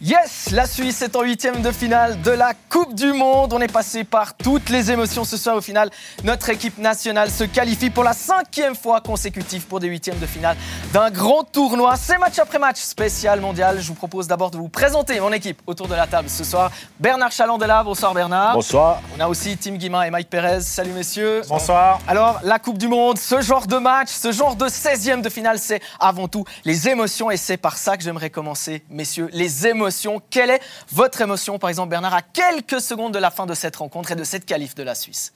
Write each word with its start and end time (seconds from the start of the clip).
Yes, 0.00 0.50
la 0.52 0.64
Suisse 0.64 1.02
est 1.02 1.16
en 1.16 1.22
huitième 1.22 1.60
de 1.60 1.72
finale 1.72 2.22
de 2.22 2.30
la 2.30 2.52
Coupe 2.68 2.94
du 2.94 3.12
Monde. 3.12 3.52
On 3.52 3.60
est 3.60 3.72
passé 3.72 4.04
par 4.04 4.34
toutes 4.34 4.68
les 4.68 4.92
émotions 4.92 5.24
ce 5.24 5.36
soir. 5.36 5.56
Au 5.56 5.60
final, 5.60 5.90
notre 6.22 6.50
équipe 6.50 6.78
nationale 6.78 7.32
se 7.32 7.42
qualifie 7.42 7.90
pour 7.90 8.04
la 8.04 8.12
cinquième 8.12 8.76
fois 8.76 9.00
consécutive 9.00 9.66
pour 9.66 9.80
des 9.80 9.88
huitièmes 9.88 10.20
de 10.20 10.26
finale 10.26 10.56
d'un 10.92 11.10
grand 11.10 11.42
tournoi. 11.42 11.96
C'est 11.96 12.16
match 12.16 12.38
après 12.38 12.60
match 12.60 12.78
spécial 12.78 13.40
mondial. 13.40 13.80
Je 13.80 13.88
vous 13.88 13.94
propose 13.94 14.28
d'abord 14.28 14.52
de 14.52 14.56
vous 14.56 14.68
présenter 14.68 15.18
mon 15.18 15.32
équipe 15.32 15.60
autour 15.66 15.88
de 15.88 15.96
la 15.96 16.06
table 16.06 16.28
ce 16.28 16.44
soir. 16.44 16.70
Bernard 17.00 17.32
Chalandela, 17.32 17.82
bonsoir 17.82 18.14
Bernard. 18.14 18.54
Bonsoir. 18.54 19.02
On 19.16 19.20
a 19.20 19.26
aussi 19.26 19.56
Tim 19.56 19.74
Guimin 19.74 20.04
et 20.04 20.10
Mike 20.10 20.30
Perez. 20.30 20.60
Salut 20.60 20.92
messieurs. 20.92 21.42
Bonsoir. 21.48 21.98
Alors, 22.06 22.38
la 22.44 22.60
Coupe 22.60 22.78
du 22.78 22.86
Monde, 22.86 23.18
ce 23.18 23.40
genre 23.40 23.66
de 23.66 23.78
match, 23.78 24.10
ce 24.10 24.30
genre 24.30 24.54
de 24.54 24.66
16e 24.66 25.22
de 25.22 25.28
finale, 25.28 25.58
c'est 25.58 25.80
avant 25.98 26.28
tout 26.28 26.44
les 26.64 26.88
émotions 26.88 27.32
et 27.32 27.36
c'est 27.36 27.56
par 27.56 27.76
ça 27.76 27.96
que 27.96 28.04
j'aimerais 28.04 28.30
commencer, 28.30 28.84
messieurs. 28.90 29.28
Les 29.32 29.66
émotions 29.66 29.87
quelle 30.30 30.50
est 30.50 30.60
votre 30.92 31.20
émotion, 31.20 31.58
par 31.58 31.70
exemple, 31.70 31.90
Bernard, 31.90 32.14
à 32.14 32.22
quelques 32.22 32.80
secondes 32.80 33.12
de 33.14 33.18
la 33.18 33.30
fin 33.30 33.46
de 33.46 33.54
cette 33.54 33.76
rencontre 33.76 34.12
et 34.12 34.16
de 34.16 34.24
cette 34.24 34.44
qualif 34.44 34.74
de 34.74 34.82
la 34.82 34.94
Suisse? 34.94 35.32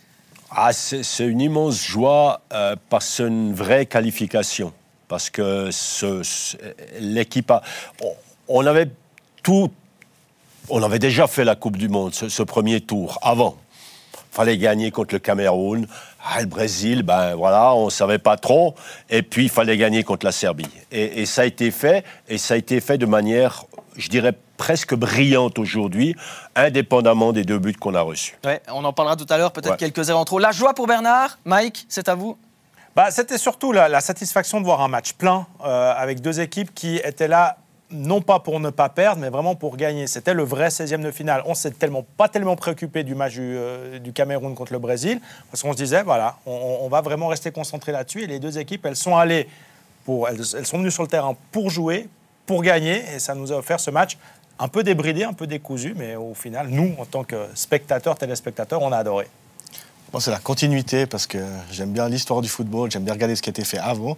Ah, 0.51 0.73
C'est 0.73 1.27
une 1.27 1.41
immense 1.41 1.83
joie 1.83 2.43
euh, 2.53 2.77
parce 2.91 3.19
que 3.19 3.23
une 3.23 3.55
vraie 3.55 3.87
qualification. 3.87 4.73
Parce 5.09 5.31
que 5.31 5.71
l'équipe 6.99 7.51
a. 7.51 7.63
On, 8.49 8.65
avait 8.67 8.89
tout. 9.43 9.71
On 10.69 10.83
avait 10.83 10.99
déjà 10.99 11.27
fait 11.27 11.45
la 11.45 11.55
Coupe 11.55 11.77
du 11.77 11.89
Monde, 11.89 12.15
ce, 12.15 12.43
premier 12.43 12.81
tour, 12.81 13.19
avant. 13.21 13.57
fallait 14.31 14.57
gagner 14.57 14.91
contre 14.91 15.15
le 15.15 15.19
Cameroun. 15.19 15.87
Ah, 16.25 16.41
le 16.41 16.47
Brésil, 16.47 17.03
ben 17.03 17.35
voilà, 17.35 17.75
on 17.75 17.87
ne 17.87 17.91
savait 17.91 18.19
pas 18.19 18.37
trop. 18.37 18.75
Et 19.11 19.23
puis, 19.23 19.45
il 19.45 19.51
fallait 19.51 19.77
gagner 19.77 20.03
contre 20.03 20.25
la 20.25 20.33
Serbie. 20.33 20.71
Et, 20.91 21.27
ça 21.27 21.43
a 21.43 21.45
été 21.45 21.71
fait, 21.71 22.05
et 22.29 22.39
ça 22.39 22.55
a 22.55 22.57
été 22.57 22.81
fait 22.81 22.97
de 22.97 23.07
manière, 23.07 23.65
je 23.97 24.09
dirais, 24.09 24.33
presque 24.57 24.95
brillante 24.95 25.59
aujourd'hui, 25.59 26.17
indépendamment 26.55 27.33
des 27.33 27.45
deux 27.45 27.59
buts 27.59 27.75
qu'on 27.75 27.95
a 27.95 28.01
reçus. 28.01 28.37
Ouais, 28.45 28.61
on 28.69 28.85
en 28.85 28.93
parlera 28.93 29.17
tout 29.17 29.27
à 29.29 29.39
l'heure, 29.39 29.53
peut-être 29.53 29.77
quelques 29.77 30.11
heures 30.11 30.19
en 30.19 30.25
trop. 30.25 30.39
La 30.39 30.53
joie 30.53 30.75
pour 30.75 30.87
Bernard, 30.87 31.39
Mike, 31.45 31.87
c'est 31.89 32.09
à 32.09 32.15
vous 32.15 32.37
bah, 32.95 33.11
C'était 33.11 33.39
surtout 33.39 33.73
la, 33.73 34.01
satisfaction 34.01 34.61
de 34.61 34.65
voir 34.65 34.81
un 34.81 34.89
match 34.89 35.15
plein, 35.15 35.47
euh, 35.65 35.93
avec 35.97 36.21
deux 36.21 36.41
équipes 36.41 36.75
qui 36.75 36.97
étaient 36.97 37.29
là 37.29 37.57
non 37.93 38.23
pas 38.23 38.41
pour 38.41 38.59
ne 38.59 38.71
pas 38.71 38.89
perdre, 38.89 39.21
mais 39.21 39.29
vraiment 39.29 39.55
pour 39.55 39.77
gagner. 39.77 40.07
C'était 40.07 40.33
le 40.33 40.43
vrai 40.43 40.69
16e 40.69 41.03
de 41.03 41.11
finale. 41.11 41.43
On 41.45 41.55
s'est 41.55 41.73
tellement 41.73 42.05
pas 42.17 42.29
tellement 42.29 42.57
préoccupé 42.57 43.05
du 43.05 43.15
match 43.15 43.35
du, 43.35 43.41
euh, 43.43 43.99
Cameroun 44.15 44.55
contre 44.55 44.73
le 44.73 44.79
Brésil, 44.79 45.21
parce 45.51 45.63
qu'on 45.63 45.73
se 45.73 45.77
disait, 45.77 46.03
voilà, 46.03 46.37
on, 46.47 46.89
va 46.89 47.01
vraiment 47.01 47.29
rester 47.29 47.51
concentré 47.51 47.93
là-dessus. 47.93 48.23
Et 48.23 48.27
les 48.27 48.39
deux 48.39 48.59
équipes, 48.59 48.87
elles 48.87 48.97
sont 48.97 49.17
allées, 49.17 49.49
pour, 50.05 50.29
elles, 50.29 50.41
elles, 50.57 50.67
sont 50.67 50.79
venues 50.79 50.91
sur 50.91 51.03
le 51.03 51.09
terrain 51.09 51.37
pour 51.51 51.71
jouer, 51.71 52.09
pour 52.47 52.63
gagner, 52.63 53.03
et 53.15 53.19
ça 53.19 53.35
nous 53.35 53.53
a 53.53 53.57
offert 53.57 53.81
ce 53.81 53.91
match 53.91 54.19
un 54.59 54.69
peu 54.69 54.83
débridé, 54.83 55.25
un 55.25 55.33
peu 55.33 55.47
décousu, 55.47 55.95
mais 55.97 56.15
au 56.15 56.35
final, 56.35 56.69
nous, 56.69 56.95
en 56.99 57.05
tant 57.05 57.25
que 57.25 57.47
spectateurs, 57.55 58.17
téléspectateurs, 58.17 58.83
on 58.83 58.93
a 58.93 58.99
adoré. 58.99 59.29
C'est 60.19 60.31
la 60.31 60.39
continuité 60.39 61.07
parce 61.07 61.27
que 61.27 61.39
j'aime 61.71 61.93
bien 61.93 62.09
l'histoire 62.09 62.43
du 62.43 62.49
football, 62.49 62.91
j'aime 62.91 63.05
bien 63.05 63.15
regarder 63.15 63.35
ce 63.35 63.41
qui 63.41 63.49
a 63.49 63.53
été 63.53 63.65
fait 63.65 63.79
avant. 63.79 64.17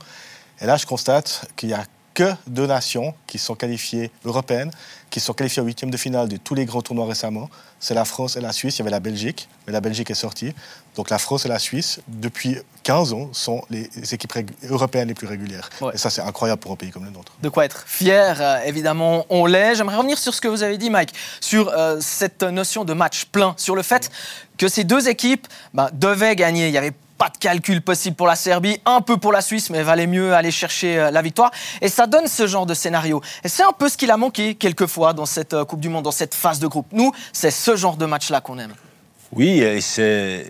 Et 0.61 0.67
là, 0.67 0.77
je 0.77 0.87
constate 0.87 1.49
qu'il 1.57 1.69
y 1.69 1.73
a 1.73 1.85
que 2.15 2.33
deux 2.47 2.67
nations 2.67 3.15
qui 3.27 3.39
sont 3.39 3.55
qualifiées 3.55 4.11
européennes, 4.25 4.71
qui 5.11 5.21
sont 5.21 5.33
qualifiées 5.33 5.63
au 5.63 5.65
huitième 5.65 5.91
de 5.91 5.97
finale 5.97 6.29
de 6.29 6.37
tous 6.37 6.55
les 6.55 6.65
grands 6.65 6.83
tournois 6.83 7.07
récemment. 7.07 7.51
C'est 7.81 7.95
la 7.95 8.05
France 8.05 8.37
et 8.37 8.41
la 8.41 8.53
Suisse. 8.53 8.77
Il 8.77 8.79
y 8.81 8.83
avait 8.83 8.91
la 8.91 9.01
Belgique, 9.01 9.49
mais 9.67 9.73
la 9.73 9.81
Belgique 9.81 10.11
est 10.11 10.15
sortie. 10.15 10.55
Donc 10.97 11.11
la 11.11 11.19
France 11.19 11.45
et 11.45 11.49
la 11.49 11.59
Suisse, 11.59 12.01
depuis 12.09 12.59
15 12.85 13.13
ans, 13.13 13.29
sont 13.33 13.63
les 13.71 13.89
équipes 14.13 14.33
européennes 14.69 15.09
les 15.09 15.15
plus 15.15 15.27
régulières. 15.27 15.69
Et 15.93 15.99
ça, 15.99 16.11
c'est 16.11 16.23
incroyable 16.23 16.61
pour 16.61 16.73
un 16.73 16.77
pays 16.77 16.91
comme 16.91 17.05
le 17.05 17.11
nôtre. 17.11 17.33
De 17.43 17.49
quoi 17.49 17.65
être 17.65 17.85
fier, 17.87 18.41
euh, 18.41 18.61
évidemment, 18.65 19.27
on 19.29 19.47
l'est. 19.47 19.75
J'aimerais 19.75 19.97
revenir 19.97 20.19
sur 20.19 20.35
ce 20.35 20.41
que 20.41 20.49
vous 20.49 20.63
avez 20.63 20.79
dit, 20.79 20.91
Mike, 20.91 21.13
sur 21.41 21.69
euh, 21.69 21.99
cette 22.01 22.43
notion 22.43 22.85
de 22.85 22.93
match 22.93 23.27
plein, 23.27 23.55
sur 23.57 23.75
le 23.75 23.83
fait 23.83 24.11
que 24.57 24.69
ces 24.69 24.85
deux 24.85 25.09
équipes 25.09 25.47
bah, 25.75 25.91
devaient 25.93 26.37
gagner. 26.37 26.69
Il 26.69 26.75
y 26.75 26.79
avait 26.79 26.93
pas 27.19 27.29
de 27.29 27.39
calcul 27.39 27.81
possible 27.81 28.17
pour 28.17 28.27
la 28.27 28.37
Serbie, 28.37 28.81
un 28.85 29.01
peu 29.01 29.17
pour 29.17 29.33
la 29.33 29.41
Suisse, 29.41 29.71
mais 29.71 29.83
valait 29.83 30.07
mieux 30.07 30.35
aller 30.35 30.51
chercher 30.51 30.99
euh, 30.99 31.11
la 31.11 31.23
victoire. 31.23 31.51
Et 31.81 31.89
ça 31.89 32.07
donne 32.07 32.27
ce 32.27 32.47
genre 32.47 32.67
de 32.67 32.75
scénario. 32.75 33.21
Et 33.45 33.49
c'est 33.49 33.63
un 33.63 33.73
peu 33.73 33.89
ce 33.89 33.97
qu'il 33.97 34.11
a 34.11 34.17
manqué 34.17 34.55
quelquefois 34.55 35.13
dans 35.13 35.27
cette 35.27 35.55
euh, 35.55 35.65
Coupe 35.65 35.81
du 35.81 35.89
Monde, 35.89 36.05
dans 36.05 36.11
cette 36.11 36.35
phase 36.35 36.59
de 36.59 36.67
groupe. 36.67 36.87
Nous, 36.93 37.13
c'est 37.33 37.51
ce 37.51 37.77
genre 37.77 37.97
de 37.97 38.07
match-là 38.07 38.41
qu'on 38.41 38.59
aime. 38.59 38.75
Oui, 39.33 39.61
et 39.61 39.81
c'est 39.81 40.47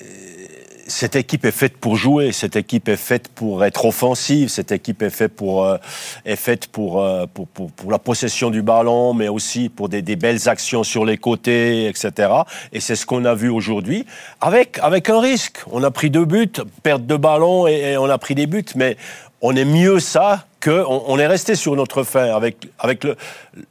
cette 0.86 1.16
équipe 1.16 1.44
est 1.44 1.50
faite 1.50 1.76
pour 1.76 1.96
jouer, 1.96 2.32
cette 2.32 2.56
équipe 2.56 2.88
est 2.88 2.96
faite 2.96 3.28
pour 3.28 3.64
être 3.64 3.84
offensive, 3.84 4.48
cette 4.48 4.72
équipe 4.72 5.02
est 5.02 5.10
faite 5.10 5.34
pour, 5.34 5.64
euh, 5.64 5.76
est 6.24 6.36
faite 6.36 6.66
pour, 6.68 7.04
pour, 7.32 7.46
pour, 7.46 7.90
la 7.90 7.98
possession 7.98 8.50
du 8.50 8.62
ballon, 8.62 9.14
mais 9.14 9.28
aussi 9.28 9.68
pour 9.68 9.88
des, 9.88 10.02
des 10.02 10.16
belles 10.16 10.48
actions 10.48 10.84
sur 10.84 11.04
les 11.04 11.18
côtés, 11.18 11.86
etc. 11.86 12.32
Et 12.72 12.80
c'est 12.80 12.96
ce 12.96 13.06
qu'on 13.06 13.24
a 13.24 13.34
vu 13.34 13.48
aujourd'hui, 13.48 14.06
avec, 14.40 14.78
avec 14.82 15.10
un 15.10 15.20
risque. 15.20 15.58
On 15.70 15.82
a 15.82 15.90
pris 15.90 16.10
deux 16.10 16.24
buts, 16.24 16.52
perte 16.82 17.06
de 17.06 17.16
ballon 17.16 17.66
et, 17.66 17.92
et 17.92 17.96
on 17.96 18.10
a 18.10 18.18
pris 18.18 18.34
des 18.34 18.46
buts, 18.46 18.64
mais 18.74 18.96
on 19.40 19.54
est 19.54 19.66
mieux 19.66 20.00
ça 20.00 20.46
que 20.58 20.82
on, 20.88 21.18
est 21.18 21.26
resté 21.26 21.54
sur 21.54 21.76
notre 21.76 22.02
fin. 22.02 22.34
Avec, 22.34 22.68
avec 22.78 23.04
le, 23.04 23.16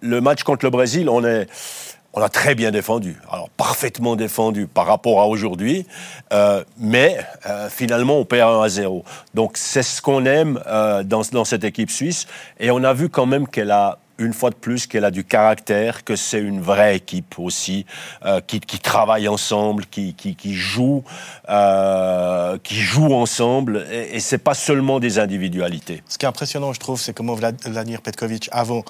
le 0.01 0.21
match 0.21 0.43
contre 0.43 0.65
le 0.65 0.69
Brésil, 0.69 1.09
on 1.09 1.25
est 1.25 1.47
on 2.13 2.21
a 2.21 2.29
très 2.29 2.53
bien 2.53 2.71
défendu, 2.71 3.17
alors 3.31 3.49
parfaitement 3.49 4.15
défendu 4.15 4.67
par 4.67 4.85
rapport 4.85 5.19
à 5.19 5.27
aujourd'hui, 5.27 5.87
euh, 6.31 6.63
mais 6.77 7.17
euh, 7.47 7.69
finalement 7.69 8.19
on 8.19 8.25
perd 8.25 8.53
1 8.53 8.61
à 8.61 8.69
0. 8.69 9.03
Donc 9.33 9.53
c'est 9.55 9.81
ce 9.83 10.01
qu'on 10.01 10.25
aime 10.25 10.61
euh, 10.67 11.03
dans, 11.03 11.23
dans, 11.31 11.43
cette 11.43 11.63
équipe 11.63 11.89
suisse, 11.89 12.27
et 12.59 12.69
on 12.69 12.83
a 12.83 12.93
vu 12.93 13.09
quand 13.09 13.25
même 13.25 13.47
qu'elle 13.47 13.71
a 13.71 13.97
une 14.19 14.33
fois 14.33 14.51
de 14.51 14.55
plus 14.55 14.85
qu'elle 14.85 15.05
a 15.05 15.11
du 15.11 15.23
caractère, 15.23 16.03
que 16.03 16.15
c'est 16.15 16.39
une 16.39 16.61
vraie 16.61 16.97
équipe 16.97 17.39
aussi, 17.39 17.87
qui, 18.45 18.59
qui, 18.59 18.79
travaille 18.79 19.27
ensemble, 19.27 19.87
qui, 19.87 20.13
qui, 20.13 20.35
qui 20.35 20.53
joue, 20.53 21.03
qui 22.61 22.75
joue 22.75 23.11
ensemble, 23.11 23.87
et, 23.91 24.15
et 24.15 24.19
c'est 24.19 24.37
pas 24.37 24.53
seulement 24.53 24.99
des 24.99 25.17
individualités. 25.17 26.03
Ce 26.07 26.19
qui 26.19 26.25
est 26.25 26.29
impressionnant, 26.29 26.73
je 26.73 26.79
trouve, 26.79 27.01
c'est 27.01 27.13
comment 27.13 27.33
Vladimir 27.33 28.03
Petkovic, 28.03 28.49
avant 28.51 28.85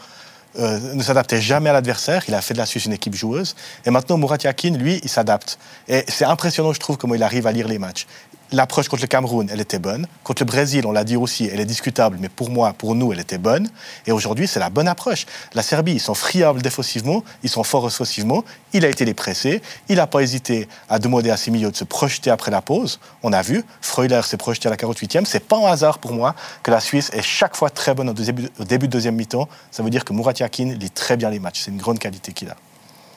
euh, 0.59 0.94
ne 0.94 1.02
s'adaptait 1.02 1.41
jamais 1.41 1.69
à 1.69 1.74
l'adversaire. 1.74 2.24
Il 2.28 2.36
a 2.36 2.41
fait 2.41 2.53
de 2.53 2.59
la 2.59 2.66
Suisse 2.66 2.86
une 2.86 2.94
équipe 2.94 3.16
joueuse. 3.16 3.56
Et 3.86 3.90
maintenant, 3.90 4.18
Murat 4.18 4.38
Yakin, 4.44 4.72
lui, 4.78 5.00
il 5.03 5.09
s'adapte. 5.09 5.58
Et 5.88 6.03
c'est 6.08 6.25
impressionnant, 6.25 6.74
je 6.74 6.80
trouve, 6.80 6.97
comment 6.97 7.16
il 7.16 7.24
arrive 7.24 7.47
à 7.47 7.52
lire 7.52 7.68
les 7.68 7.80
matchs 7.80 8.06
l'approche 8.51 8.87
contre 8.87 9.01
le 9.01 9.07
Cameroun, 9.07 9.49
elle 9.51 9.61
était 9.61 9.79
bonne. 9.79 10.07
Contre 10.23 10.43
le 10.43 10.45
Brésil, 10.45 10.85
on 10.85 10.91
l'a 10.91 11.03
dit 11.03 11.15
aussi, 11.15 11.49
elle 11.51 11.59
est 11.59 11.65
discutable, 11.65 12.17
mais 12.19 12.29
pour 12.29 12.49
moi, 12.49 12.73
pour 12.73 12.95
nous, 12.95 13.11
elle 13.13 13.19
était 13.19 13.37
bonne. 13.37 13.69
Et 14.05 14.11
aujourd'hui, 14.11 14.47
c'est 14.47 14.59
la 14.59 14.69
bonne 14.69 14.87
approche. 14.87 15.25
La 15.53 15.63
Serbie, 15.63 15.93
ils 15.93 15.99
sont 15.99 16.13
friables 16.13 16.61
défensivement, 16.61 17.23
ils 17.43 17.49
sont 17.49 17.63
forts 17.63 17.85
offensivement. 17.85 18.43
Il 18.73 18.85
a 18.85 18.89
été 18.89 19.05
les 19.05 19.13
pressés. 19.13 19.61
Il 19.89 19.97
n'a 19.97 20.07
pas 20.07 20.21
hésité 20.21 20.67
à 20.89 20.99
demander 20.99 21.29
à 21.29 21.37
ses 21.37 21.51
milieux 21.51 21.71
de 21.71 21.75
se 21.75 21.83
projeter 21.83 22.29
après 22.29 22.51
la 22.51 22.61
pause. 22.61 22.99
On 23.23 23.33
a 23.33 23.41
vu, 23.41 23.63
Freuler 23.81 24.21
s'est 24.23 24.37
projeté 24.37 24.67
à 24.67 24.71
la 24.71 24.77
48e. 24.77 25.25
C'est 25.25 25.45
pas 25.45 25.57
un 25.57 25.71
hasard 25.71 25.99
pour 25.99 26.13
moi 26.13 26.35
que 26.61 26.71
la 26.71 26.79
Suisse 26.79 27.09
est 27.13 27.21
chaque 27.21 27.55
fois 27.55 27.69
très 27.69 27.93
bonne 27.93 28.09
au, 28.09 28.13
début, 28.13 28.49
au 28.59 28.63
début 28.63 28.87
de 28.87 28.91
deuxième 28.91 29.15
mi-temps. 29.15 29.47
Ça 29.71 29.83
veut 29.83 29.89
dire 29.89 30.05
que 30.05 30.13
Murat 30.13 30.33
Yakin 30.39 30.73
lit 30.73 30.91
très 30.91 31.17
bien 31.17 31.29
les 31.29 31.39
matchs. 31.39 31.61
C'est 31.65 31.71
une 31.71 31.77
grande 31.77 31.99
qualité 31.99 32.33
qu'il 32.33 32.49
a. 32.49 32.55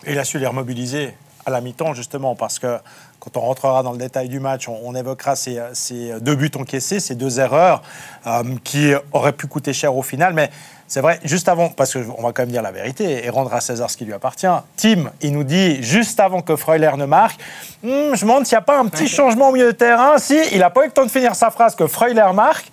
Et 0.04 0.12
il 0.12 0.19
a 0.19 0.25
su 0.25 0.38
les 0.38 0.47
remobiliser 0.47 1.14
à 1.47 1.51
la 1.51 1.61
mi-temps, 1.61 1.95
justement, 1.95 2.34
parce 2.34 2.59
que 2.59 2.79
quand 3.21 3.37
on 3.37 3.41
rentrera 3.41 3.83
dans 3.83 3.93
le 3.93 3.99
détail 3.99 4.29
du 4.29 4.41
match, 4.41 4.69
on, 4.69 4.95
évoquera 4.95 5.37
ces, 5.37 5.61
deux 6.21 6.34
buts 6.34 6.51
encaissés, 6.57 7.01
ces 7.01 7.15
deux 7.15 7.39
erreurs 7.41 7.83
euh, 8.27 8.43
qui 8.65 8.93
auraient 9.12 9.33
pu 9.33 9.47
coûter 9.47 9.73
cher 9.73 9.97
au 9.97 10.03
final. 10.03 10.35
Mais 10.35 10.51
c'est 10.89 11.01
vrai, 11.01 11.21
juste 11.25 11.49
avant, 11.49 11.69
parce 11.69 11.95
qu'on 11.95 12.23
va 12.23 12.33
quand 12.33 12.43
même 12.43 12.51
dire 12.51 12.62
la 12.62 12.73
vérité 12.73 13.25
et 13.25 13.31
rendre 13.31 13.55
à 13.55 13.61
César 13.61 13.91
ce 13.91 13.97
qui 13.97 14.05
lui 14.05 14.12
appartient, 14.12 14.47
Tim, 14.77 15.11
il 15.23 15.33
nous 15.33 15.45
dit 15.45 15.83
juste 15.83 16.19
avant 16.21 16.43
que 16.43 16.56
Freuler 16.56 16.93
ne 16.97 17.05
marque, 17.05 17.41
hmm, 17.83 18.15
je 18.15 18.25
me 18.25 18.31
demande 18.31 18.45
s'il 18.45 18.56
n'y 18.56 18.61
a 18.61 18.62
pas 18.62 18.79
un 18.79 18.87
petit 18.87 19.09
changement 19.09 19.49
au 19.51 19.53
milieu 19.53 19.73
de 19.73 19.77
terrain. 19.77 20.19
Si, 20.19 20.39
il 20.53 20.59
n'a 20.59 20.71
pas 20.71 20.83
eu 20.83 20.87
le 20.87 20.93
temps 20.93 21.06
de 21.06 21.11
finir 21.11 21.35
sa 21.37 21.51
phrase 21.51 21.77
que 21.77 21.87
Freuler 21.87 22.27
marque. 22.35 22.71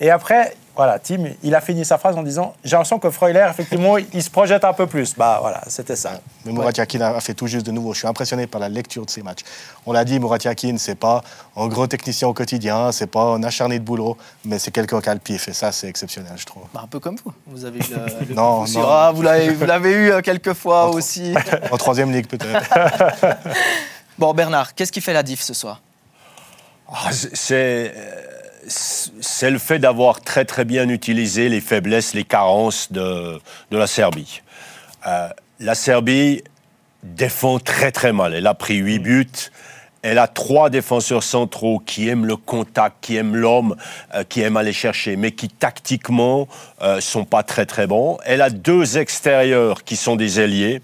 Et 0.00 0.10
après, 0.10 0.54
voilà, 0.76 0.98
Tim, 0.98 1.24
il 1.42 1.54
a 1.54 1.62
fini 1.62 1.86
sa 1.86 1.96
phrase 1.96 2.16
en 2.18 2.22
disant 2.22 2.54
J'ai 2.62 2.72
l'impression 2.72 2.98
que 2.98 3.08
Freuler, 3.08 3.46
effectivement, 3.48 3.96
il 4.12 4.22
se 4.22 4.28
projette 4.28 4.62
un 4.62 4.74
peu 4.74 4.86
plus. 4.86 5.14
Bah 5.16 5.38
voilà, 5.40 5.62
c'était 5.68 5.96
ça. 5.96 6.20
Mais 6.44 6.52
Murat 6.52 6.72
Yakin 6.76 7.00
a 7.00 7.20
fait 7.20 7.32
tout 7.32 7.46
juste 7.46 7.64
de 7.64 7.72
nouveau. 7.72 7.94
Je 7.94 8.00
suis 8.00 8.06
impressionné 8.06 8.46
par 8.46 8.60
la 8.60 8.68
lecture 8.68 9.06
de 9.06 9.10
ces 9.10 9.22
matchs. 9.22 9.40
On 9.86 9.92
l'a 9.92 10.04
dit, 10.04 10.20
Murat 10.20 10.36
Yakin, 10.44 10.76
c'est 10.76 10.94
pas 10.94 11.22
un 11.56 11.66
gros 11.68 11.86
technicien 11.86 12.28
au 12.28 12.34
quotidien, 12.34 12.92
c'est 12.92 13.06
pas 13.06 13.22
un 13.22 13.42
acharné 13.42 13.78
de 13.78 13.84
boulot, 13.84 14.18
mais 14.44 14.58
c'est 14.58 14.70
quelqu'un 14.70 15.00
qui 15.00 15.08
a 15.08 15.14
le 15.14 15.20
pif. 15.20 15.48
Et 15.48 15.54
ça, 15.54 15.72
c'est 15.72 15.88
exceptionnel, 15.88 16.34
je 16.36 16.44
trouve. 16.44 16.64
Bah, 16.74 16.82
un 16.84 16.88
peu 16.88 17.00
comme 17.00 17.16
vous. 17.24 17.32
Vous 17.46 17.64
avez 17.64 17.78
eu 17.78 17.82
le, 18.28 18.34
non, 18.34 18.66
non. 18.68 18.86
Ah, 18.86 19.12
vous 19.14 19.22
l'avez 19.22 19.92
eu 19.92 20.10
euh, 20.10 20.20
quelques 20.20 20.52
fois 20.52 20.90
aussi. 20.90 21.34
en 21.70 21.76
troisième 21.78 22.12
ligue, 22.12 22.26
peut-être. 22.26 22.68
bon, 24.18 24.34
Bernard, 24.34 24.74
qu'est-ce 24.74 24.92
qui 24.92 25.00
fait 25.00 25.14
la 25.14 25.22
diff 25.22 25.40
ce 25.40 25.54
soir? 25.54 25.80
Ah, 26.92 27.10
C'est 27.12 27.92
c'est 28.68 29.50
le 29.50 29.58
fait 29.58 29.78
d'avoir 29.78 30.20
très 30.20 30.44
très 30.44 30.64
bien 30.64 30.88
utilisé 30.88 31.48
les 31.48 31.60
faiblesses, 31.60 32.14
les 32.14 32.24
carences 32.24 32.92
de, 32.92 33.40
de 33.70 33.76
la 33.76 33.86
Serbie. 33.86 34.42
Euh, 35.06 35.28
la 35.60 35.74
Serbie 35.74 36.42
défend 37.02 37.58
très 37.58 37.92
très 37.92 38.12
mal. 38.12 38.34
Elle 38.34 38.46
a 38.46 38.54
pris 38.54 38.76
8 38.76 38.98
buts. 38.98 39.26
elle 40.02 40.18
a 40.18 40.28
trois 40.28 40.70
défenseurs 40.70 41.22
centraux 41.22 41.78
qui 41.78 42.08
aiment 42.08 42.26
le 42.26 42.36
contact, 42.36 42.96
qui 43.00 43.16
aiment 43.16 43.36
l'homme, 43.36 43.76
euh, 44.14 44.24
qui 44.24 44.40
aiment 44.40 44.56
aller 44.56 44.72
chercher, 44.72 45.16
mais 45.16 45.32
qui 45.32 45.48
tactiquement 45.48 46.48
euh, 46.82 47.00
sont 47.00 47.24
pas 47.24 47.42
très 47.42 47.66
très 47.66 47.86
bons. 47.86 48.18
Elle 48.24 48.42
a 48.42 48.50
deux 48.50 48.98
extérieurs 48.98 49.84
qui 49.84 49.96
sont 49.96 50.16
des 50.16 50.40
ailiers 50.40 50.82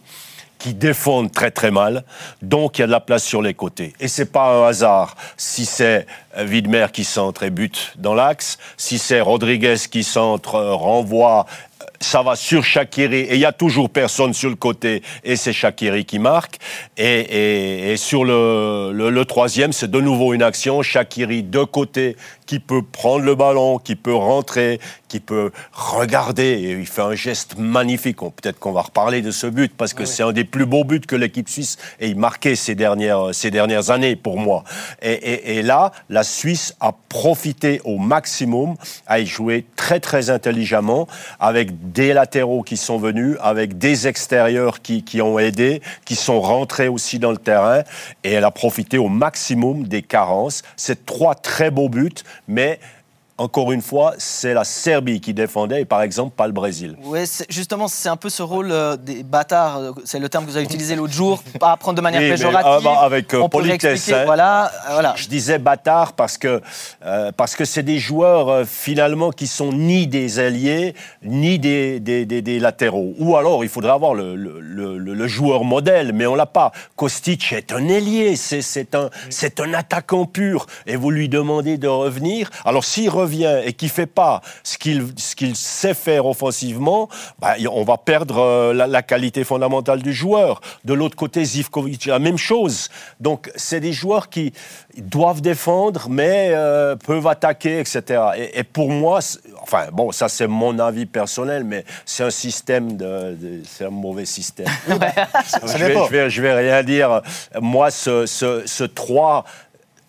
qui 0.63 0.75
défendent 0.75 1.33
très 1.33 1.51
très 1.51 1.73
mal, 1.73 2.05
donc 2.41 2.79
il 2.79 2.83
y 2.83 2.85
a 2.85 2.87
de 2.87 2.93
la 2.93 3.01
place 3.01 3.25
sur 3.25 3.43
les 3.43 3.53
côtés. 3.53 3.95
Et 3.99 4.07
c'est 4.07 4.31
pas 4.31 4.49
un 4.49 4.69
hasard 4.69 5.17
si 5.37 5.67
c'est 5.67 6.07
euh, 6.39 6.47
Widmer 6.47 6.87
qui 6.93 7.03
centre 7.03 7.43
et 7.43 7.51
bute 7.51 7.95
dans 7.97 8.15
l'axe, 8.15 8.59
si 8.77 8.99
c'est 8.99 9.21
Rodriguez 9.21 9.75
qui 9.91 10.05
centre, 10.05 10.55
euh, 10.55 10.75
renvoie 10.75 11.47
ça 11.99 12.23
va 12.23 12.37
sur 12.37 12.65
Shakiri 12.65 13.21
et 13.21 13.35
il 13.35 13.41
y 13.41 13.45
a 13.45 13.53
toujours 13.53 13.91
personne 13.91 14.35
sur 14.35 14.51
le 14.51 14.57
côté 14.57 15.03
et 15.25 15.37
c'est 15.37 15.53
Shakiri 15.53 16.05
qui 16.05 16.19
marque. 16.19 16.59
Et, 16.97 17.95
sur 17.97 18.25
le, 18.25 18.93
le 18.93 19.25
troisième, 19.25 19.73
c'est 19.73 19.91
de 19.91 20.01
nouveau 20.01 20.35
une 20.35 20.43
action. 20.43 20.83
Shakiri 20.83 21.43
de 21.43 21.65
côté 21.65 22.17
qui 22.53 22.61
peut 22.61 22.83
prendre 22.83 23.25
le 23.25 23.35
ballon, 23.35 23.79
qui 23.79 23.97
peut 23.97 24.15
rentrer, 24.15 24.79
qui 25.09 25.21
peut 25.21 25.53
regarder. 25.73 26.43
Et 26.43 26.73
il 26.73 26.87
fait 26.87 27.01
un 27.01 27.15
geste 27.15 27.57
magnifique. 27.57 28.19
Peut-être 28.19 28.59
qu'on 28.59 28.73
va 28.73 28.83
reparler 28.83 29.23
de 29.23 29.31
ce 29.31 29.47
but 29.47 29.73
parce 29.75 29.95
que 29.95 30.05
c'est 30.05 30.23
un 30.23 30.33
des 30.33 30.45
plus 30.45 30.67
beaux 30.67 30.85
buts 30.85 31.01
que 31.01 31.17
l'équipe 31.17 31.49
suisse 31.49 31.79
ait 31.99 32.13
marqué 32.13 32.55
ces 32.55 32.75
dernières, 32.75 33.35
ces 33.35 33.51
dernières 33.51 33.89
années 33.89 34.17
pour 34.17 34.39
moi. 34.39 34.65
Et, 35.01 35.57
et, 35.57 35.63
là, 35.63 35.93
la 36.11 36.25
Suisse 36.25 36.77
a 36.81 36.93
profité 37.09 37.81
au 37.85 37.97
maximum, 37.97 38.75
a 39.07 39.19
y 39.19 39.25
joué 39.25 39.65
très 39.75 39.99
très 39.99 40.29
intelligemment 40.29 41.09
avec 41.41 41.93
des 41.93 42.13
latéraux 42.13 42.63
qui 42.63 42.77
sont 42.77 42.99
venus, 42.99 43.39
avec 43.41 43.79
des 43.79 44.09
extérieurs 44.09 44.83
qui, 44.83 45.05
qui 45.05 45.23
ont 45.23 45.39
aidé, 45.39 45.81
qui 46.05 46.17
sont 46.17 46.43
rentrés 46.43 46.89
aussi 46.89 47.19
dans 47.19 47.31
le 47.31 47.39
terrain. 47.39 47.81
Et 48.25 48.33
elle 48.33 48.45
a 48.45 48.51
profité 48.51 48.99
au 48.99 49.09
maximum 49.09 49.85
des 49.85 50.03
carences. 50.03 50.63
C'est 50.77 51.07
trois 51.07 51.35
très 51.35 51.71
beaux 51.71 51.89
buts 51.89 52.13
mais 52.47 52.79
encore 53.39 53.73
une 53.73 53.81
fois, 53.81 54.15
c'est 54.19 54.55
la 54.55 54.65
Serbie 54.65 55.21
qui 55.21 55.35
défendait 55.35 55.83
et 55.83 55.85
par 55.85 56.03
exemple 56.03 56.35
pas 56.37 56.47
le 56.47 56.53
Brésil. 56.53 56.97
Oui, 57.05 57.21
justement, 57.49 57.89
c'est 57.89 58.09
un 58.09 58.17
peu 58.17 58.29
ce 58.29 58.43
rôle 58.43 58.71
euh, 58.71 58.97
des 58.97 59.23
bâtards, 59.23 59.79
euh, 59.79 59.93
c'est 60.05 60.19
le 60.19 60.29
terme 60.29 60.45
que 60.45 60.51
vous 60.51 60.57
avez 60.57 60.65
utilisé 60.65 60.95
l'autre 60.95 61.15
jour, 61.15 61.43
pas 61.59 61.73
apprendre 61.73 61.97
de 61.97 62.03
manière 62.03 62.21
péjorative. 62.37 62.71
Ah, 62.73 62.81
bah, 62.83 63.01
avec 63.03 63.33
euh, 63.35 63.49
politesse. 63.49 64.13
Hein. 64.13 64.25
voilà, 64.27 64.71
voilà. 64.91 65.15
Je, 65.17 65.29
disais 65.29 65.59
bâtard 65.59 66.13
parce 66.13 66.37
que 66.37 66.61
parce 67.37 67.57
que 67.57 67.65
c'est 67.65 67.83
des 67.83 67.99
joueurs 67.99 68.67
finalement 68.67 69.31
qui 69.31 69.47
sont 69.47 69.73
ni 69.73 70.07
des 70.07 70.39
alliés 70.39 70.95
ni 71.23 71.59
des, 71.59 72.01
des, 72.01 72.25
des, 72.27 72.59
latéraux. 72.59 73.15
Ou 73.19 73.37
alors 73.37 73.65
il 73.65 73.71
faudrait 73.71 73.93
avoir 73.93 74.15
le, 74.15 74.37
le, 74.37 74.61
le, 74.61 75.27
joueur 75.27 75.65
modèle, 75.65 76.13
mais 76.13 76.27
on 76.27 76.35
l'a 76.35 76.47
pas. 76.47 76.73
Kostic 76.97 77.53
est 77.53 77.73
un 77.73 77.89
ailier, 77.89 78.37
c'est 78.37 78.95
un, 78.95 79.09
c'est 79.31 79.61
un 79.61 79.73
attaquant 79.73 80.27
pur. 80.27 80.67
Et 80.87 80.97
vous 80.97 81.11
lui 81.11 81.29
demandez 81.29 81.79
de 81.79 81.89
revenir. 81.89 82.51
Alors 82.65 82.85
s'il 82.85 83.09
revient 83.23 83.61
et 83.65 83.73
qui 83.73 83.89
fait 83.89 84.07
pas 84.07 84.41
ce 84.63 84.79
qu'il 84.79 85.07
ce 85.17 85.35
qu'il 85.35 85.57
sait 85.57 85.95
faire 85.95 86.27
offensivement, 86.27 87.09
bah, 87.39 87.55
on 87.71 87.85
va 87.85 87.97
perdre 87.97 88.39
euh, 88.39 88.73
la, 88.73 89.03
qualité 89.03 89.45
fondamentale 89.45 90.03
du 90.03 90.13
joueur. 90.13 90.61
De 90.85 90.95
l'autre 90.95 91.17
côté, 91.17 91.45
Zivkovic, 91.45 92.07
la 92.07 92.19
même 92.19 92.39
chose. 92.39 92.89
Donc, 93.21 93.51
c'est 93.57 93.81
des 93.81 93.93
joueurs 93.93 94.29
qui 94.29 94.53
doivent 94.97 95.41
défendre, 95.41 96.09
mais 96.09 96.51
euh, 96.53 96.97
peuvent 96.97 97.27
attaquer, 97.27 97.81
etc. 97.81 98.23
Et, 98.55 98.63
pour 98.65 98.91
moi, 98.91 99.21
enfin, 99.61 99.87
bon, 99.93 100.13
ça 100.13 100.29
c'est 100.29 100.47
mon 100.47 100.79
avis 100.79 101.07
personnel, 101.07 101.65
mais 101.65 101.85
c'est 102.05 102.25
un 102.25 102.31
système 102.31 102.97
de, 102.97 103.37
c'est 103.69 103.87
un 103.87 103.91
mauvais 103.91 104.25
système. 104.25 104.67
je, 104.89 104.93
vais, 105.79 105.95
je, 105.95 106.11
vais, 106.11 106.31
je, 106.31 106.43
vais, 106.43 106.55
rien 106.55 106.83
dire. 106.83 107.23
Moi, 107.61 107.91
ce, 107.91 108.27
ce, 108.27 108.63
ce 108.67 108.85
3 108.85 109.45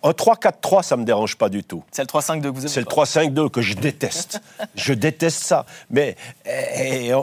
un 0.04 0.10
3-4-3, 0.10 0.82
ça 0.82 0.96
ne 0.96 1.00
me 1.00 1.06
dérange 1.06 1.36
pas 1.36 1.48
du 1.48 1.64
tout. 1.64 1.82
C'est 1.90 2.02
le 2.02 2.06
3-5-2 2.06 2.42
que 2.42 2.48
vous 2.48 2.60
aimez 2.60 2.68
C'est 2.68 2.80
le 2.80 2.86
3-5-2 2.86 3.48
que 3.48 3.62
je 3.62 3.74
déteste. 3.74 4.40
je 4.74 4.92
déteste 4.92 5.42
ça. 5.42 5.64
Mais 5.90 6.16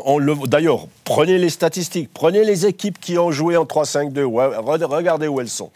on 0.06 0.18
le, 0.18 0.36
d'ailleurs, 0.48 0.88
prenez 1.04 1.38
les 1.38 1.50
statistiques, 1.50 2.10
prenez 2.12 2.44
les 2.44 2.66
équipes 2.66 3.00
qui 3.00 3.18
ont 3.19 3.31
joué 3.31 3.56
en 3.56 3.66
3-5-2, 3.66 4.24
regardez 4.86 5.28
où 5.28 5.39
elles 5.39 5.50
sont. 5.50 5.69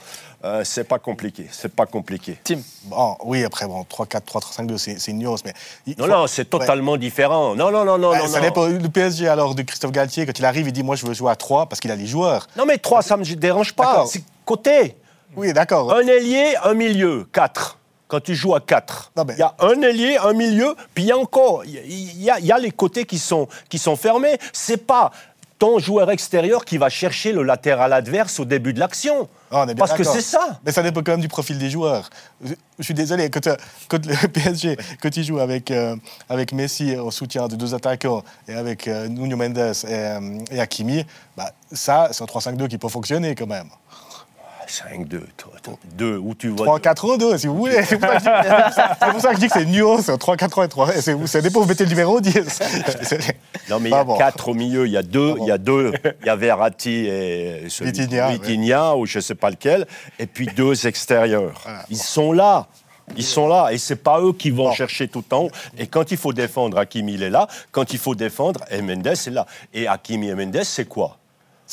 Euh, 0.43 0.63
c'est 0.63 0.83
pas 0.83 0.99
compliqué, 0.99 1.47
c'est 1.51 1.73
pas 1.73 1.85
compliqué. 1.87 2.37
Tim 2.43 2.59
bon, 2.83 3.17
Oui, 3.23 3.43
après, 3.43 3.65
bon, 3.65 3.83
3-4-3-3-5-2, 3.83 4.77
c'est 4.77 5.11
une 5.11 5.19
nuance, 5.19 5.43
mais... 5.43 5.53
non, 5.97 6.07
non, 6.07 6.27
c'est 6.27 6.45
totalement 6.45 6.97
différent. 6.97 7.55
Non, 7.55 7.71
non, 7.71 7.85
non, 7.85 7.97
non, 7.97 8.15
non. 8.15 8.27
Ça 8.27 8.41
dépend. 8.41 8.67
Le 8.67 8.89
PSG, 8.89 9.27
alors, 9.27 9.55
de 9.55 9.63
Christophe 9.63 9.91
Galtier, 9.91 10.25
quand 10.25 10.37
il 10.37 10.45
arrive, 10.45 10.67
il 10.67 10.71
dit, 10.71 10.83
moi, 10.83 10.95
je 10.95 11.05
veux 11.05 11.13
jouer 11.13 11.31
à 11.31 11.35
3 11.35 11.67
parce 11.67 11.79
qu'il 11.79 11.89
a 11.89 11.95
les 11.95 12.05
joueurs. 12.05 12.47
Non, 12.57 12.65
mais 12.65 12.77
3, 12.77 13.01
ça 13.01 13.17
me 13.17 13.23
dérange 13.23 13.73
pas. 13.73 14.05
C'est 14.07 14.23
côté. 14.43 14.95
Oui, 15.35 15.53
d'accord. 15.53 15.93
Un 15.93 16.07
ailier, 16.07 16.55
un 16.63 16.73
milieu, 16.73 17.27
quatre. 17.31 17.77
Quand 18.07 18.19
tu 18.19 18.35
joues 18.35 18.53
à 18.53 18.59
quatre, 18.61 19.11
il 19.29 19.37
y 19.39 19.41
a 19.41 19.55
un 19.59 19.81
ailier, 19.81 20.17
un 20.17 20.33
milieu, 20.33 20.75
puis 20.93 21.05
il 21.05 21.07
y 21.07 21.11
a 21.11 21.17
encore, 21.17 21.65
il 21.65 22.21
y, 22.21 22.29
a, 22.29 22.57
les 22.59 22.69
côtés 22.69 23.05
qui 23.05 23.17
sont, 23.17 23.47
qui 23.67 23.79
sont 23.79 23.95
fermés. 23.95 24.37
C'est 24.53 24.85
pas 24.85 25.11
ton 25.57 25.79
joueur 25.79 26.11
extérieur 26.11 26.65
qui 26.65 26.77
va 26.77 26.89
chercher 26.89 27.31
le 27.31 27.43
latéral 27.43 27.93
adverse 27.93 28.39
au 28.39 28.45
début 28.45 28.73
de 28.73 28.79
l'action. 28.79 29.27
Ah, 29.51 29.65
Parce 29.77 29.93
que 29.93 30.03
c'est 30.03 30.21
ça. 30.21 30.59
Mais 30.65 30.71
ça 30.71 30.83
dépend 30.83 31.01
quand 31.01 31.13
même 31.13 31.21
du 31.21 31.27
profil 31.27 31.57
des 31.57 31.69
joueurs. 31.69 32.09
Je, 32.43 32.83
suis 32.83 32.93
désolé, 32.93 33.29
quand, 33.29 33.47
quand, 33.87 34.05
le 34.05 34.27
PSG, 34.27 34.77
quand 35.01 35.15
il 35.15 35.23
joue 35.23 35.39
avec, 35.39 35.71
euh, 35.71 35.95
avec 36.27 36.51
Messi 36.51 36.97
en 36.97 37.09
soutien 37.09 37.47
de 37.47 37.55
deux 37.55 37.73
attaquants 37.73 38.23
et 38.47 38.53
avec 38.53 38.87
euh, 38.87 39.07
Nuno 39.07 39.37
Mendes 39.37 39.57
et, 39.57 39.71
euh, 39.87 40.39
et 40.51 40.59
Hakimi, 40.59 41.05
bah, 41.37 41.51
ça, 41.71 42.09
c'est 42.11 42.21
un 42.21 42.27
3-5-2 42.27 42.67
qui 42.67 42.77
peut 42.77 42.89
fonctionner 42.89 43.33
quand 43.33 43.47
même. 43.47 43.69
5-2, 44.67 45.21
2, 45.97 46.17
où 46.17 46.35
tu 46.35 46.49
vois. 46.49 46.79
3-4-2, 46.79 47.37
si 47.37 47.47
vous 47.47 47.55
voulez. 47.55 47.83
C'est 47.83 47.97
pour, 47.97 48.09
ça 49.19 49.29
que 49.29 49.35
je 49.35 49.39
dis 49.39 49.47
que 49.49 49.53
c'est 49.53 49.65
nuance, 49.65 50.07
3-4 50.07 50.67
3. 50.67 50.91
Ça 51.27 51.41
dépend, 51.41 51.61
vous 51.61 51.67
mettez 51.67 51.83
le 51.83 51.89
numéro 51.89 52.19
10. 52.21 52.33
non, 53.69 53.79
mais 53.79 53.89
il 53.89 53.91
y 53.91 53.95
a 53.95 54.05
4 54.17 54.49
au 54.49 54.53
milieu, 54.53 54.85
il 54.85 54.91
y 54.91 54.97
a 54.97 55.03
2, 55.03 55.35
il 55.39 55.45
y 55.45 55.51
a 55.51 55.57
2, 55.57 55.93
il 56.21 56.27
y 56.27 56.29
a 56.29 56.35
Verratti 56.35 57.07
et 57.07 57.67
Vitinha, 57.81 58.95
ou 58.95 59.05
je 59.05 59.19
ne 59.19 59.21
sais 59.21 59.35
pas 59.35 59.49
lequel, 59.49 59.85
et 60.19 60.27
puis 60.27 60.47
deux 60.47 60.87
extérieurs. 60.87 61.53
Ils 61.89 61.97
sont 61.97 62.31
là. 62.31 62.67
Ils 63.17 63.23
sont 63.23 63.47
là 63.47 63.69
et 63.71 63.77
c'est 63.77 63.97
pas 63.97 64.19
eux 64.19 64.33
qui 64.33 64.49
vont 64.49 64.71
chercher 64.71 65.07
tout 65.07 65.19
le 65.19 65.25
temps. 65.25 65.47
Et 65.77 65.85
quand 65.85 66.11
il 66.11 66.17
faut 66.17 66.33
défendre, 66.33 66.79
Hakimi 66.79 67.13
il 67.13 67.23
est 67.23 67.29
là. 67.29 67.47
Quand 67.71 67.93
il 67.93 67.99
faut 67.99 68.15
défendre, 68.15 68.61
Mendes 68.81 69.05
est 69.05 69.29
là. 69.29 69.45
Et 69.73 69.87
Hakimi 69.87 70.29
et 70.29 70.35
Mendes, 70.35 70.63
c'est 70.63 70.85
quoi? 70.85 71.17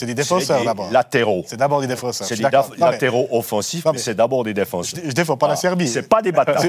C'est 0.03 0.07
des 0.07 0.15
défenseurs 0.15 0.65
d'abord. 0.65 0.91
Latéraux. 0.91 1.45
C'est 1.47 1.57
d'abord 1.57 1.81
des 1.81 1.87
défenseurs. 1.87 2.27
C'est 2.27 2.35
des 2.35 2.49
latéraux 2.79 3.29
offensifs, 3.31 3.85
mais, 3.93 3.99
c'est 3.99 4.15
d'abord 4.15 4.43
des 4.43 4.53
défenseurs. 4.53 4.99
Je, 5.01 5.07
ne 5.07 5.13
défends 5.13 5.37
pas 5.37 5.47
la 5.47 5.53
ah, 5.53 5.57
Serbie. 5.57 5.87
C'est 5.87 6.09
pas 6.09 6.21
des 6.21 6.33
bâtards. 6.33 6.61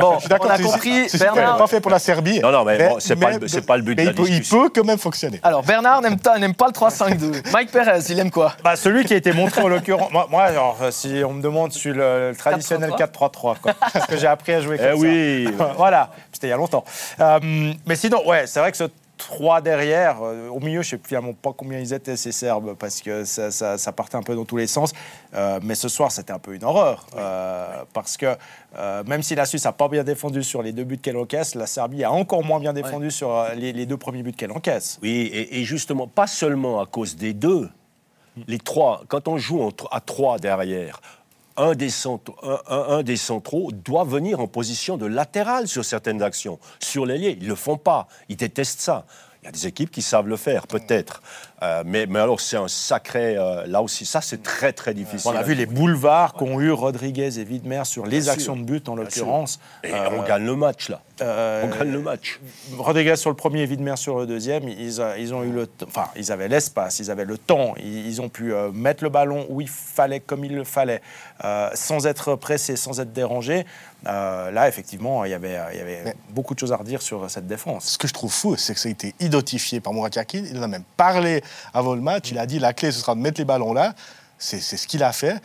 bon, 0.00 0.18
on 0.28 0.48
a 0.48 0.58
compris. 0.58 1.06
Bernard. 1.16 1.58
pas 1.58 1.66
fait 1.68 1.80
pour 1.80 1.92
la 1.92 2.00
Serbie. 2.00 2.40
Non, 2.40 2.50
non, 2.50 2.64
mais, 2.64 2.88
bon, 2.88 2.96
c'est 2.98 3.14
pas, 3.14 3.38
pas, 3.66 3.76
le 3.76 3.82
but 3.84 3.94
de 3.94 4.02
la 4.02 4.10
il 4.10 4.14
peut, 4.14 4.28
il 4.28 4.42
peut 4.42 4.68
quand 4.74 4.84
même 4.84 4.98
fonctionner. 4.98 5.38
Alors 5.44 5.62
Bernard 5.62 6.02
n'aime 6.02 6.18
pas, 6.18 6.38
le 6.38 6.48
3-5-2. 6.48 7.50
Mike 7.52 7.70
Perez, 7.70 8.00
il 8.08 8.18
aime 8.18 8.32
quoi? 8.32 8.54
Bah, 8.64 8.74
Celui 8.74 9.04
qui 9.04 9.14
a 9.14 9.16
été 9.16 9.32
montré 9.32 9.62
en 9.62 9.68
l'occurrence. 9.68 10.10
Moi, 10.10 10.42
alors, 10.42 10.78
si 10.90 11.22
on 11.24 11.34
me 11.34 11.42
demande, 11.42 11.72
je 11.72 11.78
suis 11.78 11.92
le, 11.92 12.32
traditionnel 12.36 12.90
4-3-3. 12.90 13.56
Parce 13.92 14.06
que 14.06 14.16
j'ai 14.16 14.26
appris 14.26 14.54
à 14.54 14.60
jouer 14.60 14.76
comme 14.76 14.86
eh 14.90 14.94
oui. 14.94 15.48
voilà, 15.76 16.10
c'était 16.32 16.48
il 16.48 16.50
y 16.50 16.52
a 16.52 16.56
longtemps. 16.56 16.84
Euh, 17.20 17.38
mais 17.86 17.94
sinon, 17.94 18.26
ouais, 18.26 18.46
c'est 18.46 18.58
vrai 18.58 18.72
que 18.72 18.76
ce 18.76 18.84
trois 19.16 19.60
derrière. 19.60 20.22
Euh, 20.22 20.48
au 20.48 20.60
milieu, 20.60 20.82
je 20.82 20.94
ne 20.94 21.00
sais 21.00 21.06
finalement 21.06 21.32
pas 21.32 21.52
combien 21.56 21.78
ils 21.78 21.92
étaient, 21.92 22.16
ces 22.16 22.32
Serbes, 22.32 22.74
parce 22.78 23.00
que 23.00 23.24
ça, 23.24 23.92
partait 23.92 24.16
un 24.16 24.22
peu 24.22 24.34
dans 24.34 24.44
tous 24.44 24.56
les 24.56 24.66
sens. 24.66 24.92
Euh, 25.34 25.60
mais 25.62 25.74
ce 25.74 25.88
soir, 25.88 26.12
c'était 26.12 26.32
un 26.32 26.38
peu 26.38 26.54
une 26.54 26.64
horreur. 26.64 27.06
Euh, 27.16 27.82
parce 27.92 28.16
que 28.16 28.36
même 29.06 29.22
si 29.22 29.34
la 29.34 29.46
Suisse 29.46 29.64
n'a 29.64 29.72
pas 29.72 29.88
bien 29.88 30.04
défendu 30.04 30.42
sur 30.42 30.62
les 30.62 30.72
deux 30.72 30.84
buts 30.84 30.98
qu'elle 30.98 31.16
encaisse, 31.16 31.54
la 31.54 31.66
Serbie 31.66 32.04
a 32.04 32.12
encore 32.12 32.44
moins 32.44 32.60
bien 32.60 32.72
défendu 32.72 33.10
sur 33.10 33.46
les, 33.56 33.86
deux 33.86 33.96
premiers 33.96 34.22
buts 34.22 34.32
qu'elle 34.32 34.52
encaisse. 34.52 34.98
Oui, 35.02 35.30
et, 35.32 35.64
justement, 35.64 36.06
pas 36.06 36.26
seulement 36.26 36.80
à 36.80 36.86
cause 36.86 37.16
des 37.16 37.32
deux. 37.32 37.68
Les 38.46 38.58
trois, 38.58 39.02
quand 39.08 39.28
on 39.28 39.38
joue 39.38 39.70
à 39.90 40.00
trois 40.00 40.38
derrière, 40.38 41.00
un 41.56 41.74
des, 41.74 41.90
centraux, 43.16 43.72
doit 43.72 44.04
venir 44.04 44.40
en 44.40 44.46
position 44.46 44.96
de 44.96 45.06
latéral 45.06 45.68
sur 45.68 45.84
certaines 45.84 46.22
actions. 46.22 46.58
Sur 46.80 47.06
l'ailier, 47.06 47.36
ils 47.38 47.44
ne 47.44 47.48
le 47.50 47.54
font 47.54 47.76
pas. 47.76 48.08
Ils 48.28 48.36
détestent 48.36 48.80
ça. 48.80 49.06
Il 49.42 49.46
y 49.46 49.48
a 49.48 49.52
des 49.52 49.66
équipes 49.66 49.90
qui 49.90 50.02
savent 50.02 50.28
le 50.28 50.36
faire, 50.36 50.66
peut-être. 50.66 51.22
Euh, 51.62 51.82
mais, 51.86 52.06
mais, 52.06 52.18
alors, 52.18 52.40
c'est 52.40 52.56
un 52.56 52.68
sacré. 52.68 53.36
Euh, 53.36 53.66
là 53.66 53.80
aussi, 53.80 54.04
ça, 54.04 54.20
c'est 54.20 54.42
très, 54.42 54.72
très 54.72 54.92
difficile. 54.92 55.30
On 55.32 55.36
a 55.36 55.42
vu 55.42 55.54
les 55.54 55.66
boulevards 55.66 56.34
qu'ont 56.34 56.60
eu 56.60 56.70
Rodriguez 56.70 57.38
et 57.38 57.44
Widmer 57.44 57.82
sur 57.84 58.06
les 58.06 58.28
actions 58.28 58.56
de 58.56 58.62
but, 58.62 58.88
en 58.88 58.96
l'occurrence. 58.96 59.58
Et 59.84 59.92
on 59.92 60.22
gagne 60.22 60.44
le 60.44 60.56
match, 60.56 60.88
là. 60.88 61.00
Euh, 61.22 61.64
on 61.64 61.78
gagne 61.78 61.92
le 61.92 62.00
match. 62.00 62.40
Rodriguez 62.76 63.16
sur 63.16 63.30
le 63.30 63.36
premier, 63.36 63.66
Widmer 63.66 63.96
sur 63.96 64.18
le 64.18 64.26
deuxième. 64.26 64.68
Ils, 64.68 65.00
ils 65.18 65.34
ont 65.34 65.42
eu 65.44 65.52
le 65.52 65.66
Enfin, 65.86 66.08
ils 66.16 66.30
avaient 66.30 66.48
l'espace, 66.48 66.98
ils 66.98 67.10
avaient 67.10 67.24
le 67.24 67.38
temps. 67.38 67.74
Ils, 67.78 68.20
ont 68.20 68.28
pu 68.28 68.52
mettre 68.72 69.02
le 69.02 69.10
ballon 69.10 69.46
où 69.48 69.60
il 69.60 69.68
fallait, 69.68 70.20
comme 70.20 70.44
il 70.44 70.54
le 70.54 70.64
fallait, 70.64 71.00
sans 71.74 72.06
être 72.06 72.34
pressés, 72.34 72.76
sans 72.76 73.00
être 73.00 73.12
dérangés. 73.12 73.64
Là, 74.06 74.68
effectivement, 74.68 75.24
il 75.24 75.30
y 75.30 75.34
avait, 75.34 75.58
il 75.72 75.78
y 75.78 75.80
avait 75.82 76.14
beaucoup 76.30 76.54
de 76.54 76.58
choses 76.58 76.72
à 76.72 76.76
redire 76.76 77.02
sur 77.02 77.30
cette 77.30 77.46
défense. 77.46 77.84
Ce 77.90 77.98
que 77.98 78.06
je 78.08 78.12
trouve 78.14 78.32
fou, 78.32 78.56
c'est 78.56 78.74
que 78.74 78.80
ça 78.80 78.88
a 78.88 78.92
été 78.92 79.14
identifié 79.20 79.80
par 79.80 79.92
Mourad 79.92 80.14
Yakin. 80.14 80.44
Il 80.50 80.58
en 80.58 80.62
a 80.62 80.68
même 80.68 80.84
parlé 80.96 81.42
avant 81.74 81.94
le 81.94 82.00
match. 82.00 82.30
Il 82.30 82.38
a 82.38 82.46
dit 82.46 82.58
la 82.58 82.72
clé, 82.72 82.92
ce 82.92 83.00
sera 83.00 83.14
de 83.14 83.20
mettre 83.20 83.40
les 83.40 83.44
ballons 83.44 83.72
là. 83.72 83.94
C'est 84.38 84.60
ce 84.60 84.86
qu'il 84.86 85.02
a 85.02 85.12
fait. 85.12 85.36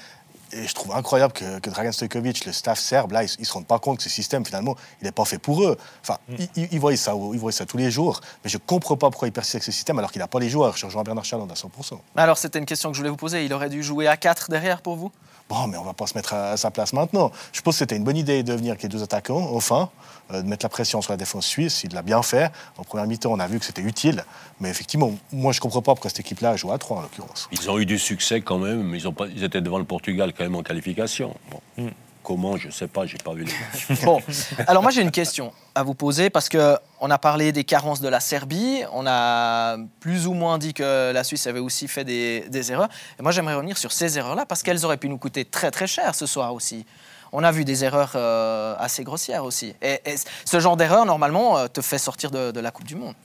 Et 0.53 0.67
je 0.67 0.73
trouve 0.73 0.93
incroyable 0.93 1.31
que, 1.31 1.59
que 1.59 1.69
Dragan 1.69 1.93
Stojkovic, 1.93 2.45
le 2.45 2.51
staff 2.51 2.77
serbe, 2.77 3.13
là, 3.13 3.23
ils 3.23 3.29
ne 3.39 3.45
se 3.45 3.53
rendent 3.53 3.65
pas 3.65 3.79
compte 3.79 3.97
que 3.99 4.03
ce 4.03 4.09
système, 4.09 4.45
finalement, 4.45 4.75
il 5.01 5.05
n'est 5.05 5.13
pas 5.13 5.23
fait 5.23 5.37
pour 5.37 5.63
eux. 5.63 5.77
Enfin, 6.01 6.17
Mm. 6.27 6.35
ils, 6.39 6.49
ils- 6.57 6.67
ils 6.73 6.79
voient 6.81 6.93
ça, 6.97 7.13
ils 7.31 7.39
voient 7.39 7.53
ça 7.53 7.65
tous 7.65 7.77
les 7.77 7.89
jours. 7.89 8.19
Mais 8.43 8.49
je 8.49 8.57
ne 8.57 8.61
comprends 8.61 8.97
pas 8.97 9.09
pourquoi 9.09 9.29
il 9.29 9.31
persiste 9.31 9.55
avec 9.55 9.63
ce 9.63 9.71
système 9.71 9.97
alors 9.97 10.11
qu'il 10.11 10.19
n'a 10.19 10.27
pas 10.27 10.39
les 10.41 10.49
joueurs. 10.49 10.75
Je 10.75 10.85
rejoins 10.85 11.03
Bernard 11.03 11.23
Chalon 11.23 11.47
à 11.49 11.53
100%. 11.55 12.01
Alors, 12.17 12.37
c'était 12.37 12.59
une 12.59 12.65
question 12.65 12.89
que 12.89 12.95
je 12.95 12.99
voulais 12.99 13.09
vous 13.09 13.15
poser. 13.15 13.45
Il 13.45 13.53
aurait 13.53 13.69
dû 13.69 13.81
jouer 13.81 14.07
à 14.09 14.17
4 14.17 14.49
derrière 14.51 14.81
pour 14.81 14.97
vous? 14.97 15.09
Bon, 15.51 15.67
mais 15.67 15.77
on 15.77 15.83
va 15.83 15.91
pas 15.91 16.07
se 16.07 16.17
mettre 16.17 16.33
à, 16.33 16.51
à 16.51 16.57
sa 16.57 16.71
place 16.71 16.93
maintenant. 16.93 17.29
Je 17.51 17.59
pense 17.59 17.75
que 17.75 17.79
c'était 17.79 17.97
une 17.97 18.05
bonne 18.05 18.15
idée 18.15 18.41
de 18.41 18.53
venir 18.53 18.71
avec 18.71 18.83
les 18.83 18.87
deux 18.87 19.03
attaquants, 19.03 19.49
enfin, 19.53 19.89
euh, 20.31 20.41
de 20.41 20.47
mettre 20.47 20.63
la 20.63 20.69
pression 20.69 21.01
sur 21.01 21.11
la 21.11 21.17
défense 21.17 21.45
suisse. 21.45 21.83
Il 21.83 21.93
l'a 21.93 22.03
bien 22.03 22.23
fait. 22.23 22.49
En 22.77 22.85
première 22.85 23.05
mi-temps, 23.05 23.33
on 23.33 23.39
a 23.39 23.47
vu 23.47 23.59
que 23.59 23.65
c'était 23.65 23.81
utile. 23.81 24.23
Mais 24.61 24.69
effectivement, 24.69 25.11
moi, 25.33 25.51
je 25.51 25.59
comprends 25.59 25.81
pas 25.81 25.91
pourquoi 25.91 26.09
cette 26.09 26.21
équipe-là 26.21 26.55
joue 26.55 26.71
à 26.71 26.77
3 26.77 26.99
en 26.99 27.01
l'occurrence. 27.01 27.49
Ils 27.51 27.69
ont 27.69 27.77
eu 27.79 27.85
du 27.85 27.99
succès 27.99 28.39
quand 28.39 28.59
même, 28.59 28.81
mais 28.83 28.99
ils, 28.99 29.09
ont 29.09 29.13
pas, 29.13 29.27
ils 29.27 29.43
étaient 29.43 29.59
devant 29.59 29.77
le 29.77 29.83
Portugal 29.83 30.31
quand 30.31 30.45
même 30.45 30.55
en 30.55 30.63
qualification. 30.63 31.35
Bon. 31.51 31.89
Comment, 32.23 32.57
je 32.57 32.67
ne 32.67 32.71
sais 32.71 32.87
pas, 32.87 33.05
j'ai 33.05 33.17
pas 33.17 33.33
vu 33.33 33.45
les. 33.45 33.95
Bon, 34.05 34.21
alors 34.67 34.83
moi 34.83 34.91
j'ai 34.91 35.01
une 35.01 35.11
question 35.11 35.53
à 35.73 35.83
vous 35.83 35.95
poser 35.95 36.29
parce 36.29 36.49
que 36.49 36.77
on 36.99 37.09
a 37.09 37.17
parlé 37.17 37.51
des 37.51 37.63
carences 37.63 38.01
de 38.01 38.07
la 38.07 38.19
Serbie, 38.19 38.83
on 38.93 39.05
a 39.07 39.77
plus 39.99 40.27
ou 40.27 40.33
moins 40.33 40.57
dit 40.57 40.73
que 40.73 41.11
la 41.11 41.23
Suisse 41.23 41.47
avait 41.47 41.59
aussi 41.59 41.87
fait 41.87 42.03
des, 42.03 42.71
erreurs. 42.71 42.89
Et 43.19 43.23
moi 43.23 43.31
j'aimerais 43.31 43.55
revenir 43.55 43.77
sur 43.77 43.91
ces 43.91 44.17
erreurs-là 44.17 44.45
parce 44.45 44.61
qu'elles 44.63 44.85
auraient 44.85 44.97
pu 44.97 45.09
nous 45.09 45.17
coûter 45.17 45.45
très 45.45 45.71
très 45.71 45.87
cher 45.87 46.13
ce 46.13 46.25
soir 46.25 46.53
aussi. 46.53 46.85
On 47.31 47.43
a 47.43 47.51
vu 47.51 47.65
des 47.65 47.83
erreurs 47.83 48.11
euh, 48.15 48.75
assez 48.77 49.03
grossières 49.03 49.45
aussi. 49.45 49.73
Et, 49.81 49.99
ce 50.45 50.59
genre 50.59 50.77
d'erreur 50.77 51.05
normalement 51.05 51.57
euh, 51.57 51.67
te 51.67 51.81
fait 51.81 51.97
sortir 51.97 52.29
de 52.29 52.59
la 52.59 52.71
Coupe 52.71 52.85
du 52.85 52.95
Monde. 52.95 53.15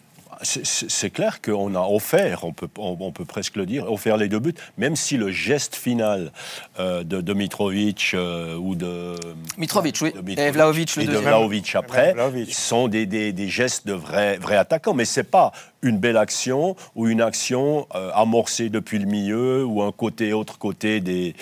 C'est- 0.42 0.64
C'est 0.66 0.90
c'est 0.90 1.10
clair 1.10 1.40
qu'on 1.42 1.74
a 1.74 1.80
offert, 1.80 2.44
on 2.44 2.52
peut, 2.52 2.68
on, 2.78 2.96
on 2.98 3.12
peut 3.12 3.24
presque 3.24 3.56
le 3.56 3.66
dire, 3.66 3.90
offert 3.90 4.16
les 4.16 4.28
deux 4.28 4.38
buts, 4.38 4.54
même 4.78 4.96
si 4.96 5.16
le 5.16 5.30
geste 5.30 5.74
final 5.76 6.32
euh, 6.78 7.04
de, 7.04 7.20
de 7.20 7.32
Mitrovic 7.34 8.12
euh, 8.14 8.56
ou 8.56 8.74
de. 8.74 9.14
Mitrovic, 9.58 9.98
oui. 10.02 10.12
de 10.12 10.20
Mitrovic 10.20 10.38
Et 10.38 10.50
Vlahovic, 10.50 10.96
le 10.96 11.02
et 11.02 11.06
de. 11.06 11.16
Vlahovic 11.16 11.74
après, 11.74 12.12
Vlahovic. 12.14 12.54
sont 12.54 12.88
des, 12.88 13.06
des- 13.06 13.32
des 13.32 13.48
gestes 13.48 13.86
de 13.86 13.92
vrais, 13.92 14.36
vrais 14.38 14.56
attaquants. 14.56 14.94
Mais 14.94 15.04
ce 15.04 15.20
n'est 15.20 15.24
pas 15.24 15.52
une 15.82 15.98
belle 15.98 16.16
action 16.16 16.74
ou 16.94 17.06
une 17.08 17.20
action 17.20 17.86
euh, 17.94 18.10
amorcée 18.14 18.68
depuis 18.70 18.98
le 18.98 19.06
milieu 19.06 19.64
ou 19.64 19.82
un 19.82 19.92
côté, 19.92 20.32
autre 20.32 20.58
côté 20.58 21.00
des, 21.00 21.34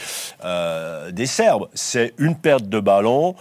euh, 0.45 1.11
des 1.11 1.27
Serbes. 1.27 1.69
C'est 1.75 2.13
une 2.19 2.35
perte 2.37 2.69
de 2.69 2.81
ballon, 2.81 3.35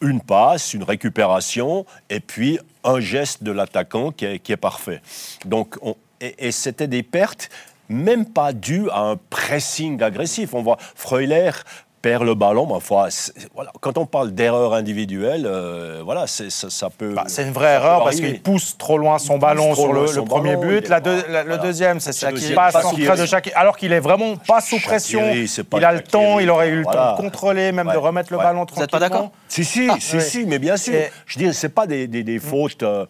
une 0.00 0.20
passe, 0.20 0.74
une 0.74 0.82
récupération, 0.82 1.86
et 2.10 2.20
puis 2.20 2.58
un 2.84 3.00
geste 3.00 3.42
de 3.42 3.52
l'attaquant 3.52 4.12
qui 4.12 4.24
est, 4.24 4.56
parfait. 4.56 5.00
Donc, 5.44 5.76
on- 5.82 5.96
et, 6.20 6.46
et 6.48 6.52
c'était 6.52 6.88
des 6.88 7.02
pertes 7.02 7.50
même 7.88 8.26
pas 8.26 8.52
dues 8.52 8.88
à 8.90 9.00
un 9.00 9.16
pressing 9.16 10.02
agressif. 10.02 10.54
On 10.54 10.62
voit 10.62 10.78
Freuler 10.80 11.50
perd 12.06 12.22
le 12.22 12.34
ballon, 12.34 12.66
mais 12.66 12.74
enfin, 12.74 13.06
c'est- 13.10 13.32
voilà, 13.54 13.72
quand 13.80 13.98
on 13.98 14.06
parle 14.06 14.30
d'erreur 14.32 14.74
individuelle, 14.74 15.44
euh, 15.44 16.02
voilà, 16.04 16.26
c'est- 16.28 16.50
ça, 16.50 16.70
ça 16.70 16.88
peut. 16.88 17.14
Bah, 17.14 17.24
c'est 17.26 17.42
une 17.42 17.52
vraie 17.52 17.66
ça 17.66 17.74
erreur 17.74 18.04
parce 18.04 18.16
qu'il 18.16 18.40
pousse 18.40 18.76
trop 18.78 18.96
loin 18.96 19.18
son 19.18 19.38
ballon 19.38 19.74
sur 19.74 19.92
le, 19.92 20.04
premier 20.24 20.54
ballon, 20.56 20.68
but. 20.68 20.82
il- 20.84 20.90
La 20.90 21.00
deux- 21.00 21.16
voilà. 21.16 21.42
la- 21.44 21.56
le 21.56 21.58
deuxième, 21.58 21.98
c'est 21.98 22.16
Shaqiri. 22.16 22.40
Shaqiri 22.40 22.54
passe 22.54 22.74
en 22.76 22.92
de 22.92 23.26
Shaqiri, 23.26 23.54
alors 23.56 23.76
qu'il 23.76 23.92
est 23.92 23.98
vraiment 24.00 24.36
pas 24.36 24.60
sous 24.60 24.78
pression. 24.78 25.18
Shaqiri, 25.20 25.48
c'est 25.48 25.64
pas 25.64 25.78
Il 25.78 25.84
a 25.84 25.92
le 25.92 26.02
temps, 26.02 26.38
il 26.38 26.48
aurait 26.48 26.68
eu 26.68 26.78
le 26.78 26.84
temps 26.84 27.12
de 27.16 27.16
contrôler, 27.22 27.72
même 27.72 27.90
de 27.90 27.96
remettre 27.96 28.30
le 28.32 28.38
Ouais. 28.38 28.44
ballon 28.44 28.64
Vous 28.72 28.82
êtes 28.82 28.90
pas 28.90 28.98
d'accord 29.00 29.30
tranquillement. 29.32 29.32
Si, 29.48 29.64
si, 29.64 29.88
si, 30.00 30.16
oui. 30.16 30.22
si, 30.22 30.44
mais 30.46 30.58
bien 30.60 30.76
sûr. 30.76 30.94
Et- 30.94 31.10
Je 31.26 31.38
dis, 31.38 31.52
c'est 31.54 31.68
pas 31.70 31.86
des, 31.86 32.06
des- 32.06 32.22
des 32.22 32.38
fautes 32.38 32.82
euh, 32.84 32.86
euh, 32.96 33.06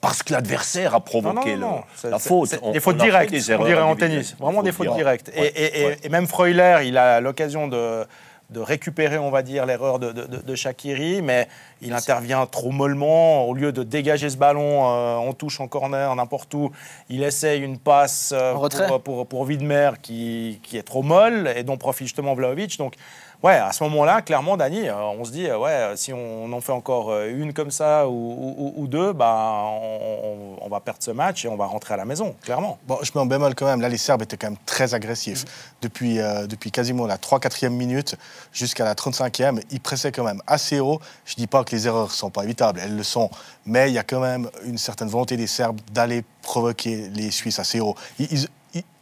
parce 0.00 0.22
que 0.22 0.32
l'adversaire 0.32 0.94
a 0.94 1.00
provoqué 1.00 1.56
non, 1.56 1.60
non, 1.60 1.66
non. 1.70 1.76
le- 1.76 1.82
C'est- 1.96 2.10
la 2.10 2.18
faute. 2.18 2.58
On- 2.62 2.72
Des 2.72 2.80
fautes 2.80 2.96
on 3.00 3.04
directes, 3.04 3.30
des 3.32 3.54
on 3.54 3.64
dirait 3.64 3.80
en 3.82 3.96
tennis. 3.96 4.36
Vraiment 4.38 4.62
des 4.62 4.72
fautes 4.72 4.92
directes. 4.94 5.30
directes. 5.30 5.32
Et, 5.34 5.40
Ouais, 5.40 5.52
et- 5.56 5.80
et- 5.82 5.86
ouais. 5.86 5.98
et 6.02 6.08
même 6.08 6.26
Freuler, 6.26 6.80
il 6.84 6.98
a 6.98 7.20
l'occasion 7.20 7.66
de, 7.68 8.04
de 8.50 8.58
récupérer, 8.60 9.16
on 9.16 9.30
va 9.30 9.42
dire, 9.42 9.64
l'erreur 9.64 10.00
de, 10.00 10.10
de, 10.10 10.24
de- 10.26 10.38
de 10.38 10.54
Shaqiri, 10.56 11.22
mais 11.22 11.46
il 11.82 11.92
intervient 11.92 12.44
trop 12.46 12.72
mollement. 12.72 13.44
Au 13.46 13.54
lieu 13.54 13.70
de 13.70 13.84
dégager 13.84 14.28
ce 14.28 14.36
ballon 14.36 14.88
euh, 14.90 15.14
en 15.16 15.32
touche, 15.34 15.60
en 15.60 15.68
corner, 15.68 16.14
n'importe 16.16 16.52
où, 16.54 16.72
il 17.08 17.22
essaye 17.22 17.60
une 17.62 17.78
passe 17.78 18.34
euh, 18.36 18.52
pour, 18.88 19.00
pour, 19.02 19.26
pour 19.28 19.40
Widmer 19.42 19.92
qui, 20.02 20.58
qui 20.64 20.76
est 20.78 20.82
trop 20.82 21.02
molle 21.02 21.52
et 21.56 21.62
dont 21.62 21.76
profite 21.76 22.08
justement 22.08 22.34
Vlahovic. 22.34 22.76
Donc, 22.76 22.94
ouais, 23.42 23.54
à 23.54 23.72
ce 23.72 23.82
moment-là, 23.84 24.22
clairement, 24.22 24.56
Dani, 24.56 24.88
euh, 24.88 24.94
on 24.96 25.24
se 25.24 25.30
dit, 25.30 25.46
euh, 25.46 25.58
ouais, 25.58 25.70
euh, 25.70 25.96
si 25.96 26.12
on 26.12 26.52
en 26.52 26.60
fait 26.60 26.72
encore 26.72 27.16
une 27.24 27.52
comme 27.52 27.70
ça 27.70 28.08
ou, 28.08 28.12
ou- 28.12 28.72
ou 28.76 28.86
deux, 28.86 29.12
bah, 29.12 29.64
on, 29.66 30.56
on 30.60 30.68
va 30.68 30.80
perdre 30.80 31.00
ce 31.02 31.10
match 31.10 31.44
et 31.44 31.48
on 31.48 31.56
va 31.56 31.66
rentrer 31.66 31.94
à 31.94 31.96
la 31.96 32.04
maison, 32.04 32.34
clairement. 32.42 32.78
Bon, 32.86 32.98
je 33.02 33.10
mets 33.14 33.20
en 33.20 33.26
bémol 33.26 33.54
quand 33.54 33.66
même. 33.66 33.80
Là, 33.80 33.88
les 33.88 33.98
Serbes 33.98 34.22
étaient 34.22 34.36
quand 34.36 34.48
même 34.48 34.58
très 34.66 34.94
agressifs. 34.94 35.44
Depuis, 35.82 36.20
euh, 36.20 36.46
depuis 36.46 36.70
quasiment 36.70 37.06
la 37.06 37.16
3-4e 37.16 37.70
minute 37.70 38.16
jusqu'à 38.52 38.84
la 38.84 38.94
35e, 38.94 39.60
ils 39.70 39.80
pressaient 39.80 40.12
quand 40.12 40.24
même 40.24 40.42
assez 40.46 40.80
haut. 40.80 41.00
Je 41.24 41.34
dis 41.36 41.46
pas 41.46 41.64
que 41.64 41.74
les 41.74 41.86
erreurs 41.86 42.10
sont 42.12 42.30
pas 42.30 42.44
évitables, 42.44 42.80
elles 42.82 42.96
le 42.96 43.02
sont. 43.02 43.30
Mais 43.66 43.90
il 43.90 43.94
y 43.94 43.98
a 43.98 44.02
quand 44.04 44.20
même 44.20 44.48
une 44.64 44.78
certaine 44.78 45.08
volonté 45.08 45.36
des 45.36 45.46
Serbes 45.46 45.80
d'aller 45.92 46.24
provoquer 46.42 47.08
les 47.14 47.30
Suisses 47.30 47.58
assez 47.58 47.80
haut. 47.80 47.94
Ils, 48.18 48.32
ils- 48.32 48.48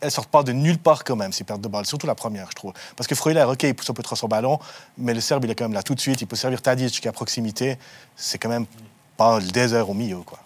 elles 0.01 0.11
sortent 0.11 0.31
pas 0.31 0.43
de 0.43 0.53
nulle 0.53 0.79
part 0.79 1.05
quand 1.05 1.17
même, 1.17 1.33
ces 1.33 1.45
pertes 1.45 1.61
de 1.61 1.69
balles. 1.69 1.87
Surtout 1.87 2.07
la 2.07 2.15
première, 2.15 2.49
je 2.51 2.57
trouve. 2.57 2.73
Parce 2.97 3.07
que 3.07 3.15
Freuler, 3.15 3.45
OK, 3.49 3.63
il 3.63 3.75
pousse 3.75 3.91
un 3.91 3.95
peu 3.95 4.03
trop 4.03 4.17
son 4.17 4.29
ballon, 4.29 4.59
mais 4.97 5.15
le 5.15 5.21
Serbe, 5.21 5.45
il 5.45 5.51
est 5.51 5.55
quand 5.55 5.65
même 5.65 5.75
là 5.75 5.83
tout 5.83 5.95
de 5.95 6.01
suite. 6.01 6.21
Il 6.21 6.27
peut 6.27 6.37
servir 6.37 6.63
Tadic 6.63 7.01
qui 7.01 7.09
à 7.09 7.13
proximité. 7.13 7.79
C'est 8.17 8.39
quand 8.39 8.49
même 8.49 8.67
pas 9.17 9.37
un 9.37 9.39
désert 9.41 9.91
au 9.91 9.95
milieu, 9.95 10.19
quoi. 10.19 10.39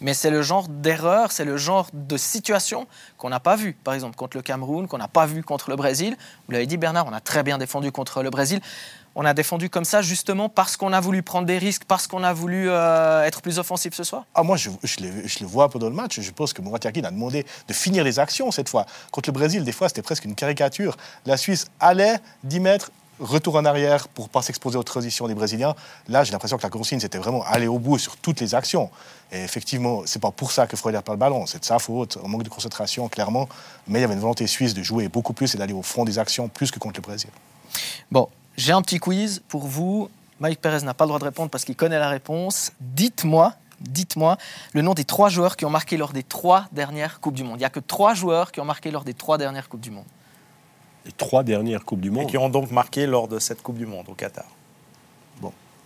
Mais 0.00 0.12
c'est 0.12 0.30
le 0.30 0.42
genre 0.42 0.68
d'erreur, 0.68 1.32
c'est 1.32 1.46
le 1.46 1.56
genre 1.56 1.88
de 1.92 2.16
situation 2.18 2.86
qu'on 3.16 3.30
n'a 3.30 3.40
pas 3.40 3.56
vu, 3.56 3.72
par 3.72 3.94
exemple, 3.94 4.14
contre 4.14 4.36
le 4.36 4.42
Cameroun, 4.42 4.88
qu'on 4.88 4.98
n'a 4.98 5.08
pas 5.08 5.24
vu 5.24 5.42
contre 5.42 5.70
le 5.70 5.76
Brésil. 5.76 6.16
Vous 6.46 6.52
l'avez 6.52 6.66
dit, 6.66 6.76
Bernard, 6.76 7.06
on 7.06 7.14
a 7.14 7.20
très 7.20 7.42
bien 7.42 7.56
défendu 7.56 7.90
contre 7.92 8.22
le 8.22 8.28
Brésil. 8.28 8.60
On 9.18 9.24
a 9.24 9.32
défendu 9.32 9.70
comme 9.70 9.86
ça 9.86 10.02
justement 10.02 10.50
parce 10.50 10.76
qu'on 10.76 10.92
a 10.92 11.00
voulu 11.00 11.22
prendre 11.22 11.46
des 11.46 11.56
risques, 11.56 11.84
parce 11.88 12.06
qu'on 12.06 12.22
a 12.22 12.34
voulu 12.34 12.68
euh, 12.68 13.24
être 13.24 13.40
plus 13.40 13.58
offensif 13.58 13.94
ce 13.94 14.04
soir? 14.04 14.24
Ah, 14.34 14.42
moi, 14.42 14.58
je, 14.58 14.68
je 14.82 15.00
le, 15.00 15.26
je 15.26 15.38
le 15.40 15.46
vois 15.46 15.70
pendant 15.70 15.88
le 15.88 15.94
match. 15.94 16.20
Je 16.20 16.30
pense 16.32 16.52
que 16.52 16.60
Murat 16.60 16.80
Yakin 16.84 17.02
a 17.04 17.10
demandé 17.10 17.46
de 17.66 17.72
finir 17.72 18.04
les 18.04 18.18
actions 18.18 18.50
cette 18.50 18.68
fois. 18.68 18.84
Contre 19.10 19.30
le 19.30 19.32
Brésil, 19.32 19.64
des 19.64 19.72
fois, 19.72 19.88
c'était 19.88 20.02
presque 20.02 20.26
une 20.26 20.34
caricature. 20.34 20.98
La 21.24 21.38
Suisse 21.38 21.66
allait 21.80 22.18
10 22.44 22.60
mètres, 22.60 22.90
retour 23.18 23.56
en 23.56 23.64
arrière 23.64 24.06
pour 24.08 24.28
pas 24.28 24.42
s'exposer 24.42 24.76
aux 24.76 24.82
transitions 24.82 25.26
des 25.28 25.34
Brésiliens. 25.34 25.74
Là, 26.08 26.22
j'ai 26.22 26.32
l'impression 26.32 26.58
que 26.58 26.62
la 26.62 26.68
consigne, 26.68 27.00
c'était 27.00 27.16
vraiment 27.16 27.42
aller 27.44 27.68
au 27.68 27.78
bout 27.78 27.96
sur 27.96 28.18
toutes 28.18 28.40
les 28.42 28.54
actions. 28.54 28.90
Et 29.32 29.42
effectivement, 29.42 30.02
c'est 30.04 30.20
pas 30.20 30.30
pour 30.30 30.52
ça 30.52 30.66
que 30.66 30.76
Freuler 30.76 31.00
perd 31.02 31.16
le 31.16 31.20
ballon. 31.20 31.46
C'est 31.46 31.60
de 31.60 31.64
sa 31.64 31.78
faute, 31.78 32.18
un 32.22 32.28
manque 32.28 32.42
de 32.42 32.50
concentration, 32.50 33.08
clairement. 33.08 33.48
Mais 33.88 34.00
il 34.00 34.02
y 34.02 34.04
avait 34.04 34.12
une 34.12 34.20
volonté 34.20 34.46
suisse 34.46 34.74
de 34.74 34.82
jouer 34.82 35.08
beaucoup 35.08 35.32
plus 35.32 35.54
et 35.54 35.58
d'aller 35.58 35.72
au 35.72 35.80
fond 35.80 36.04
des 36.04 36.18
actions, 36.18 36.48
plus 36.48 36.70
que 36.70 36.78
contre 36.78 37.00
le 37.00 37.02
Brésil. 37.02 37.30
Bon, 38.10 38.28
j'ai 38.56 38.72
un 38.72 38.82
petit 38.82 38.98
quiz 38.98 39.42
pour 39.48 39.66
vous. 39.66 40.08
Mike 40.40 40.60
Perez 40.60 40.82
n'a 40.84 40.94
pas 40.94 41.04
le 41.04 41.08
droit 41.08 41.18
de 41.18 41.24
répondre 41.24 41.50
parce 41.50 41.64
qu'il 41.64 41.76
connaît 41.76 41.98
la 41.98 42.08
réponse. 42.10 42.72
Dites-moi, 42.80 43.54
dites-moi 43.80 44.36
le 44.72 44.82
nom 44.82 44.92
des 44.94 45.04
trois 45.04 45.28
joueurs 45.28 45.56
qui 45.56 45.64
ont 45.64 45.70
marqué 45.70 45.96
lors 45.96 46.12
des 46.12 46.22
trois 46.22 46.66
dernières 46.72 47.20
Coupes 47.20 47.34
du 47.34 47.42
Monde. 47.44 47.56
Il 47.56 47.60
n'y 47.60 47.64
a 47.64 47.70
que 47.70 47.80
trois 47.80 48.14
joueurs 48.14 48.52
qui 48.52 48.60
ont 48.60 48.64
marqué 48.64 48.90
lors 48.90 49.04
des 49.04 49.14
trois 49.14 49.38
dernières 49.38 49.68
Coupes 49.68 49.80
du 49.80 49.90
Monde. 49.90 50.04
Les 51.06 51.12
trois 51.12 51.42
dernières 51.42 51.84
Coupes 51.84 52.00
du 52.00 52.08
Et 52.08 52.10
Monde. 52.10 52.26
qui 52.28 52.36
ont 52.36 52.48
donc 52.50 52.70
marqué 52.70 53.06
lors 53.06 53.28
de 53.28 53.38
cette 53.38 53.62
Coupe 53.62 53.78
du 53.78 53.86
Monde 53.86 54.06
au 54.08 54.14
Qatar. 54.14 54.44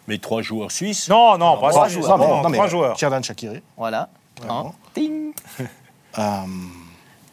Mais 0.09 0.19
trois 0.19 0.43
joueurs 0.43 0.73
suisses. 0.73 1.09
Non, 1.09 1.39
non, 1.39 1.59
pas 1.61 1.71
trois 1.71 1.87
joueurs. 1.87 2.19
non, 2.19 2.27
Non, 2.27 2.43
non, 2.43 2.49
mais 2.49 2.57
trois 2.57 2.67
joueurs. 2.69 2.97
Xherdan 2.97 3.23
Shaqiri. 3.23 3.63
Voilà. 3.77 4.09
Un. 4.49 4.73
Ting. 4.95 5.33
Euh, 6.19 6.41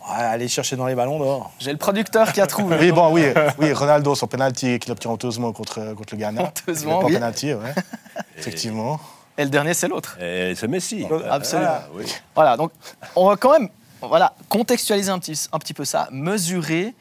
Ouais, 0.10 0.24
allez 0.24 0.48
chercher 0.48 0.76
dans 0.76 0.88
les 0.88 0.96
ballons 0.96 1.20
dehors. 1.20 1.52
J'ai 1.60 1.72
le 1.72 1.78
producteur 1.78 2.32
qui 2.32 2.40
a 2.40 2.48
trouvé. 2.48 2.78
Oui, 2.80 2.92
bon, 2.92 3.12
oui, 3.12 3.26
oui, 3.58 3.74
Ronaldo, 3.74 4.16
son 4.16 4.28
penalty 4.28 4.80
qu'il 4.80 4.92
obtient 4.92 5.12
honteusement 5.12 5.52
contre, 5.52 5.94
contre 5.96 6.14
le 6.14 6.20
Ghana. 6.20 6.44
Honteusement, 6.44 7.04
oui. 7.04 7.14
penalty, 7.14 7.54
ouais. 7.54 7.74
Effectivement. 8.38 9.00
Et 9.38 9.44
le 9.44 9.50
dernier, 9.50 9.74
c'est 9.74 9.88
l'autre. 9.88 10.18
Et 10.22 10.56
c'est 10.56 10.68
Messi. 10.68 11.06
Absolument. 11.30 11.70
Ah, 11.72 11.88
oui. 11.94 12.06
Voilà, 12.34 12.58
donc 12.58 12.72
on 13.16 13.28
va 13.28 13.36
quand 13.36 13.52
même 13.52 13.70
voilà, 14.02 14.34
contextualiser 14.50 15.12
un 15.12 15.20
petit, 15.20 15.48
un 15.52 15.60
petit 15.60 15.74
peu 15.74 15.86
ça, 15.86 16.08
mesurer 16.12 16.94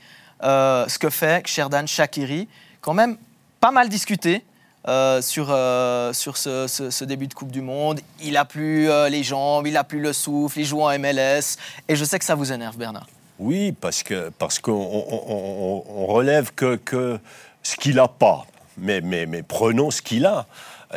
euh, 0.42 0.86
ce 0.88 0.98
que 0.98 1.10
fait 1.10 1.46
Sherdan 1.46 1.86
Shakiri, 1.86 2.48
quand 2.80 2.94
même 2.94 3.16
pas 3.60 3.70
mal 3.70 3.88
discuté 3.88 4.44
euh, 4.88 5.20
sur, 5.22 5.48
euh, 5.50 6.12
sur 6.12 6.36
ce, 6.36 6.66
ce- 6.66 6.90
ce 6.90 7.04
début 7.04 7.26
de 7.26 7.34
Coupe 7.34 7.50
du 7.50 7.60
Monde. 7.62 8.00
Il 8.22 8.36
a 8.36 8.44
plus 8.44 8.88
euh, 8.90 9.08
les 9.08 9.22
jambes, 9.22 9.66
il 9.66 9.76
a 9.76 9.84
plus 9.84 10.00
le 10.00 10.12
souffle, 10.12 10.60
il 10.60 10.64
joue 10.64 10.82
en 10.82 10.96
MLS, 10.98 11.56
et 11.88 11.96
je 11.96 12.04
sais 12.04 12.18
que 12.18 12.24
ça 12.24 12.34
vous 12.34 12.52
énerve, 12.52 12.76
Bernard. 12.76 13.06
Oui, 13.38 13.72
parce 13.72 14.02
que 14.02 14.30
parce 14.38 14.58
qu'on 14.58 14.72
on, 14.72 15.04
on- 15.28 15.84
on 16.02 16.06
relève 16.06 16.52
que, 16.54 16.76
que 16.76 17.18
ce 17.62 17.76
qu'il 17.76 17.96
n'a 17.96 18.08
pas. 18.08 18.46
Mais, 18.78 19.00
mais, 19.00 19.26
mais 19.26 19.42
prenons 19.42 19.90
ce 19.90 20.00
qu'il 20.02 20.24
a. 20.26 20.46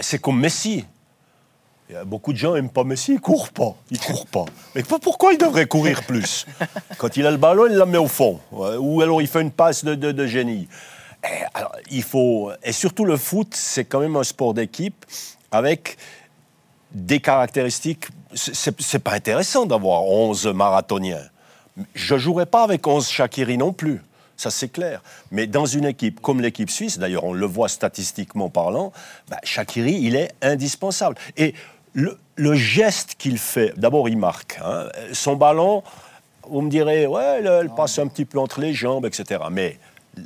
C'est 0.02 0.20
comme 0.20 0.40
Messi. 0.40 0.86
Beaucoup 2.06 2.34
de 2.34 2.38
gens 2.38 2.54
n'aiment 2.54 2.70
pas 2.70 2.84
Messi, 2.84 3.14
il 3.14 3.20
court 3.20 3.50
pas. 3.50 3.76
Il 3.90 4.00
court 4.00 4.28
pas. 4.28 4.46
Mais 4.76 4.84
pourquoi 4.84 5.34
il 5.34 5.40
devrait 5.40 5.66
courir 5.66 6.04
plus? 6.04 6.46
Quand 7.00 7.18
il 7.18 7.26
a 7.26 7.32
le 7.32 7.38
ballon, 7.38 7.66
il 7.68 7.76
la 7.76 7.88
met 7.88 7.98
au 7.98 8.08
fond. 8.08 8.40
Ou 8.52 9.02
alors 9.02 9.22
il 9.24 9.28
fait 9.28 9.42
une 9.42 9.50
passe 9.52 9.84
de, 9.84 9.96
de- 9.96 10.12
de 10.12 10.28
génie. 10.28 10.68
Et, 11.24 11.44
alors, 11.54 11.76
il 11.92 12.04
faut, 12.04 12.52
et 12.64 12.72
surtout 12.72 13.06
le 13.06 13.18
foot, 13.18 13.50
c'est 13.52 13.86
quand 13.86 14.00
même 14.00 14.16
un 14.16 14.24
sport 14.24 14.54
d'équipe 14.54 15.06
avec 15.52 15.98
des 16.92 17.20
caractéristiques. 17.20 18.08
C'est- 18.34 19.00
pas 19.00 19.14
intéressant 19.14 19.66
d'avoir 19.66 20.04
11 20.04 20.48
marathoniens. 20.48 21.24
Je 21.94 22.18
jouerai 22.18 22.46
pas 22.46 22.64
avec 22.64 22.86
11 22.86 23.08
Shakiri 23.10 23.58
non 23.58 23.74
plus. 23.74 24.02
Ça, 24.38 24.50
c'est 24.50 24.70
clair. 24.70 25.02
Mais 25.32 25.48
dans 25.48 25.66
une 25.66 25.86
équipe 25.86 26.22
comme 26.22 26.40
l'équipe 26.40 26.70
suisse, 26.70 26.98
d'ailleurs, 26.98 27.26
on 27.26 27.34
le 27.34 27.46
voit 27.46 27.68
statistiquement 27.68 28.50
parlant, 28.50 28.94
bah, 29.28 29.40
Shakiri, 29.44 30.00
il 30.02 30.16
est 30.16 30.32
indispensable. 30.42 31.16
Et 31.36 31.54
le, 31.94 32.54
geste 32.54 33.16
qu'il 33.18 33.38
fait, 33.38 33.74
d'abord, 33.78 34.08
il 34.08 34.18
marque. 34.18 34.60
Hein. 34.64 34.88
Son 35.12 35.36
ballon, 35.36 35.84
vous 36.50 36.62
me 36.62 36.70
direz, 36.70 37.06
ouais, 37.06 37.42
elle, 37.44 37.70
passe 37.76 38.00
un 38.00 38.08
petit 38.08 38.26
peu 38.26 38.40
entre 38.40 38.62
les 38.62 38.74
jambes, 38.74 39.06
etc. 39.06 39.42
Mais 39.52 39.78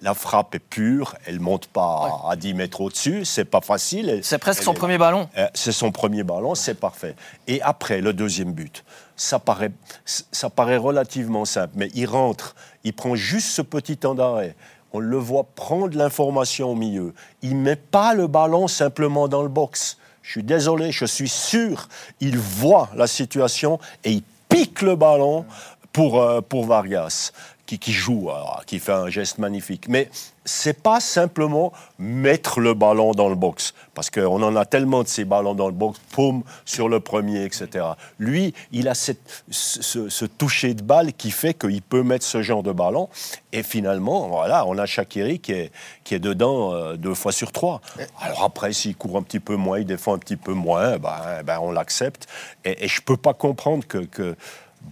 la 0.02 0.14
frappe 0.14 0.56
est 0.56 0.60
pure, 0.60 1.16
elle 1.26 1.40
monte 1.40 1.68
pas 1.68 2.22
à 2.30 2.36
10 2.36 2.54
mètres 2.54 2.82
au-dessus, 2.82 3.26
c'est 3.26 3.46
pas 3.46 3.62
facile. 3.62 4.20
C'est 4.24 4.38
presque 4.38 4.64
son 4.64 4.74
premier 4.74 4.98
ballon. 4.98 5.30
Euh, 5.38 5.48
c'est 5.54 5.72
son 5.72 5.92
premier 5.92 6.24
ballon, 6.24 6.56
c'est 6.56 6.80
parfait. 6.80 7.16
Et 7.48 7.62
après, 7.62 8.02
le 8.02 8.14
deuxième 8.14 8.54
but, 8.54 8.84
ça 9.16 9.40
paraît, 9.40 9.72
ça 10.06 10.50
paraît 10.50 10.78
relativement 10.78 11.46
simple, 11.46 11.74
mais 11.76 11.90
il 11.94 12.06
rentre, 12.06 12.56
il 12.84 12.94
prend 12.94 13.16
juste 13.16 13.50
ce 13.50 13.62
petit 13.62 13.98
temps 13.98 14.16
d'arrêt. 14.16 14.56
On 14.92 15.00
le 15.00 15.18
voit 15.18 15.48
prendre 15.56 15.98
l'information 15.98 16.72
au 16.72 16.76
milieu. 16.76 17.14
Il 17.42 17.56
met 17.56 17.76
pas 17.76 18.14
le 18.14 18.28
ballon 18.28 18.68
simplement 18.68 19.28
dans 19.28 19.42
le 19.42 19.50
box. 19.50 19.98
Je 20.22 20.32
suis 20.32 20.44
désolé, 20.44 20.92
je 20.92 21.06
suis 21.06 21.30
sûr, 21.30 21.90
il 22.22 22.38
voit 22.38 22.90
la 22.96 23.08
situation 23.08 23.80
et 24.04 24.12
il 24.12 24.24
pique 24.50 24.82
le 24.82 24.96
ballon 24.96 25.46
pour, 25.92 26.22
euh, 26.22 26.42
pour 26.42 26.66
Vargas 26.66 27.32
qui, 27.66 27.92
joue, 27.92 28.30
qui 28.66 28.80
fait 28.80 28.92
un 28.92 29.10
geste 29.10 29.38
magnifique. 29.38 29.88
Mais 29.88 30.10
c'est 30.46 30.82
pas 30.82 31.00
simplement 31.00 31.72
mettre 31.98 32.60
le 32.60 32.74
ballon 32.74 33.12
dans 33.14 33.30
le 33.30 33.36
box, 33.36 33.74
parce 33.94 34.10
qu'on 34.10 34.42
en 34.44 34.56
a 34.56 34.66
tellement 34.66 35.04
de 35.04 35.08
ces 35.08 35.24
ballons 35.24 35.56
dans 35.56 35.68
le 35.68 35.74
box, 35.74 36.00
poum, 36.12 36.44
sur 36.66 36.90
le 36.90 37.00
premier, 37.00 37.46
etc. 37.46 37.86
Lui, 38.20 38.54
il 38.72 38.88
a 38.88 38.96
cette, 38.96 39.46
ce, 39.50 40.26
toucher 40.26 40.74
de 40.74 40.84
balle 40.84 41.14
qui 41.14 41.32
fait 41.32 41.54
qu'il 41.54 41.82
peut 41.82 42.04
mettre 42.04 42.26
ce 42.26 42.42
genre 42.42 42.64
de 42.64 42.72
ballon. 42.72 43.10
Et 43.54 43.64
finalement, 43.64 44.28
voilà, 44.28 44.66
on 44.66 44.78
a 44.78 44.86
Shakiri 44.86 45.40
qui 45.40 45.54
est, 45.54 45.72
qui 46.04 46.16
est 46.16 46.20
dedans 46.20 46.74
euh, 46.74 46.96
deux 46.98 47.14
fois 47.14 47.32
sur 47.32 47.52
trois. 47.52 47.82
Alors 48.20 48.44
après, 48.44 48.74
s'il 48.74 48.96
court 48.96 49.18
un 49.18 49.24
petit 49.24 49.40
peu 49.40 49.56
moins, 49.56 49.80
il 49.80 49.86
défend 49.86 50.14
un 50.14 50.20
petit 50.20 50.38
peu 50.38 50.54
moins, 50.54 50.98
ben, 50.98 51.44
ben 51.46 51.60
on 51.62 51.72
l'accepte. 51.72 52.28
Et, 52.66 52.84
et 52.84 52.88
je 52.88 53.02
peux 53.02 53.18
pas 53.18 53.34
comprendre 53.34 53.86
que, 53.88 54.00
que 54.00 54.36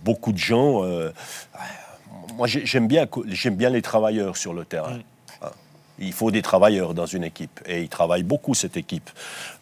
beaucoup 0.04 0.32
de 0.32 0.38
gens... 0.38 0.84
Euh, 0.86 1.12
moi, 2.36 2.48
j'aime 2.48 2.88
bien, 2.88 3.08
bien 3.52 3.70
les 3.70 3.82
travailleurs 3.82 4.38
sur 4.38 4.54
le 4.54 4.66
terrain. 4.66 4.94
Mm. 4.94 5.04
Hein. 5.44 5.52
Il 6.00 6.14
faut 6.14 6.32
des 6.32 6.42
travailleurs 6.42 6.94
dans 6.94 7.06
une 7.06 7.24
équipe. 7.24 7.60
Et 7.68 7.82
ils 7.82 7.90
travaillent 7.90 8.24
beaucoup, 8.24 8.56
cette 8.56 8.76
équipe. 8.76 9.10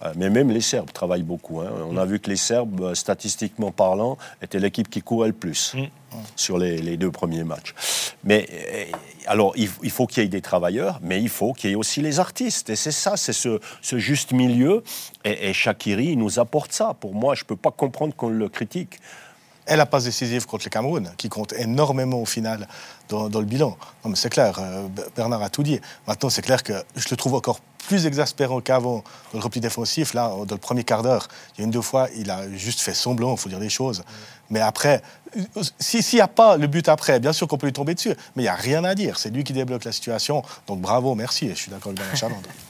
Euh, 0.03 0.13
mais 0.15 0.29
même 0.29 0.51
les 0.51 0.61
Serbes 0.61 0.91
travaillent 0.91 1.23
beaucoup. 1.23 1.59
Hein. 1.59 1.71
On 1.89 1.97
a 1.97 2.05
vu 2.05 2.19
que 2.19 2.29
les 2.29 2.37
Serbes, 2.37 2.81
euh, 2.81 2.95
statistiquement 2.95 3.71
parlant, 3.71 4.17
étaient 4.41 4.59
l'équipe 4.59 4.89
qui 4.89 5.01
courait 5.01 5.27
le 5.27 5.33
plus 5.33 5.73
mm. 5.75 5.87
sur 6.35 6.57
les, 6.57 6.97
deux 6.97 7.11
premiers 7.11 7.43
matchs. 7.43 7.73
Mais 8.23 8.47
euh, 8.51 8.85
alors, 9.27 9.53
il, 9.57 9.67
faut 9.67 10.07
qu'il 10.07 10.23
y 10.23 10.25
ait 10.25 10.29
des 10.29 10.41
travailleurs, 10.41 10.99
mais 11.01 11.21
il 11.21 11.29
faut 11.29 11.53
qu'il 11.53 11.71
y 11.71 11.73
ait 11.73 11.75
aussi 11.75 12.01
les 12.01 12.19
artistes. 12.19 12.69
Et 12.69 12.75
c'est 12.75 12.91
ça, 12.91 13.17
c'est 13.17 13.33
ce, 13.33 13.59
juste 13.81 14.31
milieu. 14.31 14.83
Et, 15.25 15.49
et 15.49 15.53
Shakiri, 15.53 16.11
il 16.11 16.19
nous 16.19 16.39
apporte 16.39 16.71
ça. 16.71 16.95
Pour 16.99 17.13
moi, 17.13 17.35
je 17.35 17.43
ne 17.43 17.47
peux 17.47 17.57
pas 17.57 17.71
comprendre 17.71 18.15
qu'on 18.15 18.29
le 18.29 18.47
critique 18.47 18.99
et 19.69 19.75
la 19.75 19.85
passe 19.85 20.05
décisive 20.05 20.45
contre 20.45 20.65
le 20.65 20.69
Cameroun, 20.69 21.11
qui 21.17 21.29
compte 21.29 21.53
énormément 21.53 22.21
au 22.21 22.25
final 22.25 22.67
dans, 23.07 23.27
le 23.27 23.45
bilan. 23.45 23.77
Non, 24.03 24.15
c'est 24.15 24.29
clair, 24.29 24.57
euh, 24.59 24.87
Bernard 25.15 25.43
a 25.43 25.49
tout 25.49 25.63
dit. 25.63 25.79
Maintenant, 26.07 26.29
c'est 26.29 26.41
clair 26.41 26.63
que 26.63 26.73
je 26.95 27.07
le 27.09 27.15
trouve 27.15 27.35
encore 27.35 27.59
plus 27.87 28.05
exaspérant 28.05 28.61
qu'avant 28.61 29.03
dans 29.31 29.39
le 29.39 29.43
repli 29.43 29.61
défensif. 29.61 30.13
Là, 30.13 30.29
dans 30.45 30.55
le 30.55 30.59
premier 30.59 30.83
quart 30.83 31.01
d'heure, 31.01 31.27
il 31.55 31.61
y 31.61 31.63
a 31.63 31.65
une 31.65 31.71
deux 31.71 31.81
fois, 31.81 32.07
il 32.15 32.29
a 32.29 32.49
juste 32.51 32.81
fait 32.81 32.93
semblant, 32.93 33.33
il 33.33 33.37
faut 33.37 33.49
dire 33.49 33.59
des 33.59 33.69
choses. 33.69 34.03
Mais 34.49 34.59
après, 34.59 35.01
s'il 35.79 36.03
n'y 36.13 36.21
a 36.21 36.27
pas 36.27 36.57
le 36.57 36.67
but 36.67 36.87
après, 36.89 37.19
bien 37.19 37.33
sûr 37.33 37.47
qu'on 37.47 37.57
peut 37.57 37.67
lui 37.67 37.73
tomber 37.73 37.95
dessus, 37.95 38.15
mais 38.35 38.43
il 38.43 38.45
n'y 38.45 38.47
a 38.47 38.55
rien 38.55 38.83
à 38.83 38.95
dire. 38.95 39.17
C'est 39.17 39.29
lui 39.29 39.43
qui 39.43 39.53
débloque 39.53 39.85
la 39.85 39.91
situation. 39.91 40.43
Donc 40.67 40.81
bravo, 40.81 41.15
merci. 41.15 41.49
Je 41.49 41.55
suis 41.55 41.71
d'accord 41.71 41.89
avec 41.89 41.99
Bernard 41.99 42.17
Chalandre. 42.17 42.49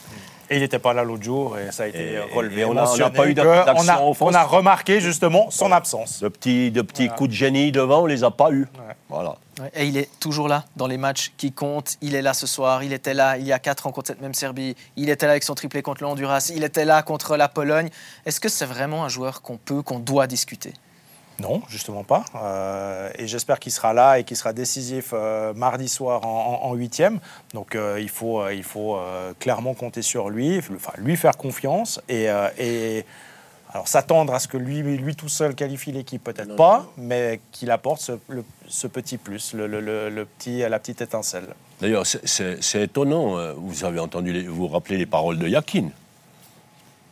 Et 0.50 0.56
il 0.56 0.62
n'était 0.62 0.80
pas 0.80 0.92
là 0.92 1.04
l'autre 1.04 1.22
jour 1.22 1.56
et 1.56 1.70
ça 1.70 1.84
a 1.84 1.86
été 1.86 2.18
relevé. 2.34 2.64
on 2.64 2.74
n'a 2.74 3.10
pas 3.10 3.28
eu 3.28 3.34
d'action 3.34 4.14
on, 4.20 4.34
a 4.34 4.42
remarqué 4.42 5.00
justement 5.00 5.48
son 5.50 5.70
absence. 5.70 6.20
De 6.20 6.28
petits, 6.28 6.72
de 6.72 6.82
petits 6.82 7.08
coups 7.08 7.30
de 7.30 7.34
génie 7.34 7.70
devant, 7.70 8.02
on 8.02 8.06
les 8.06 8.24
a 8.24 8.32
pas 8.32 8.50
eus. 8.50 8.66
Voilà. 9.08 9.36
Et 9.74 9.86
il 9.86 9.96
est 9.96 10.08
toujours 10.18 10.48
là 10.48 10.64
dans 10.74 10.88
les 10.88 10.96
matchs 10.96 11.32
qui 11.36 11.52
comptent. 11.52 11.96
Il 12.00 12.16
est 12.16 12.22
là 12.22 12.34
ce 12.34 12.48
soir. 12.48 12.82
Il 12.82 12.92
était 12.92 13.14
là 13.14 13.38
il 13.38 13.46
y 13.46 13.52
a 13.52 13.60
4 13.60 13.86
ans 13.86 13.92
contre 13.92 14.08
cette 14.08 14.20
même 14.20 14.34
Serbie. 14.34 14.74
Il 14.96 15.08
était 15.08 15.26
là 15.26 15.32
avec 15.32 15.44
son 15.44 15.54
triplé 15.54 15.82
contre 15.82 16.02
le 16.02 16.08
Honduras. 16.08 16.50
Il 16.54 16.64
était 16.64 16.84
là 16.84 17.02
contre 17.02 17.36
la 17.36 17.48
Pologne. 17.48 17.88
Est-ce 18.26 18.40
que 18.40 18.48
c'est 18.48 18.66
vraiment 18.66 19.04
un 19.04 19.08
joueur 19.08 19.42
qu'on 19.42 19.56
peut, 19.56 19.82
qu'on 19.82 20.00
doit 20.00 20.26
discuter? 20.26 20.72
Non, 21.40 21.62
justement 21.68 22.04
pas. 22.04 22.24
Euh, 22.34 23.10
et 23.18 23.26
j'espère 23.26 23.58
qu'il 23.58 23.72
sera 23.72 23.92
là 23.92 24.18
et 24.18 24.24
qu'il 24.24 24.36
sera 24.36 24.52
décisif 24.52 25.10
euh, 25.12 25.54
mardi 25.54 25.88
soir 25.88 26.26
en 26.26 26.74
huitième. 26.74 27.18
Donc 27.54 27.74
euh, 27.74 27.98
il 28.00 28.08
faut, 28.08 28.48
il 28.50 28.62
faut 28.62 28.98
clairement 29.38 29.74
compter 29.74 30.02
sur 30.02 30.30
lui, 30.30 30.58
enfin, 30.58 30.92
lui 30.98 31.16
faire 31.16 31.36
confiance 31.36 32.00
et, 32.08 32.28
alors 33.72 33.86
s'attendre 33.86 34.34
à 34.34 34.40
ce 34.40 34.48
que 34.48 34.56
lui, 34.56 34.82
lui 34.82 35.14
tout 35.14 35.28
seul 35.28 35.54
qualifie 35.54 35.92
l'équipe, 35.92 36.24
peut-être 36.24 36.56
pas, 36.56 36.86
mais 36.96 37.40
qu'il 37.52 37.70
apporte 37.70 38.00
ce, 38.00 38.86
petit 38.88 39.16
plus, 39.16 39.54
le, 39.54 40.24
petit, 40.24 40.58
la 40.58 40.78
petite 40.78 41.00
étincelle. 41.00 41.54
D'ailleurs, 41.80 42.04
c'est 42.04 42.82
étonnant. 42.82 43.54
Vous 43.54 43.84
avez 43.84 44.00
entendu, 44.00 44.46
vous, 44.46 44.54
vous 44.54 44.68
rappelez 44.68 44.98
les 44.98 45.06
paroles 45.06 45.38
de 45.38 45.46
Yakin. 45.48 45.90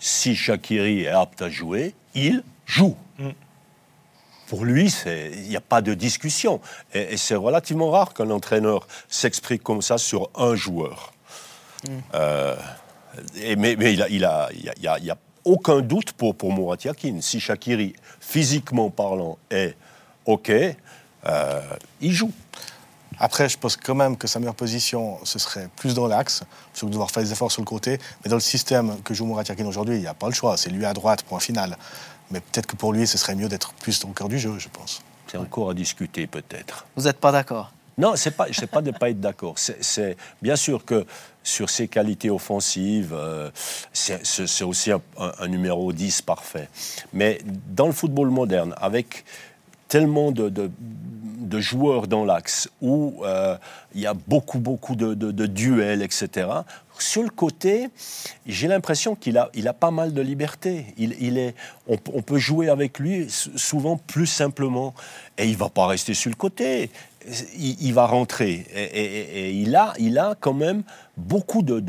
Si 0.00 0.34
Shakiri 0.34 1.02
est 1.02 1.08
apte 1.08 1.42
à 1.42 1.48
jouer, 1.48 1.94
il 2.14 2.42
joue. 2.66 2.96
Pour 4.48 4.64
lui, 4.64 4.92
il 5.06 5.48
n'y 5.48 5.56
a 5.56 5.60
pas 5.60 5.82
de 5.82 5.94
discussion. 5.94 6.60
Et, 6.94 7.16
c'est 7.16 7.34
relativement 7.34 7.90
rare 7.90 8.14
qu'un 8.14 8.30
entraîneur 8.30 8.86
s'exprime 9.08 9.58
comme 9.58 9.82
ça 9.82 9.98
sur 9.98 10.30
un 10.34 10.54
joueur. 10.54 11.12
Mm. 11.84 11.90
Euh, 12.14 12.56
et, 13.36 13.56
mais, 13.56 13.74
il 13.74 14.16
n'y 14.16 14.24
a, 14.24 14.48
a, 14.48 15.18
aucun 15.44 15.80
doute 15.80 16.12
pour, 16.12 16.34
pour 16.34 16.52
Murat 16.52 16.76
Yakin. 16.82 17.20
Si 17.20 17.40
Shakiri, 17.40 17.94
physiquement 18.20 18.90
parlant, 18.90 19.38
est 19.50 19.74
OK, 20.24 20.50
euh, 20.50 21.60
il 22.00 22.12
joue. 22.12 22.32
Après, 23.20 23.48
je 23.48 23.58
pense 23.58 23.76
quand 23.76 23.94
même 23.94 24.16
que 24.16 24.26
sa 24.26 24.38
meilleure 24.38 24.54
position, 24.54 25.18
ce 25.24 25.38
serait 25.38 25.68
plus 25.76 25.94
dans 25.94 26.06
l'axe, 26.06 26.42
plutôt 26.72 26.86
que 26.86 26.90
de 26.90 26.92
devoir 26.92 27.10
faire 27.10 27.22
des 27.22 27.32
efforts 27.32 27.50
sur 27.50 27.62
le 27.62 27.66
côté. 27.66 27.98
Mais 28.24 28.30
dans 28.30 28.36
le 28.36 28.40
système 28.40 29.00
que 29.02 29.14
joue 29.14 29.26
Murat 29.26 29.42
Yakin 29.48 29.66
aujourd'hui, 29.66 29.96
il 29.96 30.00
n'y 30.00 30.06
a 30.06 30.14
pas 30.14 30.28
le 30.28 30.34
choix. 30.34 30.56
C'est 30.56 30.70
lui 30.70 30.84
à 30.84 30.94
droite, 30.94 31.22
point 31.22 31.40
final. 31.40 31.76
Mais 32.30 32.40
peut-être 32.40 32.66
que 32.66 32.76
pour 32.76 32.92
lui, 32.92 33.06
ce 33.06 33.18
serait 33.18 33.34
mieux 33.34 33.48
d'être 33.48 33.72
plus 33.74 34.04
au 34.04 34.08
cœur 34.08 34.28
du 34.28 34.38
jeu, 34.38 34.54
je 34.58 34.68
pense. 34.68 35.02
C'est 35.26 35.38
encore 35.38 35.70
à 35.70 35.74
discuter, 35.74 36.26
peut-être. 36.26 36.86
Vous 36.96 37.04
n'êtes 37.04 37.18
pas 37.18 37.32
d'accord? 37.32 37.72
Non, 37.98 38.14
ce 38.14 38.28
n'est 38.28 38.34
pas, 38.34 38.46
pas 38.70 38.80
de 38.80 38.92
ne 38.92 38.96
pas 38.96 39.10
être 39.10 39.20
d'accord. 39.20 39.54
C'est 39.56 40.16
bien 40.40 40.54
sûr 40.54 40.84
que 40.84 41.04
sur 41.42 41.68
ses 41.68 41.88
qualités 41.88 42.30
offensives, 42.30 43.12
euh, 43.12 43.50
c'est 43.92 44.62
aussi 44.62 44.92
un, 44.92 45.48
numéro 45.48 45.92
10 45.92 46.22
parfait. 46.22 46.68
Mais 47.12 47.40
dans 47.44 47.86
le 47.86 47.92
football 47.92 48.30
moderne, 48.30 48.74
avec 48.80 49.24
tellement 49.88 50.30
de, 50.30 50.48
de, 50.48 51.60
joueurs 51.60 52.06
dans 52.06 52.24
l'axe, 52.24 52.68
où 52.80 53.24
euh, 53.24 53.56
il 53.94 54.02
y 54.02 54.06
a 54.06 54.14
beaucoup, 54.14 54.58
beaucoup 54.58 54.94
de, 54.94 55.14
de 55.14 55.46
duels, 55.46 56.02
etc., 56.02 56.46
sur 56.98 57.22
le 57.22 57.30
côté, 57.30 57.88
j'ai 58.46 58.68
l'impression 58.68 59.14
qu'il 59.14 59.38
a, 59.38 59.50
il 59.54 59.68
a 59.68 59.72
pas 59.72 59.90
mal 59.90 60.12
de 60.12 60.20
liberté. 60.20 60.86
Il, 60.98 61.38
est, 61.38 61.54
on, 61.86 61.96
peut 61.96 62.38
jouer 62.38 62.68
avec 62.68 62.98
lui 62.98 63.26
souvent 63.28 63.96
plus 63.96 64.26
simplement. 64.26 64.94
Et 65.36 65.46
il 65.46 65.56
va 65.56 65.68
pas 65.68 65.86
rester 65.86 66.14
sur 66.14 66.30
le 66.30 66.36
côté. 66.36 66.90
Il, 67.56 67.92
va 67.92 68.06
rentrer. 68.06 68.66
Et, 68.74 69.52
il, 69.52 69.76
a, 69.76 69.92
il 69.98 70.18
a 70.18 70.34
quand 70.38 70.54
même 70.54 70.82
beaucoup 71.16 71.62
de, 71.62 71.80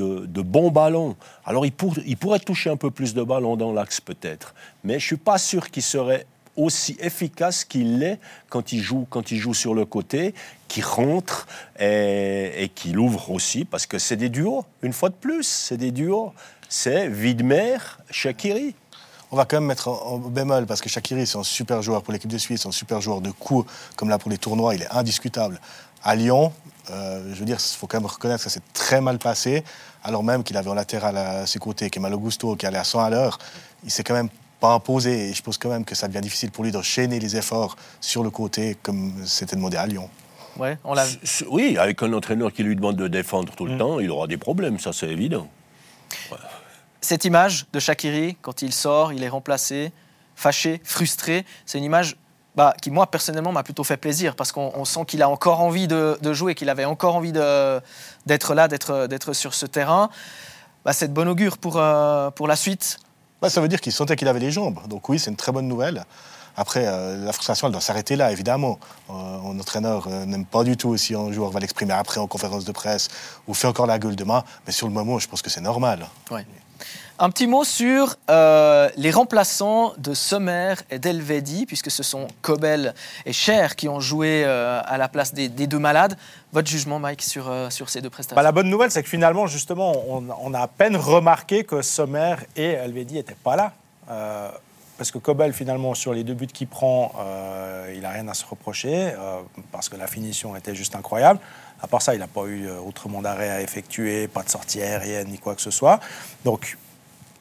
bons 0.42 0.70
ballons. 0.70 1.16
Alors 1.46 1.66
il, 1.66 1.74
il 2.06 2.18
pourrait 2.18 2.40
toucher 2.40 2.70
un 2.70 2.78
peu 2.78 2.92
plus 2.92 3.14
de 3.14 3.24
ballons 3.24 3.58
dans 3.58 3.74
l'axe 3.74 4.00
peut-être. 4.02 4.54
Mais 4.84 5.00
je 5.00 5.06
suis 5.06 5.18
pas 5.18 5.38
sûr 5.38 5.72
qu'il 5.72 5.84
serait 5.84 6.26
aussi 6.60 6.98
efficace 7.00 7.64
qu'il 7.64 8.00
l'est 8.00 8.20
quand 8.50 8.72
il 8.72 8.82
joue, 8.82 9.08
quand 9.10 9.32
il 9.32 9.38
joue 9.38 9.54
sur 9.54 9.74
le 9.74 9.86
côté, 9.86 10.34
qui 10.68 10.82
rentre 10.82 11.48
et, 11.80 12.64
et 12.64 12.70
qui 12.70 12.92
l'ouvre 12.92 13.32
aussi, 13.32 13.66
parce 13.66 13.86
que 13.86 13.98
c'est 13.98 14.16
des 14.18 14.30
duos, 14.30 14.66
une 14.82 14.94
fois 14.94 15.10
de 15.10 15.16
plus, 15.16 15.44
c'est 15.44 15.78
des 15.78 15.92
duos. 15.92 16.34
C'est 16.72 17.08
Widmer, 17.08 17.78
Shakiri. 18.12 18.76
On 19.32 19.36
va 19.36 19.46
quand 19.46 19.58
même 19.58 19.66
mettre 19.66 19.88
en 19.88 20.18
bémol, 20.18 20.68
parce 20.68 20.82
que 20.82 20.90
Shakiri, 20.90 21.26
c'est 21.26 21.38
un 21.38 21.44
super 21.44 21.82
joueur 21.82 22.04
pour 22.04 22.14
l'équipe 22.14 22.30
de 22.30 22.38
Suisse, 22.38 22.66
un 22.68 22.72
super 22.72 23.02
joueur 23.02 23.22
de 23.22 23.32
coup, 23.32 23.66
comme 23.96 24.10
là 24.10 24.20
pour 24.20 24.30
les 24.30 24.38
tournois, 24.38 24.76
il 24.76 24.84
est 24.84 24.92
indiscutable. 24.92 25.60
À 26.04 26.16
Lyon, 26.16 26.54
euh, 26.92 27.34
je 27.34 27.40
veux 27.40 27.46
dire, 27.46 27.58
il 27.60 27.78
faut 27.78 27.88
quand 27.88 28.00
même 28.00 28.06
reconnaître 28.06 28.44
que 28.44 28.50
ça 28.50 28.54
s'est 28.54 28.66
très 28.74 29.02
mal 29.02 29.18
passé, 29.18 29.64
alors 30.04 30.24
même 30.24 30.44
qu'il 30.44 30.58
avait 30.58 30.70
en 30.70 30.76
latéral 30.76 31.18
à 31.18 31.48
ses 31.48 31.60
côtés, 31.60 31.90
qui 31.90 32.00
est 32.00 32.02
Gusto, 32.02 32.56
qui 32.56 32.68
allait 32.68 32.78
à 32.78 32.84
100 32.84 33.00
à 33.02 33.10
l'heure. 33.10 33.40
Il 33.84 33.92
s'est 33.92 34.04
quand 34.04 34.14
même 34.14 34.30
pas 34.60 34.74
imposé. 34.74 35.30
Et 35.30 35.34
je 35.34 35.42
pense 35.42 35.58
quand 35.58 35.70
même 35.70 35.86
que 35.86 35.96
ça 35.96 36.08
devient 36.08 36.22
difficile 36.22 36.52
pour 36.52 36.64
lui 36.64 36.72
d'enchaîner 36.72 37.20
les 37.20 37.38
efforts 37.38 37.76
sur 38.02 38.24
le 38.24 38.30
côté, 38.30 38.78
comme 38.82 39.14
c'était 39.26 39.56
demandé 39.56 39.78
à 39.78 39.86
Lyon. 39.86 40.10
Ouais, 40.58 40.78
on 40.84 40.94
oui, 41.50 41.78
avec 41.78 42.04
un 42.04 42.12
entraîneur 42.12 42.52
qui 42.52 42.64
lui 42.64 42.76
demande 42.76 42.98
de 42.98 43.08
défendre 43.08 43.56
tout 43.56 43.66
le 43.66 43.76
mm. 43.76 43.78
temps, 43.78 44.00
il 44.00 44.12
aura 44.12 44.28
des 44.28 44.38
problèmes, 44.38 44.78
ça 44.78 44.92
c'est 44.92 45.08
évident. 45.08 45.48
Cette 47.00 47.24
image 47.24 47.66
de 47.72 47.80
Shakiri, 47.80 48.36
quand 48.42 48.62
il 48.62 48.74
sort, 48.74 49.14
il 49.14 49.24
est 49.24 49.30
remplacé, 49.30 49.94
fâché, 50.36 50.82
frustré, 50.84 51.46
c'est 51.66 51.78
une 51.78 51.86
image 51.86 52.18
bah, 52.56 52.74
qui 52.82 52.92
moi 52.92 53.08
personnellement 53.08 53.54
m'a 53.54 53.64
plutôt 53.64 53.86
fait 53.86 53.96
plaisir 53.96 54.36
parce 54.36 54.52
qu'on 54.52 54.84
sent 54.84 55.06
qu'il 55.08 55.22
a 55.22 55.30
encore 55.30 55.62
envie 55.62 55.88
de, 55.88 56.18
jouer, 56.34 56.56
qu'il 56.56 56.70
avait 56.70 56.84
encore 56.84 57.16
envie 57.16 57.32
d'être 57.32 58.54
là, 58.54 58.68
d'être 58.68 59.34
sur 59.34 59.54
ce 59.54 59.66
terrain. 59.66 60.10
Bah, 60.84 60.92
c'est 60.92 61.08
de 61.08 61.14
bon 61.14 61.28
augure 61.30 61.58
pour, 61.58 61.78
euh, 61.78 62.32
pour 62.32 62.48
la 62.48 62.56
suite. 62.56 63.00
Bah, 63.42 63.50
ça 63.50 63.62
veut 63.62 63.68
dire 63.68 63.80
qu'il 63.80 63.94
sentait 63.94 64.16
qu'il 64.16 64.28
avait 64.28 64.40
les 64.40 64.52
jambes. 64.52 64.80
Donc 64.88 65.08
oui, 65.10 65.20
c'est 65.20 65.32
une 65.32 65.38
très 65.38 65.52
bonne 65.52 65.68
nouvelle. 65.68 66.04
Après, 66.60 66.84
euh, 66.86 67.24
la 67.24 67.32
frustration, 67.32 67.68
elle 67.68 67.72
doit 67.72 67.82
s'arrêter 67.82 68.16
là, 68.16 68.32
évidemment. 68.32 68.80
Euh, 69.10 69.14
un 69.14 69.58
entraîneur 69.60 70.10
n'aime 70.10 70.46
pas 70.46 70.64
du 70.64 70.76
tout 70.76 70.98
si 70.98 71.16
un 71.16 71.32
joueur 71.32 71.52
va 71.52 71.60
l'exprimer 71.60 71.94
après 71.94 72.20
en 72.20 72.28
conférence 72.28 72.66
de 72.66 72.72
presse 72.72 73.08
ou 73.48 73.54
fait 73.54 73.68
encore 73.68 73.88
la 73.88 73.98
gueule 73.98 74.16
demain. 74.16 74.44
Mais 74.68 74.74
sur 74.74 74.88
le 74.88 74.94
moment, 74.94 75.20
je 75.20 75.28
pense 75.28 75.42
que 75.42 75.50
c'est 75.50 75.62
normal. 75.62 76.06
Ouais. 76.30 76.46
Un 77.22 77.30
petit 77.32 77.48
mot 77.48 77.66
sur 77.66 78.16
euh, 78.30 78.90
les 78.96 79.12
remplaçants 79.12 79.94
de 79.98 80.14
Sommer 80.14 80.76
et 80.90 81.00
d'Elvedi, 81.00 81.66
puisque 81.66 81.92
ce 81.92 82.02
sont 82.02 82.28
Kobel 82.42 82.94
et 83.26 83.34
Cher 83.34 83.76
qui 83.76 83.90
ont 83.90 84.00
joué 84.00 84.44
euh, 84.46 84.82
à 84.86 84.98
la 84.98 85.10
place 85.10 85.34
des, 85.34 85.50
deux 85.50 85.80
malades. 85.80 86.18
Votre 86.54 86.70
jugement, 86.70 86.98
Mike, 86.98 87.22
sur, 87.22 87.50
euh, 87.50 87.70
sur 87.70 87.90
ces 87.90 88.00
deux 88.00 88.10
prestations? 88.10 88.38
Bah, 88.38 88.44
La 88.44 88.54
bonne 88.54 88.70
nouvelle, 88.70 88.90
c'est 88.90 89.04
que 89.04 89.10
finalement, 89.10 89.48
justement, 89.48 89.94
on, 90.08 90.54
a 90.54 90.60
à 90.60 90.68
peine 90.68 90.96
remarqué 90.96 91.66
que 91.66 91.82
Sommer 91.82 92.36
et 92.56 92.70
Elvedi 92.70 93.16
n'étaient 93.16 93.36
pas 93.36 93.58
là. 93.58 93.74
Parce 95.00 95.10
que 95.10 95.18
Kobel, 95.18 95.54
finalement, 95.54 95.96
sur 95.96 96.14
les 96.14 96.24
deux 96.24 96.36
buts 96.36 96.46
qu'il 96.46 96.68
prend, 96.68 97.14
il 97.92 98.02
n'a 98.02 98.12
rien 98.12 98.28
à 98.28 98.36
se 98.36 98.46
reprocher, 98.46 99.14
parce 99.72 99.90
que 99.90 99.96
la 99.96 100.06
finition 100.06 100.56
était 100.56 100.76
juste 100.76 100.96
incroyable. 100.96 101.40
À 101.82 101.88
part 101.88 102.02
ça, 102.02 102.14
il 102.14 102.20
n'a 102.20 102.28
pas 102.28 102.46
eu 102.46 102.70
autrement 102.86 103.22
d'arrêt 103.22 103.50
à 103.50 103.62
effectuer, 103.62 104.28
pas 104.28 104.44
de 104.44 104.50
sortie 104.50 104.82
aérienne 104.82 105.30
ni 105.30 105.40
quoi 105.40 105.56
que 105.56 105.62
ce 105.62 105.72
soit. 105.72 106.00
Donc, 106.44 106.78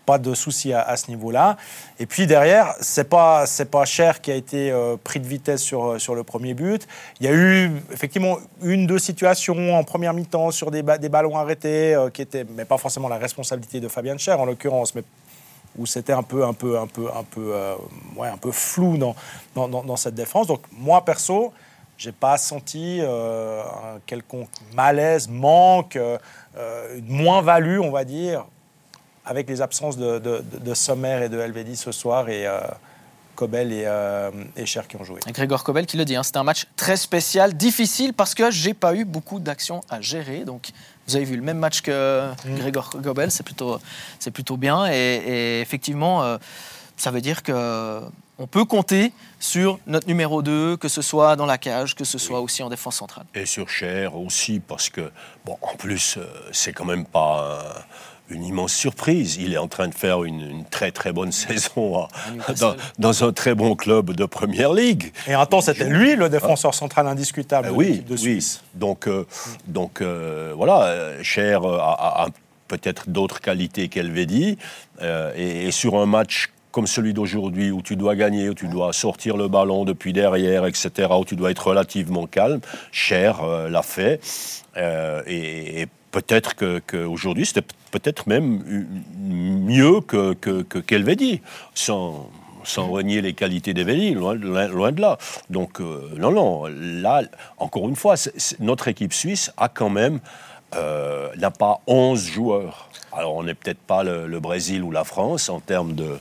pas 0.08 0.16
de 0.16 0.32
souci 0.32 0.72
à, 0.72 0.96
ce 0.96 1.10
niveau-là. 1.10 1.58
Et 1.98 2.06
puis 2.06 2.26
derrière, 2.26 2.74
c'est 2.80 3.10
pas 3.10 3.44
c'est 3.44 3.70
pas 3.70 3.84
cher 3.84 4.22
qui 4.22 4.30
a 4.32 4.36
été 4.36 4.70
euh, 4.70 4.96
pris 4.96 5.20
de 5.20 5.26
vitesse 5.26 5.60
sur 5.60 5.84
euh, 5.84 5.98
sur 5.98 6.14
le 6.14 6.24
premier 6.24 6.54
but. 6.54 6.88
Il 7.20 7.26
y 7.26 7.28
a 7.28 7.34
eu 7.34 7.70
effectivement 7.92 8.38
une 8.62 8.86
deux 8.86 8.98
situations 8.98 9.76
en 9.78 9.84
première 9.84 10.14
mi-temps 10.14 10.50
sur 10.50 10.70
des, 10.70 10.82
des 10.82 11.10
ballons 11.10 11.36
arrêtés 11.36 11.94
euh, 11.94 12.08
qui 12.08 12.22
étaient 12.22 12.46
mais 12.56 12.64
pas 12.64 12.78
forcément 12.78 13.10
la 13.10 13.18
responsabilité 13.18 13.80
de 13.80 13.88
Fabien 13.88 14.16
Cher 14.16 14.40
en 14.40 14.46
l'occurrence, 14.46 14.94
mais 14.94 15.02
où 15.78 15.86
c'était 15.86 16.12
un 16.12 16.22
peu 16.22 16.44
un 16.44 16.54
peu 16.54 16.78
un 16.78 16.86
peu 16.86 17.08
un 17.14 17.24
peu 17.24 17.54
ouais, 18.16 18.28
un 18.28 18.36
peu 18.36 18.52
flou 18.52 18.98
dans 18.98 19.14
dans, 19.54 19.96
cette 19.96 20.14
défense. 20.14 20.46
Donc 20.46 20.60
moi 20.72 21.04
perso, 21.04 21.52
j'ai 21.96 22.12
pas 22.12 22.36
senti 22.36 23.00
un 23.00 23.98
quelconque 24.06 24.48
malaise, 24.74 25.28
manque, 25.28 25.98
moins-value, 27.06 27.80
on 27.80 27.90
va 27.90 28.04
dire, 28.04 28.44
avec 29.28 29.48
les 29.48 29.60
absences 29.60 29.98
de, 29.98 30.18
de, 30.18 30.74
Sommer 30.74 31.20
et 31.24 31.28
de 31.28 31.38
Helvedi 31.38 31.76
ce 31.76 31.92
soir 31.92 32.30
et 32.30 32.46
euh, 32.46 32.60
Kobel 33.36 33.72
et, 33.72 33.84
euh, 33.86 34.30
et, 34.56 34.64
Cher 34.64 34.88
qui 34.88 34.96
ont 34.96 35.04
joué. 35.04 35.20
Grégor 35.28 35.62
Kobel 35.64 35.84
qui 35.84 35.98
le 35.98 36.06
dit, 36.06 36.16
hein, 36.16 36.22
c'était 36.22 36.38
un 36.38 36.44
match 36.44 36.66
très 36.76 36.96
spécial, 36.96 37.54
difficile 37.54 38.14
parce 38.14 38.34
que 38.34 38.50
j'ai 38.50 38.72
pas 38.72 38.94
eu 38.94 39.04
beaucoup 39.04 39.38
d'actions 39.38 39.82
à 39.90 40.00
gérer. 40.00 40.44
Donc 40.44 40.70
vous 41.08 41.16
avez 41.16 41.24
vu 41.24 41.36
le 41.36 41.42
même 41.42 41.58
match 41.58 41.80
que 41.80 42.30
mmh. 42.30 42.54
Grégor 42.56 42.90
Kobel, 42.90 43.30
c'est 43.30 43.42
plutôt, 43.42 43.80
c'est 44.18 44.30
plutôt 44.30 44.56
bien. 44.56 44.86
Et, 44.92 45.60
effectivement, 45.60 46.22
euh, 46.22 46.38
ça 46.96 47.10
veut 47.10 47.20
dire 47.20 47.42
que 47.42 48.00
on 48.40 48.46
peut 48.46 48.64
compter 48.64 49.12
sur 49.40 49.80
notre 49.86 50.06
numéro 50.06 50.42
2, 50.42 50.76
que 50.76 50.86
ce 50.86 51.02
soit 51.02 51.34
dans 51.34 51.46
la 51.46 51.58
cage, 51.58 51.96
que 51.96 52.04
ce 52.04 52.18
soit 52.18 52.40
aussi 52.40 52.62
en 52.62 52.68
défense 52.68 52.96
centrale. 52.96 53.24
Et 53.34 53.46
sur 53.46 53.68
Cher 53.68 54.14
aussi, 54.16 54.60
parce 54.60 54.90
que, 54.90 55.10
bon, 55.44 55.58
en 55.60 55.74
plus, 55.74 56.18
c'est 56.52 56.72
quand 56.72 56.84
même 56.84 57.04
pas 57.04 57.84
une 58.30 58.44
immense 58.44 58.72
surprise. 58.72 59.36
Il 59.40 59.54
est 59.54 59.58
en 59.58 59.68
train 59.68 59.88
de 59.88 59.94
faire 59.94 60.24
une, 60.24 60.64
très 60.70 60.90
très 60.90 61.12
bonne 61.12 61.32
saison 61.32 62.06
dans, 62.98 63.24
un 63.24 63.32
très 63.32 63.54
bon 63.54 63.74
club 63.74 64.12
de 64.12 64.24
première 64.24 64.72
ligue. 64.72 65.12
Et 65.26 65.34
un 65.34 65.46
temps, 65.46 65.60
c'était 65.60 65.88
lui 65.88 66.16
le 66.16 66.28
défenseur 66.28 66.74
central 66.74 67.06
indiscutable 67.06 67.68
de 67.68 67.72
oui, 67.72 68.00
de 68.00 68.16
Suisse. 68.16 68.62
Oui. 68.62 68.80
Donc, 68.80 69.06
euh, 69.06 69.26
donc 69.66 70.00
euh, 70.00 70.52
voilà, 70.56 71.22
Cher 71.22 71.62
a, 71.64 72.28
peut-être 72.68 73.08
d'autres 73.08 73.40
qualités 73.40 73.88
qu'Elvedi. 73.88 74.58
Euh, 75.00 75.32
et, 75.36 75.68
et 75.68 75.70
sur 75.70 75.96
un 75.96 76.06
match 76.06 76.50
comme 76.70 76.86
celui 76.86 77.14
d'aujourd'hui, 77.14 77.70
où 77.70 77.80
tu 77.80 77.96
dois 77.96 78.14
gagner, 78.14 78.50
où 78.50 78.54
tu 78.54 78.68
dois 78.68 78.92
sortir 78.92 79.38
le 79.38 79.48
ballon 79.48 79.84
depuis 79.84 80.12
derrière, 80.12 80.66
etc., 80.66 81.08
où 81.18 81.24
tu 81.24 81.34
dois 81.34 81.50
être 81.50 81.66
relativement 81.66 82.26
calme, 82.26 82.60
Cher 82.92 83.42
l'a 83.68 83.82
fait. 83.82 84.20
et, 84.76 85.80
et 85.80 85.88
peut-être 86.10 86.54
qu'aujourd'hui, 86.86 87.46
c'était 87.46 87.66
peut-être 87.90 88.26
même 88.26 88.62
mieux 89.18 90.00
que, 90.00 90.34
que, 90.34 90.62
que 90.62 91.38
sans, 91.74 92.30
sans 92.64 92.88
renier 92.88 93.20
les 93.22 93.34
qualités 93.34 93.74
d'Evely, 93.74 94.14
loin, 94.14 94.34
loin, 94.34 94.92
de 94.92 95.00
là. 95.00 95.18
Donc, 95.50 95.80
euh, 95.80 96.10
non, 96.16 96.30
non, 96.30 96.64
là, 96.66 97.22
encore 97.58 97.88
une 97.88 97.96
fois, 97.96 98.14
notre 98.60 98.88
équipe 98.88 99.12
suisse 99.12 99.52
a 99.56 99.68
quand 99.68 99.90
même, 99.90 100.20
euh, 100.74 101.28
n'a 101.36 101.50
pas 101.50 101.80
11 101.86 102.26
joueurs 102.26 102.88
alors, 103.18 103.34
on 103.34 103.42
n'est 103.42 103.54
peut-être 103.54 103.80
pas 103.80 104.04
le, 104.04 104.38
Brésil 104.38 104.84
ou 104.84 104.92
la 104.92 105.02
France 105.02 105.48
en 105.48 105.58
termes 105.58 105.94
de, 105.94 106.20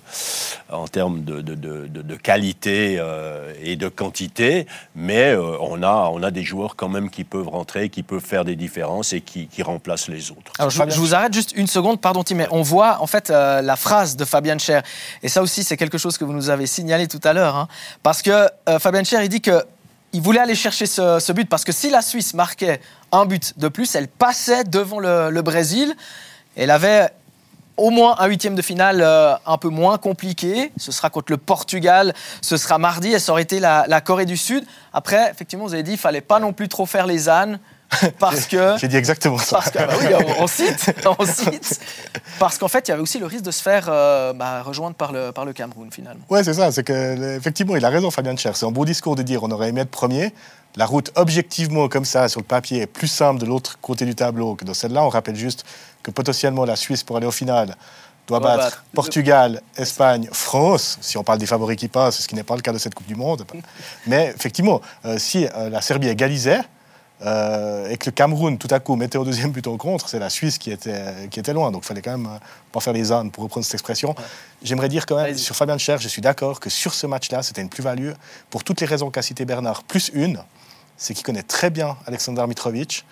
en 0.72 0.88
termes 0.88 1.24
de, 1.24 1.42
de, 1.42 2.16
qualité 2.16 2.96
euh, 2.98 3.54
et 3.62 3.76
de 3.76 3.88
quantité, 3.88 4.66
mais 4.96 5.36
euh, 5.36 5.58
on, 5.62 5.84
a, 5.84 6.10
on 6.12 6.24
a 6.24 6.32
des 6.32 6.44
joueurs 6.44 6.76
quand 6.76 6.90
même 6.90 7.12
qui 7.12 7.24
peuvent 7.24 7.50
rentrer, 7.50 7.90
qui 7.90 8.02
peuvent 8.02 8.26
faire 8.26 8.46
des 8.46 8.56
différences 8.56 9.14
et 9.14 9.22
qui, 9.22 9.46
qui 9.46 9.62
remplacent 9.62 10.08
les 10.08 10.32
autres. 10.32 10.52
Alors, 10.58 10.72
je, 10.72 11.00
vous 11.00 11.14
arrête 11.14 11.36
juste 11.36 11.54
une 11.56 11.68
seconde, 11.68 12.02
pardon 12.02 12.24
Tim, 12.24 12.34
mais 12.34 12.48
on 12.50 12.64
voit 12.64 13.00
en 13.00 13.06
fait 13.06 13.30
euh, 13.30 13.62
la 13.62 13.76
phrase 13.76 14.16
de 14.16 14.26
Fabien 14.26 14.58
Cher, 14.58 14.82
et 15.22 15.30
ça 15.30 15.44
aussi 15.44 15.64
c'est 15.64 15.78
quelque 15.78 16.00
chose 16.00 16.18
que 16.18 16.26
vous 16.26 16.34
nous 16.34 16.50
avez 16.50 16.66
signalé 16.66 17.08
tout 17.08 17.22
à 17.24 17.34
l'heure, 17.34 17.56
hein, 17.56 17.68
parce 18.02 18.24
que 18.24 18.48
Fabien 18.80 19.04
Cher, 19.04 19.22
il 19.22 19.30
dit 19.30 19.42
que 19.42 19.64
il 20.14 20.22
voulait 20.22 20.40
aller 20.40 20.56
chercher 20.56 20.88
ce, 20.88 21.32
but 21.32 21.48
parce 21.48 21.64
que 21.64 21.72
si 21.72 21.92
la 21.92 22.02
Suisse 22.02 22.34
marquait 22.34 22.82
un 23.12 23.28
but 23.28 23.54
de 23.60 23.68
plus, 23.68 23.94
elle 23.94 24.08
passait 24.08 24.64
devant 24.64 25.00
le, 25.00 25.30
le 25.30 25.42
Brésil. 25.44 25.96
Elle 26.58 26.72
avait 26.72 27.10
au 27.78 27.92
moins 27.92 28.16
un 28.18 28.26
huitième 28.26 28.56
de 28.56 28.62
finale 28.64 29.02
euh, 29.02 29.36
un 29.46 29.58
peu 29.58 29.70
moins 29.70 30.00
compliqué. 30.00 30.72
Ce 30.78 30.92
sera 30.92 31.12
contre 31.12 31.32
le 31.32 31.38
Portugal, 31.38 32.14
ce 32.42 32.58
sera 32.58 32.80
mardi, 32.80 33.14
et 33.14 33.20
ça 33.20 33.32
aurait 33.32 33.44
été 33.44 33.60
la, 33.60 34.02
Corée 34.04 34.26
du 34.26 34.38
Sud. 34.38 34.66
Après, 34.92 35.30
effectivement, 35.30 35.66
vous 35.66 35.76
avez 35.76 35.84
dit 35.84 35.92
qu'il 35.92 36.00
fallait 36.00 36.22
pas 36.22 36.40
non 36.40 36.54
plus 36.54 36.68
trop 36.68 36.88
faire 36.88 37.06
les 37.06 37.30
ânes. 37.30 37.60
Parce 38.20 38.46
que. 38.46 38.78
J'ai 38.78 38.88
dit 38.88 38.98
exactement 38.98 39.38
ça. 39.38 39.58
Parce 39.58 39.72
que, 39.72 39.78
bah 39.78 39.88
oui, 40.00 40.08
on, 40.40 40.48
cite, 40.48 40.94
on 41.20 41.26
cite. 41.26 41.80
Parce 42.40 42.58
qu'en 42.58 42.68
fait, 42.68 42.88
il 42.88 42.92
y 42.92 42.94
avait 42.94 43.02
aussi 43.02 43.20
le 43.20 43.26
risque 43.26 43.44
de 43.44 43.52
se 43.52 43.62
faire 43.62 43.86
euh, 43.88 44.34
bah, 44.34 44.62
rejoindre 44.62 44.96
par 44.96 45.12
le, 45.12 45.32
par 45.32 45.46
le 45.46 45.54
Cameroun, 45.54 45.90
finalement. 45.92 46.24
Ouais, 46.30 46.44
c'est 46.44 46.54
ça. 46.54 46.72
C'est 46.72 46.84
que, 46.84 47.38
effectivement, 47.38 47.76
il 47.76 47.86
a 47.86 47.90
raison, 47.90 48.12
Fabien 48.12 48.36
Cher. 48.36 48.56
C'est 48.56 48.66
un 48.66 48.72
beau 48.72 48.86
discours 48.86 49.16
de 49.16 49.24
dire 49.24 49.44
on 49.44 49.52
aurait 49.52 49.70
aimé 49.70 49.82
être 49.82 49.92
premier. 49.92 50.34
La 50.76 50.86
route, 50.86 51.12
objectivement, 51.16 51.88
comme 51.88 52.06
ça, 52.06 52.28
sur 52.30 52.40
le 52.40 52.46
papier, 52.46 52.82
est 52.82 52.88
plus 52.88 53.08
simple 53.08 53.40
de 53.40 53.46
l'autre 53.46 53.80
côté 53.82 54.06
du 54.06 54.16
tableau 54.16 54.56
que 54.56 54.66
de 54.66 54.74
celle-là. 54.74 55.04
On 55.04 55.10
rappelle 55.10 55.36
juste 55.36 55.66
que 56.04 56.12
potentiellement 56.12 56.66
la 56.66 56.76
Suisse, 56.76 57.04
pour 57.04 57.18
aller 57.18 57.26
au 57.26 57.32
final, 57.32 57.76
doit 58.28 58.40
battre, 58.40 58.84
Portugal, 58.94 59.62
Espagne, 59.76 60.28
France, 60.32 60.98
si 61.02 61.18
on 61.18 61.24
parle 61.24 61.40
des 61.40 61.46
favoris 61.46 61.78
qui 61.78 61.88
passent, 61.88 62.20
ce 62.20 62.28
qui 62.28 62.36
n'est 62.36 62.44
pas 62.44 62.56
le 62.56 62.62
cas 62.62 62.74
de 62.74 62.78
cette 62.78 62.94
Coupe 62.94 63.08
du 63.08 63.16
Monde. 63.16 63.46
Mais 64.08 64.34
effectivement, 64.36 64.82
euh, 65.06 65.18
si 65.18 65.48
euh, 65.56 65.70
la 65.70 65.82
Serbie 65.82 66.10
égalisait, 66.10 66.60
euh, 67.26 67.90
et 67.90 67.98
que 67.98 68.06
le 68.06 68.12
Cameroun, 68.12 68.58
tout 68.58 68.68
à 68.70 68.80
coup, 68.80 68.96
mettait 68.96 69.18
au 69.18 69.26
deuxième 69.26 69.52
but 69.52 69.66
au 69.68 69.78
contre, 69.78 70.08
c'est 70.08 70.20
la 70.20 70.30
Suisse 70.30 70.58
qui 70.58 70.72
était, 70.72 71.28
qui 71.32 71.40
était 71.40 71.54
loin. 71.54 71.72
Donc 71.72 71.84
il 71.84 71.88
fallait 71.88 72.02
quand 72.02 72.18
même 72.18 72.40
pas 72.72 72.80
faire 72.80 72.94
les 72.94 73.12
ânes, 73.12 73.32
pour 73.32 73.44
reprendre 73.44 73.66
cette 73.66 73.74
expression. 73.74 74.16
J'aimerais 74.62 74.90
dire 74.90 75.06
quand 75.06 75.16
même, 75.16 75.36
sur 75.38 75.56
Fabien 75.56 75.78
Cher, 75.78 76.00
je 76.00 76.08
suis 76.08 76.22
d'accord 76.22 76.60
que 76.60 76.70
sur 76.70 76.94
ce 76.94 77.08
match-là, 77.08 77.44
c'était 77.44 77.62
une 77.62 77.70
plus-value 77.70 78.12
pour 78.50 78.64
toutes 78.64 78.82
les 78.82 78.88
raisons 78.88 79.10
qu'a 79.10 79.22
cité 79.22 79.46
Bernard, 79.46 79.84
plus 79.84 80.12
une, 80.14 80.44
c'est 80.98 81.14
qu'il 81.14 81.26
connaît 81.26 81.44
très 81.44 81.70
bien 81.70 81.98
Alexander 82.06 82.46
Mitrovic 82.48 83.06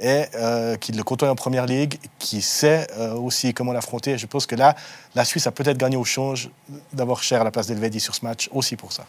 et 0.00 0.26
euh, 0.34 0.76
qui 0.76 0.92
le 0.92 1.02
côtoie 1.02 1.30
en 1.30 1.34
première 1.34 1.66
ligue, 1.66 1.98
qui 2.18 2.42
sait 2.42 2.86
euh, 2.98 3.14
aussi 3.14 3.52
comment 3.52 3.72
l'affronter. 3.72 4.16
Je 4.18 4.26
pense 4.26 4.46
que 4.46 4.54
là, 4.54 4.76
la 5.14 5.24
Suisse 5.24 5.46
a 5.46 5.50
peut-être 5.50 5.78
gagné 5.78 5.96
au 5.96 6.04
change 6.04 6.50
d'avoir 6.92 7.22
cher 7.22 7.40
à 7.40 7.44
la 7.44 7.50
place 7.50 7.66
d'Elvedi 7.66 7.98
sur 7.98 8.14
ce 8.14 8.24
match, 8.24 8.48
aussi 8.52 8.76
pour 8.76 8.92
ça. 8.92 9.04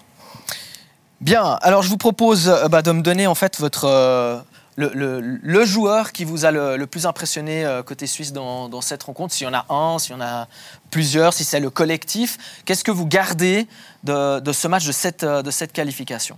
Bien, 1.22 1.58
alors 1.62 1.84
je 1.84 1.90
vous 1.90 1.98
propose 1.98 2.48
euh, 2.50 2.68
bah, 2.68 2.82
de 2.82 2.92
me 2.92 3.02
donner 3.02 3.28
en 3.28 3.36
fait 3.36 3.60
votre. 3.60 4.46
Le, 4.78 5.66
joueur 5.66 6.14
qui 6.14 6.24
vous 6.24 6.46
a 6.46 6.52
le, 6.52 6.86
plus 6.86 7.06
impressionné 7.06 7.68
côté 7.86 8.08
suisse 8.08 8.32
dans, 8.32 8.82
cette 8.82 9.04
rencontre, 9.04 9.34
s'il 9.34 9.46
y 9.46 9.50
en 9.50 9.54
a 9.54 9.66
un, 9.70 10.00
s'il 10.00 10.14
y 10.14 10.16
en 10.16 10.22
a 10.22 10.48
plusieurs, 10.90 11.34
si 11.34 11.44
c'est 11.44 11.60
le 11.60 11.70
collectif, 11.70 12.38
qu'est-ce 12.64 12.86
que 12.86 12.92
vous 12.92 13.06
gardez 13.06 13.68
de, 14.06 14.52
ce 14.54 14.68
match, 14.70 14.88
de 14.88 14.94
cette, 14.94 15.26
de 15.26 15.52
cette 15.52 15.74
qualification? 15.74 16.38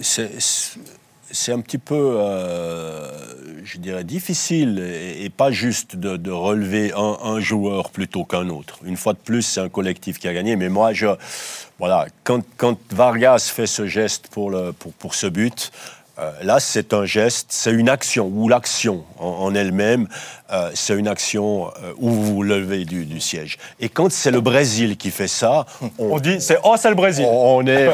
C'est 0.00 0.32
c'est 1.30 1.52
un 1.52 1.60
petit 1.60 1.78
peu, 1.78 2.16
euh, 2.18 3.64
je 3.64 3.78
dirais, 3.78 4.04
difficile 4.04 4.78
et, 4.78 5.28
pas 5.30 5.50
juste 5.50 5.96
de, 5.96 6.30
relever 6.30 6.92
un, 6.94 7.40
joueur 7.40 7.90
plutôt 7.90 8.24
qu'un 8.24 8.48
autre. 8.48 8.78
Une 8.84 8.96
fois 8.96 9.12
de 9.12 9.18
plus, 9.18 9.42
c'est 9.42 9.60
un 9.60 9.68
collectif 9.68 10.18
qui 10.18 10.26
a 10.28 10.34
gagné. 10.34 10.56
Mais 10.56 10.68
moi, 10.68 10.92
je, 10.92 11.06
voilà, 11.78 12.06
quand, 12.24 12.42
quand 12.56 12.78
Vargas 12.92 13.50
fait 13.54 13.66
ce 13.66 13.86
geste 13.86 14.28
pour, 14.28 14.52
pour, 14.78 14.92
pour 14.92 15.14
ce 15.14 15.26
but, 15.26 15.70
Euh, 16.18 16.32
là, 16.42 16.58
c'est 16.58 16.94
un 16.94 17.04
geste, 17.04 17.46
c'est 17.50 17.70
une 17.70 17.88
action, 17.88 18.26
ou 18.26 18.48
l'action 18.48 19.04
en, 19.20 19.54
elle-même, 19.54 20.08
euh, 20.50 20.70
c'est 20.74 20.94
une 20.94 21.08
action 21.08 21.68
euh, 21.82 21.92
où 21.98 22.10
vous 22.10 22.34
vous 22.34 22.42
levez 22.42 22.84
du, 22.84 23.20
siège. 23.20 23.58
Et 23.80 23.88
quand 23.88 24.10
c'est 24.10 24.30
le 24.30 24.40
Brésil 24.40 24.96
qui 24.96 25.10
fait 25.10 25.28
ça, 25.28 25.66
on, 25.98 26.18
dit 26.18 26.40
c'est 26.40 26.58
oh 26.64 26.76
c'est 26.78 26.88
le 26.88 26.94
Brésil. 26.94 27.26
On, 27.28 27.66
est, 27.66 27.88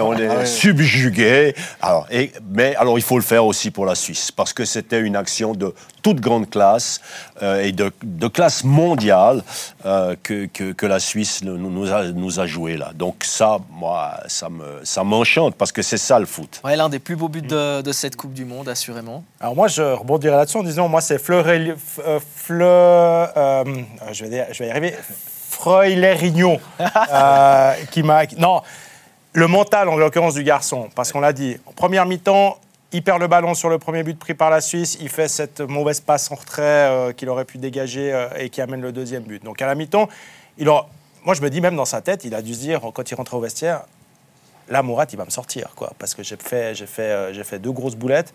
on 0.00 0.14
est, 0.16 0.26
ah 0.26 0.46
subjugué. 0.46 1.54
Alors, 1.82 2.06
et, 2.10 2.32
mais 2.50 2.74
alors 2.76 2.98
il 2.98 3.02
faut 3.02 3.16
le 3.16 3.24
faire 3.24 3.44
aussi 3.44 3.70
pour 3.70 3.86
la 3.86 3.94
Suisse 3.94 4.30
parce 4.30 4.52
que 4.52 4.64
c'était 4.64 5.00
une 5.00 5.16
action 5.16 5.52
de 5.52 5.74
toute 6.02 6.20
grande 6.20 6.50
classe 6.50 7.00
et 7.40 7.72
de, 7.72 7.90
classe 8.28 8.64
mondiale 8.64 9.42
que, 9.82 10.46
que, 10.46 10.86
la 10.86 11.00
Suisse 11.00 11.42
nous, 11.42 11.56
nous, 11.56 11.90
a, 11.90 12.04
nous 12.04 12.40
a 12.40 12.46
joué 12.46 12.76
là. 12.76 12.92
Donc 12.94 13.24
ça, 13.24 13.58
moi, 13.70 14.20
ça 14.26 14.50
me 14.50 14.64
ça 14.82 15.04
m'enchante 15.04 15.54
parce 15.56 15.72
que 15.72 15.82
c'est 15.82 15.98
ça 15.98 16.18
le 16.18 16.26
foot. 16.26 16.60
Ouais, 16.64 16.76
l'un 16.76 16.88
des 16.88 16.98
plus 16.98 17.16
beaux 17.16 17.28
buts 17.28 17.42
de, 17.42 17.92
cette 17.92 18.16
Coupe 18.16 18.32
du 18.32 18.44
Monde, 18.44 18.68
assurément. 18.68 19.24
Alors 19.40 19.54
moi, 19.54 19.68
je 19.68 19.82
rebondirai 19.82 20.36
là-dessus 20.36 20.56
en 20.56 20.62
disant, 20.62 20.88
moi, 20.88 21.00
c'est 21.00 21.18
Fleur, 21.18 21.46
euh, 22.04 22.20
Fleur 22.36 23.32
euh, 23.36 23.64
je, 24.12 24.24
vais, 24.24 24.46
je 24.52 24.58
vais 24.58 24.68
y 24.68 24.70
arriver, 24.70 24.94
Freulerigno 25.50 26.58
euh, 27.12 27.74
qui 27.90 28.02
m'a... 28.02 28.24
Non, 28.38 28.62
le 29.32 29.46
mental, 29.46 29.88
en 29.88 29.96
l'occurrence, 29.96 30.34
du 30.34 30.44
garçon, 30.44 30.88
parce 30.94 31.12
qu'on 31.12 31.20
l'a 31.20 31.32
dit, 31.32 31.56
en 31.66 31.72
première 31.72 32.06
mi-temps, 32.06 32.58
il 32.92 33.02
perd 33.02 33.20
le 33.20 33.26
ballon 33.26 33.54
sur 33.54 33.68
le 33.68 33.78
premier 33.78 34.02
but 34.02 34.18
pris 34.18 34.34
par 34.34 34.50
la 34.50 34.60
Suisse. 34.60 34.96
Il 35.00 35.08
fait 35.08 35.26
cette 35.26 35.60
mauvaise 35.60 36.00
passe 36.00 36.30
en 36.30 36.36
retrait 36.36 36.62
euh, 36.62 37.12
qu'il 37.12 37.28
aurait 37.28 37.44
pu 37.44 37.58
dégager 37.58 38.26
et 38.38 38.50
qui 38.50 38.60
amène 38.60 38.80
le 38.80 38.92
deuxième 38.92 39.24
but. 39.24 39.42
Donc 39.42 39.60
à 39.60 39.66
la 39.66 39.74
mi-temps, 39.74 40.08
il 40.58 40.66
moi 40.66 41.34
je 41.34 41.40
me 41.40 41.50
dis 41.50 41.60
même 41.60 41.74
dans 41.74 41.86
sa 41.86 42.02
tête, 42.02 42.24
il 42.24 42.34
a 42.34 42.42
dû 42.42 42.54
se 42.54 42.60
dire 42.60 42.80
quand 42.94 43.10
il 43.10 43.14
rentrait 43.14 43.36
au 43.36 43.40
vestiaire, 43.40 43.82
là, 44.68 44.82
Mourat, 44.82 45.06
il 45.10 45.18
va 45.18 45.24
me 45.24 45.30
sortir, 45.30 45.70
quoi, 45.74 45.92
parce 45.98 46.14
que 46.14 46.22
j'ai 46.22 46.36
fait, 46.36 46.74
j'ai 46.74 46.86
fait, 46.86 47.02
euh, 47.02 47.32
j'ai 47.32 47.44
fait 47.44 47.58
deux 47.58 47.72
grosses 47.72 47.96
boulettes. 47.96 48.32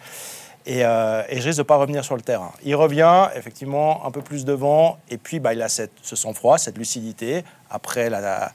Et, 0.65 0.85
euh, 0.85 1.23
et, 1.29 1.39
je 1.39 1.47
risque 1.47 1.57
de 1.57 1.63
pas 1.63 1.77
revenir 1.77 2.03
sur 2.03 2.15
le 2.15 2.21
terrain. 2.21 2.51
Il 2.63 2.75
revient, 2.75 3.29
effectivement, 3.35 4.05
un 4.05 4.11
peu 4.11 4.21
plus 4.21 4.45
devant, 4.45 4.97
et 5.09 5.17
puis 5.17 5.39
bah, 5.39 5.53
il 5.53 5.61
a 5.61 5.69
cette, 5.69 5.93
ce 6.01 6.15
sang-froid, 6.15 6.57
cette 6.57 6.77
lucidité, 6.77 7.43
après 7.69 8.09
la, 8.09 8.51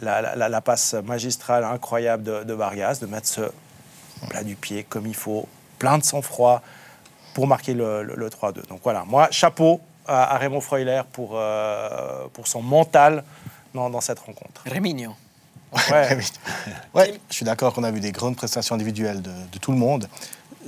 la, 0.00 0.48
la, 0.48 0.60
passe 0.60 0.94
magistrale 0.94 1.64
incroyable 1.64 2.22
de, 2.22 2.44
de, 2.44 2.52
Vargas, 2.52 2.98
de 3.00 3.06
mettre 3.06 3.26
ce 3.26 3.40
plat 4.28 4.44
du 4.44 4.54
pied 4.54 4.84
comme 4.84 5.06
il 5.06 5.14
faut, 5.14 5.48
plein 5.78 5.98
de 5.98 6.04
sang-froid, 6.04 6.62
pour 7.34 7.46
marquer 7.46 7.74
le, 7.74 8.02
le, 8.02 8.28
3-2. 8.28 8.66
Donc 8.68 8.80
voilà, 8.82 9.04
moi, 9.04 9.28
chapeau 9.30 9.80
à, 10.06 10.38
Raymond 10.38 10.60
Freuler 10.60 11.02
pour, 11.12 11.32
euh, 11.34 12.26
pour 12.32 12.46
son 12.46 12.62
mental 12.62 13.24
dans, 13.74 13.90
dans 13.90 14.00
cette 14.00 14.18
rencontre. 14.20 14.62
Rémignon. 14.64 15.14
Ouais. 15.90 16.18
ouais, 16.94 17.20
je 17.28 17.34
suis 17.34 17.44
d'accord 17.44 17.72
qu'on 17.72 17.84
a 17.84 17.90
vu 17.90 18.00
des 18.00 18.12
grandes 18.12 18.36
prestations 18.36 18.74
individuelles 18.74 19.22
de, 19.22 19.58
tout 19.60 19.72
le 19.72 19.78
monde. 19.78 20.08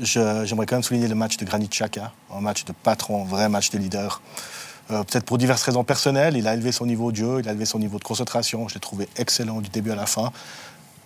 J'aimerais 0.01 0.67
quand 0.67 0.77
même 0.77 0.83
souligner 0.83 1.09
le 1.09 1.15
match 1.15 1.37
de 1.37 1.45
Granit 1.45 1.69
Xhaka, 1.69 2.13
un 2.33 2.41
match 2.41 2.65
de 2.65 2.73
patron, 2.73 3.23
un 3.23 3.27
vrai 3.27 3.49
match 3.49 3.71
de 3.71 3.79
leader. 3.79 4.21
Euh, 4.91 5.03
peut-être 5.05 5.25
pour 5.25 5.39
diverses 5.39 5.63
raisons 5.63 5.85
personnelles, 5.85 6.37
il 6.37 6.47
a 6.49 6.55
élevé 6.55 6.73
son 6.73 6.87
niveau 6.87 7.11
de 7.11 7.17
jeu, 7.17 7.41
il 7.41 7.49
a 7.49 7.53
élevé 7.53 7.67
son 7.67 7.79
niveau 7.79 7.99
de 7.99 8.05
concentration. 8.05 8.69
Je 8.69 8.75
l'ai 8.75 8.81
trouvé 8.81 9.09
excellent 9.17 9.61
du 9.61 9.69
début 9.69 9.91
à 9.91 9.97
la 9.97 10.07
fin. 10.07 10.33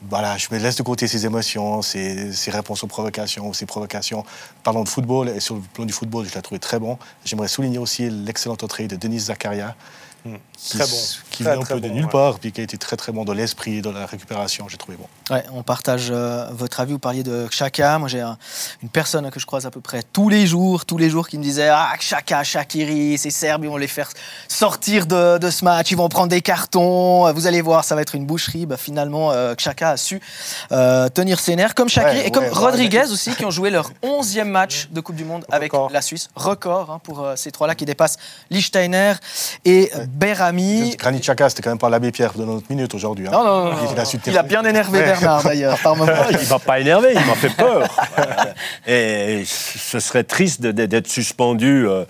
Voilà, 0.09 0.37
je 0.37 0.49
me 0.51 0.59
laisse 0.59 0.77
de 0.77 0.83
côté 0.83 1.07
ses 1.07 1.27
émotions, 1.27 1.81
ses, 1.81 2.33
ses 2.33 2.51
réponses 2.51 2.83
aux 2.83 2.89
provocations, 2.89 3.53
ses 3.53 3.67
provocations. 3.67 4.25
Parlons 4.63 4.83
de 4.83 4.89
football, 4.89 5.29
et 5.29 5.41
sur 5.41 5.55
le 5.55 5.61
plan 5.61 5.85
du 5.85 5.93
football, 5.93 6.27
je 6.29 6.35
l'ai 6.35 6.43
trouvé 6.43 6.59
très 6.59 6.79
bon. 6.79 6.99
J'aimerais 7.25 7.49
souligner 7.49 7.79
aussi 7.79 8.11
l'excellente 8.11 8.65
entrée 8.65 8.89
de 8.89 8.97
Denis 8.97 9.21
Zakaria, 9.21 9.77
Hmm. 10.25 10.37
Qui, 10.57 10.79
très 10.79 10.87
bon. 10.87 10.97
Qui 11.33 11.43
vient 11.43 11.61
un 11.61 11.65
peu 11.65 11.81
de 11.81 11.89
nulle 11.89 12.07
part, 12.07 12.39
puis 12.39 12.53
qui 12.53 12.61
a 12.61 12.65
été 12.65 12.79
très 12.79 12.97
très 12.97 13.11
bon 13.11 13.25
dans 13.25 13.33
l'esprit, 13.33 13.83
dans 13.83 13.91
la 13.91 14.07
récupération, 14.07 14.69
j'ai 14.69 14.77
trouvé 14.77 14.97
bon. 14.97 15.35
Ouais, 15.35 15.43
on 15.53 15.65
partage 15.65 16.11
euh, 16.11 16.47
votre 16.53 16.79
avis, 16.79 16.93
vous 16.93 17.01
parliez 17.01 17.25
de 17.25 17.49
Chaka. 17.51 17.99
Moi 17.99 18.07
j'ai 18.07 18.21
une 18.21 18.89
personne 18.89 19.29
que 19.33 19.41
je 19.41 19.47
croise 19.47 19.67
à 19.67 19.73
peu 19.73 19.81
près 19.81 20.05
tous 20.05 20.29
les 20.29 20.47
jours, 20.47 20.85
tous 20.85 20.97
les 20.97 21.11
jours 21.11 21.27
qui 21.27 21.39
me 21.39 21.43
disait 21.43 21.69
Ah, 21.69 21.93
Chaka, 21.99 22.45
Shakiri, 22.45 23.19
ces 23.19 23.31
Serbes, 23.31 23.65
ils 23.65 23.71
vont 23.71 23.77
les 23.77 23.89
faire 23.89 24.11
sortir 24.47 25.07
de, 25.07 25.39
de, 25.39 25.51
ce 25.51 25.65
match, 25.65 25.91
ils 25.91 25.97
vont 25.97 26.09
prendre 26.09 26.29
des 26.29 26.41
cartons, 26.41 27.33
vous 27.33 27.49
allez 27.49 27.61
voir, 27.61 27.83
ça 27.85 27.97
va 27.97 28.03
être 28.03 28.15
une 28.15 28.27
boucherie. 28.27 28.67
Bah, 28.67 28.77
finalement, 28.77 29.33
euh, 29.33 29.55
Chaka 29.59 29.91
a 29.91 29.97
su 29.97 30.21
euh, 30.71 31.09
tenir 31.09 31.41
ses 31.41 31.57
nerfs, 31.57 31.75
comme 31.75 31.89
Shakiri 31.89 32.21
et 32.21 32.31
comme 32.31 32.47
Rodriguez 32.47 33.11
aussi, 33.11 33.35
qui 33.35 33.45
ont 33.45 33.51
joué 33.51 33.71
leur 33.71 33.91
11e 34.05 34.45
match 34.45 34.89
de 34.91 35.01
Coupe 35.01 35.17
du 35.17 35.25
Monde 35.25 35.45
avec 35.51 35.73
la 35.91 36.01
Suisse. 36.01 36.29
Record 36.37 36.93
hein, 36.93 37.01
pour 37.03 37.27
ces 37.35 37.51
trois-là 37.51 37.75
qui 37.75 37.87
dépassent 37.87 38.19
Lichtsteiner 38.51 39.15
et 39.65 39.91
Berami. 40.13 40.95
Granit 40.99 41.21
Xhaka, 41.21 41.49
c'était 41.49 41.63
quand 41.63 41.71
même 41.71 41.79
pas 41.79 41.89
l'abbé 41.89 42.13
Pierre 42.13 42.35
de 42.35 42.45
notre 42.45 42.67
minute 42.69 42.95
aujourd'hui. 42.95 43.27
Hein. 43.29 43.31
Non, 43.33 43.45
non, 43.45 43.71
non, 43.71 43.77
il, 44.27 44.37
a 44.39 44.43
bien 44.43 44.63
énervé 44.65 45.01
Bernard 45.01 45.43
d'ailleurs, 45.43 45.79
par 45.79 45.97
moment. 45.97 46.13
Il 46.31 46.49
m'a 46.49 46.59
pas 46.59 46.81
énervé, 46.81 47.15
il 47.15 47.27
m'a 47.27 47.35
fait 47.35 47.55
peur. 47.57 47.89
Et 48.87 49.45
ce 49.47 50.01
serait 50.01 50.25
triste 50.25 50.61
d'être 50.61 51.09
suspendu 51.09 51.89
euh, 51.89 52.05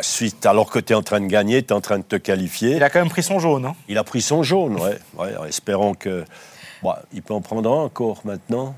suite, 0.00 0.46
alors 0.46 0.70
que 0.70 0.78
tu 0.78 0.92
es 0.92 0.96
en 0.96 1.02
train 1.02 1.20
de 1.20 1.26
gagner, 1.26 1.62
tu 1.62 1.68
es 1.68 1.72
en 1.72 1.80
train 1.80 1.98
de 1.98 2.04
te 2.04 2.16
qualifier. 2.16 2.76
Il 2.76 2.82
a 2.82 2.90
quand 2.90 3.00
même 3.00 3.10
pris 3.10 3.22
son 3.22 3.38
jaune. 3.38 3.66
Hein. 3.66 3.74
Il 3.88 3.98
a 3.98 4.04
pris 4.04 4.22
son 4.22 4.42
jaune, 4.42 4.80
ouais. 4.80 4.98
ouais 5.18 5.48
espérons 5.48 5.94
que. 5.94 6.24
Bon, 6.82 6.94
il 7.12 7.22
peut 7.22 7.34
en 7.34 7.40
prendre 7.40 7.70
un 7.70 7.84
encore 7.84 8.20
maintenant. 8.24 8.74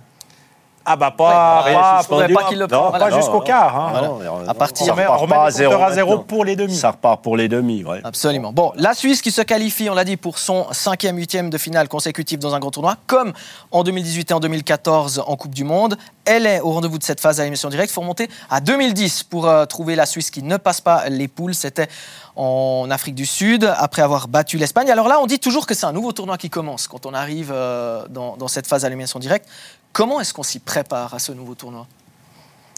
Ah 0.88 0.94
bah 0.94 1.10
pas, 1.10 1.64
pas, 1.64 2.04
pas 2.08 2.44
qu'il 2.44 2.58
le 2.58 2.68
prenne. 2.68 2.92
Pas 2.92 3.10
jusqu'au 3.10 3.40
quart. 3.40 3.76
Hein. 3.76 4.20
à 4.46 4.54
partir, 4.54 4.94
on 4.96 5.16
remet 5.16 5.34
à 5.34 5.50
zéro, 5.50 5.82
à 5.82 5.92
zéro 5.92 6.18
pour 6.18 6.44
les 6.44 6.54
demi. 6.54 6.76
Ça 6.76 6.92
repart 6.92 7.20
pour 7.22 7.36
les 7.36 7.48
demi, 7.48 7.82
ouais. 7.82 8.00
Absolument. 8.04 8.52
Bon, 8.52 8.72
la 8.76 8.94
Suisse 8.94 9.20
qui 9.20 9.32
se 9.32 9.42
qualifie, 9.42 9.90
on 9.90 9.94
l'a 9.94 10.04
dit, 10.04 10.16
pour 10.16 10.38
son 10.38 10.66
cinquième, 10.72 11.16
huitième 11.16 11.50
de 11.50 11.58
finale 11.58 11.88
consécutif 11.88 12.38
dans 12.38 12.54
un 12.54 12.60
grand 12.60 12.70
tournoi, 12.70 12.96
comme 13.08 13.32
en 13.72 13.82
2018 13.82 14.30
et 14.30 14.34
en 14.34 14.40
2014 14.40 15.24
en 15.26 15.36
Coupe 15.36 15.54
du 15.54 15.64
Monde. 15.64 15.96
Elle 16.24 16.46
est 16.46 16.60
au 16.60 16.70
rendez-vous 16.70 16.98
de 16.98 17.04
cette 17.04 17.20
phase 17.20 17.40
à 17.40 17.44
l'émission 17.44 17.68
directe. 17.68 17.90
Il 17.90 17.94
faut 17.94 18.00
remonter 18.00 18.28
à 18.50 18.60
2010 18.60 19.24
pour 19.24 19.46
euh, 19.46 19.64
trouver 19.64 19.96
la 19.96 20.06
Suisse 20.06 20.30
qui 20.30 20.42
ne 20.42 20.56
passe 20.56 20.80
pas 20.80 21.08
les 21.08 21.28
poules. 21.28 21.54
C'était 21.54 21.88
en 22.36 22.88
Afrique 22.90 23.14
du 23.14 23.26
Sud, 23.26 23.64
après 23.78 24.02
avoir 24.02 24.28
battu 24.28 24.58
l'Espagne. 24.58 24.90
Alors 24.90 25.08
là, 25.08 25.18
on 25.20 25.26
dit 25.26 25.38
toujours 25.38 25.66
que 25.66 25.74
c'est 25.74 25.86
un 25.86 25.92
nouveau 25.92 26.12
tournoi 26.12 26.36
qui 26.36 26.50
commence 26.50 26.86
quand 26.86 27.06
on 27.06 27.14
arrive 27.14 27.50
euh, 27.52 28.04
dans, 28.08 28.36
dans, 28.36 28.48
cette 28.48 28.66
phase 28.66 28.84
à 28.84 28.88
l'émission 28.88 29.18
directe. 29.18 29.48
Comment 29.96 30.20
est-ce 30.20 30.34
qu'on 30.34 30.42
s'y 30.42 30.58
prépare 30.58 31.14
à 31.14 31.18
ce 31.18 31.32
nouveau 31.32 31.54
tournoi? 31.54 31.86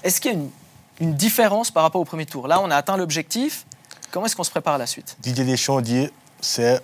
Est-ce 0.05 0.21
qu'il 0.21 0.33
y 0.33 0.37
a 0.37 0.39
une, 1.01 1.15
différence 1.15 1.73
par 1.73 1.83
rapport 1.83 2.01
au 2.01 2.05
premier 2.05 2.27
tour? 2.27 2.47
Là, 2.47 2.61
on 2.61 2.71
a 2.71 2.77
atteint 2.77 2.97
l'objectif. 2.97 3.67
Comment 4.13 4.27
est-ce 4.27 4.37
qu'on 4.37 4.45
se 4.45 4.53
prépare 4.53 4.75
à 4.75 4.79
la 4.79 4.87
suite? 4.87 5.17
Didier 5.19 5.45
Deschamps 5.45 5.81
dit 5.81 6.09
c'est 6.41 6.81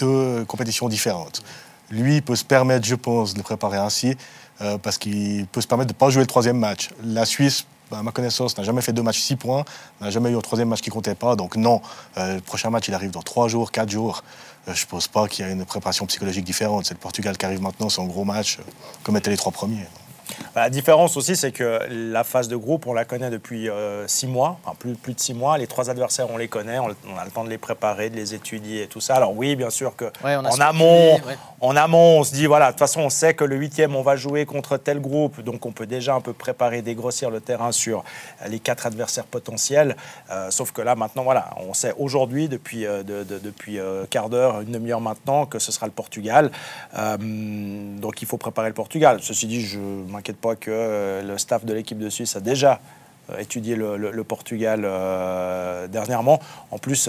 deux 0.00 0.44
compétitions 0.46 0.88
différentes. 0.88 1.44
Lui 1.88 2.20
peut 2.20 2.34
se 2.34 2.44
permettre, 2.44 2.84
je 2.84 2.96
pense, 2.96 3.32
de 3.32 3.42
préparer 3.42 3.78
ainsi 3.78 4.16
euh, 4.60 4.76
parce 4.76 4.98
qu'il 4.98 5.46
peut 5.46 5.60
se 5.60 5.68
permettre 5.68 5.90
de 5.90 5.94
ne 5.94 5.98
pas 5.98 6.10
jouer 6.10 6.22
le 6.22 6.26
troisième 6.26 6.58
match. 6.58 6.88
La 7.04 7.24
Suisse, 7.24 7.64
bah, 7.92 8.00
à 8.00 8.02
ma 8.02 8.10
connaissance, 8.10 8.58
n'a 8.58 8.64
jamais 8.64 8.82
fait 8.82 8.92
deux 8.92 9.04
matchs 9.04 9.20
six 9.20 9.36
points, 9.36 9.64
n'a 10.00 10.10
jamais 10.10 10.30
eu 10.30 10.36
un 10.36 10.40
troisième 10.40 10.68
match 10.68 10.80
qui 10.80 10.90
comptait 10.90 11.14
pas. 11.14 11.36
Donc 11.36 11.54
non, 11.54 11.80
euh, 12.18 12.34
le 12.34 12.40
prochain 12.40 12.70
match, 12.70 12.88
il 12.88 12.94
arrive 12.94 13.12
dans 13.12 13.22
trois 13.22 13.46
jours, 13.46 13.70
quatre 13.70 13.90
jours. 13.90 14.24
Euh, 14.70 14.74
je 14.74 14.84
ne 14.84 14.88
pense 14.88 15.08
pas 15.08 15.28
qu'il 15.28 15.44
y 15.44 15.48
ait 15.48 15.52
une 15.52 15.64
préparation 15.64 16.06
psychologique 16.06 16.44
différente. 16.44 16.86
C'est 16.86 16.94
le 16.94 17.00
Portugal 17.00 17.36
qui 17.36 17.44
arrive 17.44 17.62
maintenant, 17.62 17.88
un 17.96 18.06
gros 18.06 18.24
match, 18.24 18.58
euh, 18.58 18.62
comme 19.02 19.16
étaient 19.16 19.30
les 19.30 19.36
trois 19.36 19.52
premiers. 19.52 19.86
La 20.56 20.68
différence 20.68 21.16
aussi, 21.16 21.36
c'est 21.36 21.52
que 21.52 21.80
la 21.90 22.24
phase 22.24 22.48
de 22.48 22.56
groupe, 22.56 22.86
on 22.86 22.92
la 22.92 23.04
connaît 23.04 23.30
depuis 23.30 23.68
euh, 23.68 24.06
six 24.08 24.26
mois, 24.26 24.58
enfin 24.64 24.74
plus, 24.78 24.94
plus 24.94 25.14
de 25.14 25.20
six 25.20 25.32
mois. 25.32 25.58
Les 25.58 25.66
trois 25.66 25.90
adversaires, 25.90 26.26
on 26.30 26.36
les 26.36 26.48
connaît, 26.48 26.78
on, 26.78 26.88
a 26.88 27.24
le 27.24 27.30
temps 27.30 27.44
de 27.44 27.50
les 27.50 27.58
préparer, 27.58 28.10
de 28.10 28.16
les 28.16 28.34
étudier 28.34 28.82
et 28.82 28.86
tout 28.86 29.00
ça. 29.00 29.14
Alors 29.14 29.36
oui, 29.36 29.54
bien 29.54 29.70
sûr 29.70 29.94
que 29.94 30.06
en, 30.24 30.60
amont, 30.60 31.20
en 31.60 31.76
amont, 31.76 32.18
on 32.18 32.24
se 32.24 32.32
dit, 32.32 32.46
voilà, 32.46 32.66
de 32.66 32.70
toute 32.72 32.80
façon, 32.80 33.00
on 33.00 33.10
sait 33.10 33.34
que 33.34 33.44
le 33.44 33.56
huitième, 33.56 33.94
on 33.94 34.02
va 34.02 34.16
jouer 34.16 34.44
contre 34.44 34.76
tel 34.76 35.00
groupe, 35.00 35.40
donc 35.40 35.66
on 35.66 35.72
peut 35.72 35.86
déjà 35.86 36.14
un 36.14 36.20
peu 36.20 36.32
préparer, 36.32 36.82
dégrossir 36.82 37.30
le 37.30 37.40
terrain 37.40 37.70
sur 37.70 38.04
les 38.48 38.58
quatre 38.58 38.86
adversaires 38.86 39.26
potentiels. 39.26 39.96
Euh, 40.30 40.50
sauf 40.50 40.72
que 40.72 40.82
là, 40.82 40.96
maintenant, 40.96 41.22
voilà, 41.22 41.50
on 41.58 41.74
sait 41.74 41.94
aujourd'hui, 41.98 42.48
depuis, 42.48 42.86
euh, 42.86 43.02
depuis 43.04 43.78
quart 44.10 44.28
d'heure, 44.28 44.62
une 44.62 44.72
demi-heure 44.72 45.00
maintenant, 45.00 45.46
que 45.46 45.58
ce 45.58 45.70
sera 45.70 45.86
le 45.86 45.92
Portugal. 45.92 46.50
donc 46.92 48.22
il 48.22 48.26
faut 48.26 48.38
préparer 48.38 48.68
le 48.68 48.74
Portugal. 48.74 49.18
Ceci 49.22 49.46
dit, 49.46 49.60
je 49.60 49.78
m'inquiète 50.20 50.36
pas 50.36 50.54
que 50.54 50.70
euh, 50.70 51.22
le 51.22 51.38
staff 51.38 51.64
de 51.64 51.72
l'équipe 51.72 51.98
de 51.98 52.10
Suisse 52.10 52.36
a 52.36 52.40
déjà 52.40 52.80
étudié 53.38 53.76
le, 53.76 54.24
Portugal 54.24 54.82
euh, 54.84 55.88
dernièrement. 55.88 56.40
En 56.70 56.78
plus, 56.78 57.08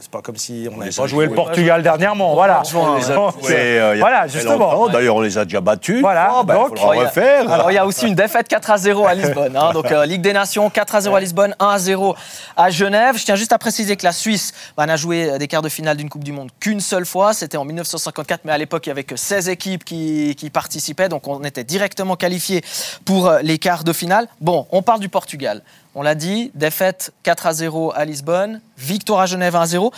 c'est 0.00 0.10
pas 0.10 0.20
comme 0.22 0.36
si 0.36 0.68
on 0.72 0.76
n'avait 0.78 0.90
pas 0.90 1.06
joué 1.06 1.26
le 1.26 1.34
Portugal 1.34 1.82
dernièrement. 1.82 2.34
Voilà. 2.34 2.62
voilà, 2.72 4.26
justement. 4.26 4.88
D'ailleurs, 4.88 5.16
on 5.16 5.20
les 5.20 5.38
a 5.38 5.44
déjà 5.44 5.60
battus. 5.60 6.00
Voilà. 6.00 6.34
Oh, 6.36 6.44
ben, 6.44 6.54
donc, 6.54 6.78
refaire. 6.78 7.50
Alors, 7.50 7.70
il 7.70 7.74
y 7.74 7.78
a 7.78 7.86
aussi 7.86 8.06
une 8.06 8.14
défaite 8.14 8.48
4 8.48 8.70
à 8.70 8.78
0 8.78 9.06
à 9.06 9.14
Lisbonne. 9.14 9.56
Hein. 9.56 9.72
donc, 9.72 9.90
Ligue 10.06 10.22
des 10.22 10.32
Nations, 10.32 10.68
4 10.70 10.94
à 10.94 11.00
0 11.00 11.16
à 11.16 11.20
Lisbonne, 11.20 11.54
1 11.58 11.66
à 11.66 11.78
0 11.78 12.14
à 12.56 12.70
Genève. 12.70 13.16
Je 13.16 13.24
tiens 13.24 13.36
juste 13.36 13.52
à 13.52 13.58
préciser 13.58 13.96
que 13.96 14.04
la 14.04 14.12
Suisse 14.12 14.52
bah, 14.76 14.86
n'a 14.86 14.96
joué 14.96 15.38
des 15.38 15.48
quarts 15.48 15.62
de 15.62 15.68
finale 15.68 15.96
d'une 15.96 16.08
Coupe 16.08 16.24
du 16.24 16.32
Monde 16.32 16.50
qu'une 16.60 16.80
seule 16.80 17.06
fois. 17.06 17.32
C'était 17.32 17.56
en 17.56 17.64
1954, 17.64 18.42
mais 18.44 18.52
à 18.52 18.58
l'époque, 18.58 18.86
il 18.86 18.90
n'y 18.90 18.92
avait 18.92 19.04
que 19.04 19.16
16 19.16 19.48
équipes 19.48 19.84
qui, 19.84 20.34
qui 20.36 20.50
participaient. 20.50 21.08
Donc, 21.08 21.26
on 21.28 21.42
était 21.44 21.64
directement 21.64 22.16
qualifiés 22.16 22.62
pour 23.04 23.32
les 23.42 23.58
quarts 23.58 23.84
de 23.84 23.92
finale. 23.92 24.26
Bon, 24.40 24.66
on 24.70 24.82
parle 24.82 25.00
du 25.00 25.08
Portugal. 25.08 25.49
On 25.94 26.02
l'a 26.02 26.14
dit, 26.14 26.50
défaite 26.54 27.12
4 27.24 27.46
à 27.46 27.52
0 27.52 27.92
à 27.94 28.04
Lisbonne, 28.04 28.60
victoire 28.78 29.20
à 29.20 29.26
Genève 29.26 29.56
1 29.56 29.60
à 29.62 29.66
0. 29.66 29.92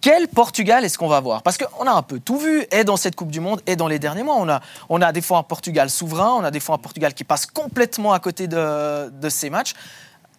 Quel 0.00 0.28
Portugal 0.28 0.84
est-ce 0.84 0.96
qu'on 0.96 1.08
va 1.08 1.20
voir? 1.20 1.42
Parce 1.42 1.58
qu'on 1.58 1.86
a 1.86 1.92
un 1.92 2.02
peu 2.02 2.20
tout 2.20 2.38
vu, 2.38 2.64
et 2.70 2.84
dans 2.84 2.96
cette 2.96 3.16
Coupe 3.16 3.30
du 3.30 3.40
Monde, 3.40 3.60
et 3.66 3.76
dans 3.76 3.88
les 3.88 3.98
derniers 3.98 4.22
mois. 4.22 4.36
On 4.38 4.48
a, 4.48 4.60
on 4.88 5.02
a 5.02 5.12
des 5.12 5.20
fois 5.22 5.38
un 5.38 5.42
Portugal 5.42 5.90
souverain, 5.90 6.32
on 6.38 6.44
a 6.44 6.50
des 6.50 6.60
fois 6.60 6.76
un 6.76 6.78
Portugal 6.78 7.14
qui 7.14 7.24
passe 7.24 7.46
complètement 7.46 8.12
à 8.12 8.18
côté 8.20 8.46
de, 8.46 9.10
de 9.10 9.28
ces 9.28 9.50
matchs. 9.50 9.74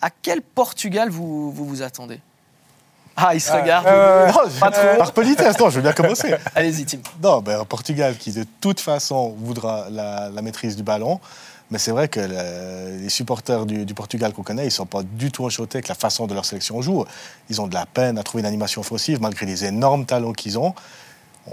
À 0.01 0.09
quel 0.09 0.41
Portugal 0.41 1.09
vous 1.09 1.51
vous, 1.51 1.65
vous 1.65 1.81
attendez? 1.81 2.21
Ah, 3.21 3.35
il 3.35 3.41
se 3.41 3.51
regarde. 3.51 3.85
Euh, 3.85 4.31
Pas 4.61 4.71
trop. 4.71 4.97
Par 4.97 5.11
politesse, 5.11 5.59
non, 5.59 5.69
je 5.69 5.75
veux 5.75 5.81
bien 5.81 5.91
commencer. 5.91 6.33
Allez-y, 6.55 6.85
Tim. 6.85 6.99
Non, 7.21 7.41
ben, 7.41 7.59
un 7.59 7.65
Portugal 7.65 8.15
qui 8.15 8.31
de 8.31 8.45
toute 8.61 8.79
façon 8.79 9.35
voudra 9.37 9.87
la, 9.89 10.29
la 10.29 10.41
maîtrise 10.41 10.77
du 10.77 10.83
ballon. 10.83 11.19
Mais 11.71 11.77
c'est 11.77 11.91
vrai 11.91 12.07
que 12.07 12.19
le- 12.19 12.97
les 13.01 13.09
supporters 13.09 13.65
du, 13.65 13.93
Portugal 13.93 14.33
qu'on 14.33 14.43
connaît, 14.43 14.63
ils 14.63 14.67
ne 14.67 14.71
sont 14.71 14.85
pas 14.85 15.03
du 15.03 15.31
tout 15.31 15.45
enchantés 15.45 15.77
avec 15.77 15.87
la 15.87 15.95
façon 15.95 16.25
de 16.25 16.33
leur 16.33 16.45
sélection 16.45 16.81
joue. 16.81 17.05
Ils 17.49 17.61
ont 17.61 17.67
de 17.67 17.73
la 17.75 17.85
peine 17.85 18.17
à 18.17 18.23
trouver 18.23 18.41
une 18.41 18.47
animation 18.47 18.81
offensive 18.81 19.21
malgré 19.21 19.45
les 19.45 19.65
énormes 19.65 20.05
talents 20.05 20.33
qu'ils 20.33 20.57
ont. 20.57 20.73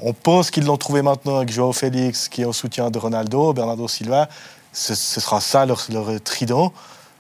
On 0.03 0.13
pense 0.13 0.51
qu'ils 0.51 0.65
l'ont 0.65 0.77
trouvé 0.77 1.03
maintenant 1.03 1.37
avec 1.37 1.51
Joao 1.51 1.73
Félix, 1.73 2.29
qui 2.29 2.43
est 2.43 2.45
en 2.45 2.53
soutien 2.53 2.91
de 2.91 2.99
Ronaldo, 2.99 3.53
Bernardo 3.53 3.89
Silva. 3.89 4.29
Ce, 4.73 4.95
sera 4.95 5.41
ça 5.41 5.65
leur, 5.65 5.87
leur 5.91 6.21
trident. 6.23 6.73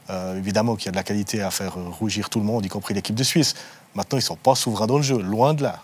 Euh, 0.08 0.38
évidemment 0.38 0.76
qu'il 0.76 0.86
y 0.86 0.88
a 0.88 0.92
de 0.92 0.96
la 0.96 1.02
qualité 1.02 1.42
à 1.42 1.50
faire 1.50 1.76
euh, 1.76 1.88
rougir 1.88 2.30
tout 2.30 2.38
le 2.38 2.44
monde, 2.44 2.64
y 2.64 2.68
compris 2.68 2.94
l'équipe 2.94 3.14
de 3.14 3.24
Suisse. 3.24 3.54
Maintenant, 3.94 4.18
ils 4.18 4.22
ne 4.22 4.26
sont 4.26 4.36
pas 4.36 4.54
souverains 4.54 4.86
dans 4.86 4.98
le 4.98 5.02
jeu, 5.02 5.18
loin 5.20 5.52
de 5.52 5.64
là. 5.64 5.80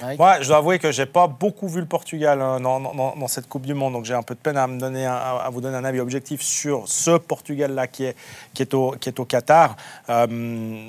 Je 0.00 0.46
dois 0.46 0.56
avouer 0.56 0.78
que 0.78 0.92
j'ai 0.92 1.06
pas 1.06 1.26
beaucoup 1.26 1.68
vu 1.68 1.80
le 1.80 1.86
Portugal 1.86 2.40
hein, 2.40 2.60
dans, 2.60 3.28
cette 3.28 3.48
Coupe 3.48 3.66
du 3.66 3.74
Monde, 3.74 3.94
donc 3.94 4.04
j'ai 4.04 4.14
un 4.14 4.22
peu 4.22 4.34
de 4.34 4.40
peine 4.40 4.56
à, 4.56 4.66
vous 5.50 5.60
donner 5.60 5.76
un 5.76 5.84
avis 5.84 6.00
objectif 6.00 6.40
sur 6.40 6.88
ce 6.88 7.16
Portugal-là 7.18 7.86
qui 7.86 8.04
est, 8.04 8.16
qui, 8.54 8.62
est 8.62 8.74
au, 8.74 8.94
Qatar. 9.28 9.76
Euh, 10.08 10.26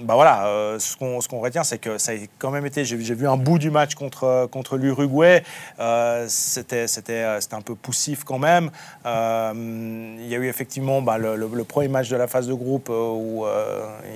bah 0.03 0.15
voilà, 0.15 0.47
euh, 0.47 0.79
ce 0.79 0.95
qu'on 0.95 1.21
ce 1.21 1.27
qu'on 1.27 1.39
retient, 1.39 1.63
c'est 1.63 1.79
que 1.79 1.97
ça 1.97 2.11
a 2.11 2.15
quand 2.37 2.51
même 2.51 2.65
été. 2.65 2.85
J'ai 2.85 2.97
vu 2.97 3.27
un 3.27 3.37
bout 3.37 3.59
du 3.59 3.71
match 3.71 3.95
contre, 3.95 4.47
contre 4.51 4.77
l'Uruguay. 4.77 5.43
Euh, 5.79 6.25
C'était 6.27 6.85
euh, 7.09 7.39
un 7.51 7.61
peu 7.61 7.75
poussif 7.75 8.23
quand 8.23 8.39
même. 8.39 8.69
Il 9.05 10.27
y 10.27 10.35
a 10.35 10.37
eu 10.37 10.47
effectivement 10.47 11.01
bah, 11.01 11.17
le, 11.17 11.35
le- 11.35 11.63
premier 11.63 11.87
match 11.87 12.09
de 12.09 12.15
la 12.15 12.27
phase 12.27 12.47
de 12.47 12.53
groupe 12.53 12.89
où 12.89 13.45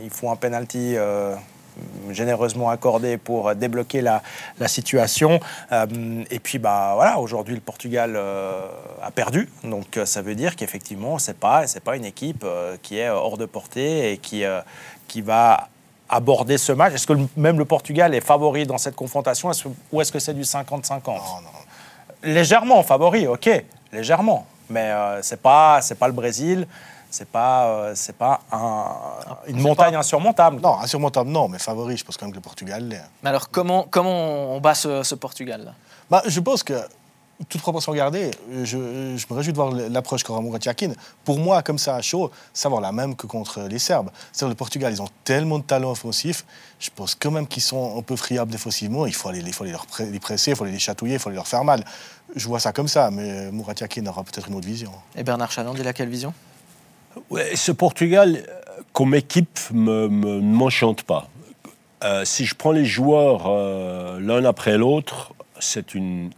ils 0.04 0.10
font 0.10 0.32
un 0.32 0.36
penalty. 0.36 0.96
Généreusement 2.12 2.70
accordé 2.70 3.18
pour 3.18 3.54
débloquer 3.56 4.02
la, 4.02 4.22
la 4.60 4.68
situation. 4.68 5.40
Euh, 5.72 5.86
et 6.30 6.40
puis, 6.40 6.60
bah, 6.60 6.92
voilà, 6.96 7.20
aujourd'hui, 7.20 7.56
le 7.56 7.62
Portugal 7.62 8.14
euh, 8.16 8.62
a 9.02 9.12
perdu. 9.12 9.50
Donc, 9.64 9.98
euh, 9.98 10.06
ça 10.06 10.22
veut 10.22 10.36
dire 10.36 10.56
qu'effectivement, 10.56 11.18
ce 11.20 11.32
n'est 11.32 11.38
pas, 11.38 11.64
pas 11.84 11.96
une 11.96 12.06
équipe 12.06 12.44
euh, 12.44 12.78
qui 12.82 12.98
est 13.00 13.10
hors 13.10 13.38
de 13.38 13.46
portée 13.46 14.12
et 14.14 14.18
qui, 14.18 14.44
qui 15.08 15.22
va 15.22 15.70
aborder 16.10 16.58
ce 16.58 16.72
match. 16.72 16.94
Est-ce 16.94 17.08
que 17.08 17.14
le- 17.14 17.28
même 17.38 17.58
le 17.58 17.66
Portugal 17.66 18.14
est 18.14 18.22
favori 18.22 18.66
dans 18.68 18.78
cette 18.78 18.96
confrontation? 18.96 19.50
Que- 19.52 19.70
ou 19.92 20.02
est-ce 20.02 20.12
que 20.12 20.20
c'est 20.20 20.34
du 20.34 20.44
50-50 20.44 21.02
Légèrement 22.24 22.84
favori, 22.84 23.28
ok, 23.28 23.50
légèrement. 23.92 24.46
Mais 24.70 24.92
c'est 25.22 25.42
pas, 25.42 25.82
c'est 25.82 25.96
pas 25.96 26.08
le 26.08 26.14
Brésil, 26.14 26.68
c'est 27.14 27.28
pas, 27.30 27.68
euh, 27.68 27.94
c'est 27.96 28.16
pas 28.18 28.42
un- 28.52 28.86
une 29.48 29.62
montagne 29.62 29.96
insurmontable. 29.96 30.60
Non, 30.62 30.80
insurmontable, 30.80 31.30
non, 31.30 31.48
mais 31.48 31.60
favori, 31.60 31.96
je 31.96 32.04
pense 32.04 32.18
quand 32.18 32.26
même 32.26 32.32
que 32.32 32.38
le 32.38 32.42
Portugal 32.42 32.88
l'est. 32.88 33.04
Mais 33.22 33.30
alors, 33.30 33.50
comment, 33.52 33.86
comment 33.90 34.56
on 34.56 34.60
bat 34.60 34.74
ce, 34.74 35.04
ce 35.04 35.14
Portugal-là 35.16 35.74
Bah, 36.10 36.24
je 36.26 36.40
pense 36.40 36.64
que, 36.64 36.74
toute 37.50 37.62
proportion 37.62 37.94
gardée, 37.94 38.32
je, 38.52 38.64
je 39.18 39.26
me 39.30 39.34
réjouis 39.36 39.52
de 39.54 39.58
voir 39.58 39.72
l'approche 39.72 40.24
qu'aura 40.24 40.42
Murat 40.42 40.60
Yakin. 40.64 40.94
Pour 41.26 41.40
moi, 41.40 41.62
comme 41.62 41.78
ça 41.78 41.96
à 41.96 42.02
chaud, 42.02 42.32
ça 42.54 42.70
va 42.70 42.80
la 42.80 42.92
même 42.92 43.16
que 43.16 43.28
contre 43.28 43.62
les 43.62 43.80
Serbes. 43.80 44.10
C'est-à-dire 44.32 44.50
le 44.50 44.56
Portugal, 44.56 44.92
ils 44.94 45.02
ont 45.02 45.10
tellement 45.24 45.60
de 45.60 45.64
talent 45.64 45.92
offensif, 45.92 46.46
je 46.80 46.90
pense 46.96 47.16
quand 47.16 47.32
même 47.32 47.46
qu'ils 47.48 47.64
sont 47.64 47.98
un 47.98 48.02
peu 48.02 48.16
friables 48.16 48.52
défensivement. 48.52 49.06
Il 49.06 49.14
faut 49.14 49.30
aller, 49.30 49.40
il 49.46 49.54
faut 49.54 49.64
aller 49.64 49.72
leur 49.74 49.86
pré- 49.86 50.06
les 50.06 50.20
presser, 50.20 50.52
il 50.52 50.58
faut 50.58 50.64
aller 50.64 50.74
les 50.74 50.80
chatouiller, 50.80 51.16
il 51.16 51.20
faut 51.20 51.30
aller 51.30 51.36
leur 51.36 51.48
faire 51.48 51.64
mal. 51.64 51.84
Je 52.36 52.48
vois 52.48 52.60
ça 52.60 52.72
comme 52.72 52.88
ça, 52.88 53.12
mais 53.12 53.52
Murat 53.52 53.74
Yakin 53.80 54.06
aura 54.08 54.24
peut-être 54.24 54.48
une 54.48 54.56
autre 54.56 54.68
vision. 54.68 54.92
Et 55.16 55.24
Bernard 55.24 55.52
Chaland, 55.52 55.74
il 55.78 55.88
a 55.88 55.94
quelle 55.94 56.10
vision? 56.10 56.34
Ce 57.56 57.72
Portugal, 57.72 58.38
euh, 58.48 58.82
comme 58.94 59.16
équipe, 59.16 59.60
ne 59.72 60.08
me, 60.08 60.40
m'enchante 60.40 61.04
pas. 61.04 61.28
Euh, 62.04 62.26
si 62.26 62.46
je 62.46 62.56
prends 62.56 62.72
les 62.72 62.86
joueurs 62.86 63.44
euh, 63.48 64.20
l'un 64.20 64.44
après 64.46 64.78
l'autre, 64.78 65.34
c'est 65.60 65.96
une 65.96 66.32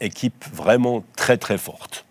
équipe 0.00 0.44
vraiment 0.52 1.04
très 1.16 1.36
très 1.36 1.58
forte. 1.58 2.04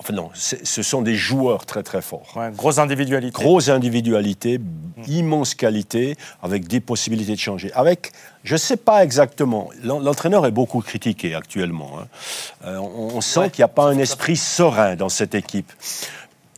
Enfin 0.00 0.12
non, 0.12 0.30
ce 0.34 0.82
sont 0.82 1.00
des 1.02 1.14
joueurs 1.14 1.64
très 1.64 1.82
très 1.82 2.02
forts. 2.02 2.32
Ouais, 2.36 2.50
grosse 2.54 2.78
individualité. 2.78 3.32
Grosse 3.32 3.68
individualité, 3.70 4.60
immense 5.06 5.54
qualité, 5.54 6.16
avec 6.42 6.66
des 6.66 6.80
possibilités 6.80 7.32
de 7.34 7.38
changer. 7.38 7.72
Avec, 7.74 8.12
je 8.42 8.54
ne 8.54 8.58
sais 8.58 8.76
pas 8.76 9.02
exactement, 9.02 9.70
l'en- 9.82 10.00
l'entraîneur 10.00 10.44
est 10.46 10.50
beaucoup 10.50 10.80
critiqué 10.80 11.34
actuellement. 11.34 11.92
hein. 12.00 12.06
Euh, 12.66 12.76
on, 12.78 13.16
on 13.16 13.20
sent 13.22 13.40
Ouais, 13.40 13.50
qu'il 13.50 13.60
n'y 13.62 13.64
a 13.64 13.68
pas 13.68 13.84
un 13.84 13.98
esprit 13.98 14.36
serein 14.36 14.94
dans 14.96 15.08
cette 15.08 15.34
équipe. 15.34 15.72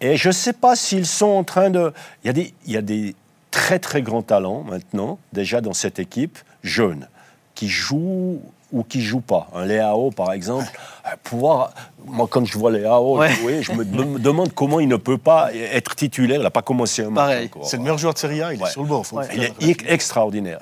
Et 0.00 0.16
je 0.16 0.28
ne 0.28 0.32
sais 0.32 0.52
pas 0.52 0.76
s'ils 0.76 1.06
sont 1.06 1.26
en 1.26 1.44
train 1.44 1.70
de... 1.70 1.92
Il 2.22 2.26
y, 2.26 2.30
a 2.30 2.32
des, 2.32 2.54
il 2.66 2.72
y 2.72 2.76
a 2.76 2.82
des 2.82 3.14
très 3.50 3.78
très 3.78 4.02
grands 4.02 4.22
talents 4.22 4.62
maintenant, 4.62 5.18
déjà 5.32 5.60
dans 5.60 5.72
cette 5.72 5.98
équipe, 5.98 6.38
jeunes, 6.62 7.08
qui 7.54 7.68
jouent 7.68 8.40
ou 8.72 8.82
qui 8.82 9.00
jouent 9.00 9.20
pas. 9.20 9.48
Un 9.54 9.64
Léao, 9.64 10.10
par 10.10 10.32
exemple, 10.32 10.66
euh, 11.06 11.10
pouvoir... 11.22 11.72
Moi, 12.04 12.26
quand 12.30 12.44
je 12.44 12.58
vois 12.58 12.70
Léao 12.70 13.16
Ouais. 13.18 13.32
jouer, 13.32 13.62
je 13.62 13.72
me, 13.72 13.84
me 13.84 14.18
demande 14.18 14.52
comment 14.52 14.80
il 14.80 14.88
ne 14.88 14.96
peut 14.96 15.18
pas 15.18 15.54
être 15.54 15.94
titulaire. 15.96 16.38
Il 16.40 16.42
n'a 16.42 16.50
pas 16.50 16.62
commencé 16.62 17.02
un 17.02 17.10
match. 17.10 17.48
C'est 17.62 17.78
le 17.78 17.82
meilleur 17.84 17.96
joueur 17.98 18.12
de 18.14 18.18
Serie 18.18 18.42
A, 18.42 18.52
il 18.52 18.60
Ouais. 18.60 18.68
est 18.68 18.72
sur 18.72 18.82
le 18.82 18.88
bord. 18.88 19.06
faut- 19.06 19.16
Ouais. 19.18 19.28
Il 19.60 19.70
est 19.70 19.90
extraordinaire. 19.90 20.58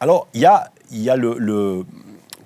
Alors, 0.00 0.26
il 0.34 0.40
y 0.40 0.46
a, 0.46 0.70
il 0.90 1.02
y 1.02 1.08
a 1.10 1.16
le, 1.16 1.36
le- 1.38 1.84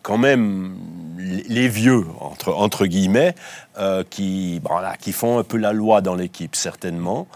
quand 0.02 0.18
même 0.18 0.74
les 1.20 1.68
vieux, 1.68 2.04
entre, 2.20 2.52
entre 2.52 2.87
guillemets, 2.87 3.35
euh, 3.78 4.04
qui, 4.09 4.61
qui 5.00 5.12
font 5.12 5.38
un 5.38 5.44
peu 5.44 5.56
la 5.56 5.72
loi 5.72 6.00
dans 6.00 6.14
l'équipe, 6.14 6.56
certainement. 6.56 7.26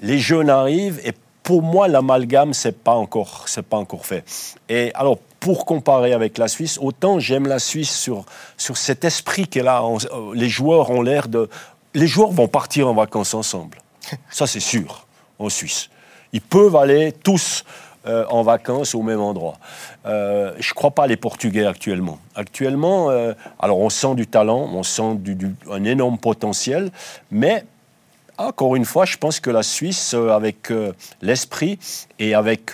Les 0.00 0.18
jeunes 0.18 0.50
arrivent 0.50 1.00
et 1.04 1.12
pour 1.42 1.62
moi, 1.62 1.88
l'amalgame, 1.88 2.52
c'est 2.54 2.78
pas 2.78 2.94
encore, 2.94 3.46
pas 3.68 3.76
encore 3.76 4.06
fait. 4.06 4.24
Et 4.68 4.92
alors, 4.94 5.18
pour 5.40 5.64
comparer 5.64 6.12
avec 6.12 6.38
la 6.38 6.48
Suisse, 6.48 6.78
autant 6.80 7.18
j'aime 7.18 7.46
la 7.46 7.58
Suisse 7.58 7.96
sur, 7.96 8.24
sur 8.56 8.76
cet 8.76 9.04
esprit 9.04 9.48
qu'elle 9.48 9.68
a. 9.68 9.82
euh, 9.82 10.34
les 10.34 10.48
joueurs 10.48 10.90
ont 10.90 11.02
l'air 11.02 11.28
de. 11.28 11.48
Les 11.94 12.06
joueurs 12.06 12.30
vont 12.30 12.46
partir 12.46 12.88
en 12.88 12.94
vacances 12.94 13.34
ensemble. 13.34 13.78
Ça, 14.30 14.46
c'est 14.46 14.60
sûr, 14.60 15.06
en 15.38 15.48
Suisse. 15.48 15.88
Ils 16.32 16.40
peuvent 16.42 16.76
aller 16.76 17.12
tous 17.12 17.64
euh, 18.06 18.24
en 18.30 18.42
vacances 18.42 18.94
au 18.94 19.02
même 19.02 19.20
endroit. 19.20 19.58
Euh, 20.06 20.54
je 20.58 20.70
ne 20.70 20.74
crois 20.74 20.92
pas 20.92 21.06
les 21.06 21.16
Portugais 21.16 21.66
actuellement. 21.66 22.18
Actuellement, 22.34 23.10
euh, 23.10 23.34
alors 23.58 23.78
on 23.78 23.90
sent 23.90 24.14
du 24.14 24.26
talent, 24.26 24.70
on 24.72 24.82
sent 24.82 25.18
un 25.70 25.84
énorme 25.84 26.16
potentiel, 26.16 26.92
mais 27.30 27.62
encore 28.38 28.74
une 28.74 28.86
fois, 28.86 29.04
je 29.04 29.18
pense 29.18 29.38
que 29.38 29.50
la 29.50 29.62
Suisse, 29.62 30.14
avec 30.14 30.72
l'esprit 31.20 31.78
et 32.18 32.34
avec 32.34 32.70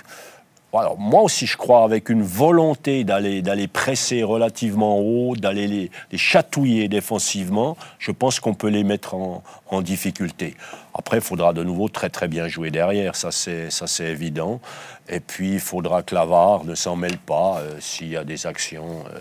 alors, 0.81 0.99
moi 0.99 1.23
aussi, 1.23 1.47
je 1.47 1.57
crois, 1.57 1.85
avec 1.85 2.09
une 2.09 2.23
volonté 2.23 3.05
d'aller, 3.05 3.43
d'aller 3.43 3.69
presser 3.69 4.23
relativement 4.23 4.99
haut, 4.99 5.37
d'aller 5.37 5.67
les, 5.67 5.91
les 6.13 6.19
chatouiller 6.19 6.89
défensivement, 6.89 7.77
je 7.99 8.11
pense 8.13 8.41
qu'on 8.41 8.55
peut 8.55 8.69
les 8.69 8.85
mettre 8.85 9.15
en, 9.15 9.43
en 9.71 9.83
difficulté. 9.83 10.55
Après, 10.99 11.19
il 11.19 11.23
faudra 11.23 11.53
de 11.53 11.63
nouveau 11.63 11.89
très 11.89 12.09
très 12.09 12.27
bien 12.27 12.49
jouer 12.49 12.71
derrière, 12.71 13.17
ça 13.17 13.31
c'est, 13.31 13.71
ça 13.71 13.87
c'est 13.87 14.05
évident. 14.07 14.61
Et 15.09 15.21
puis, 15.21 15.55
il 15.55 15.61
faudra 15.61 16.03
que 16.03 16.15
la 16.15 16.25
VAR 16.25 16.65
ne 16.65 16.75
s'en 16.75 16.97
mêle 16.97 17.19
pas 17.19 17.59
euh, 17.61 17.77
s'il 17.81 18.09
y 18.09 18.17
a 18.17 18.25
des 18.25 18.47
actions. 18.47 19.05
euh, 19.15 19.19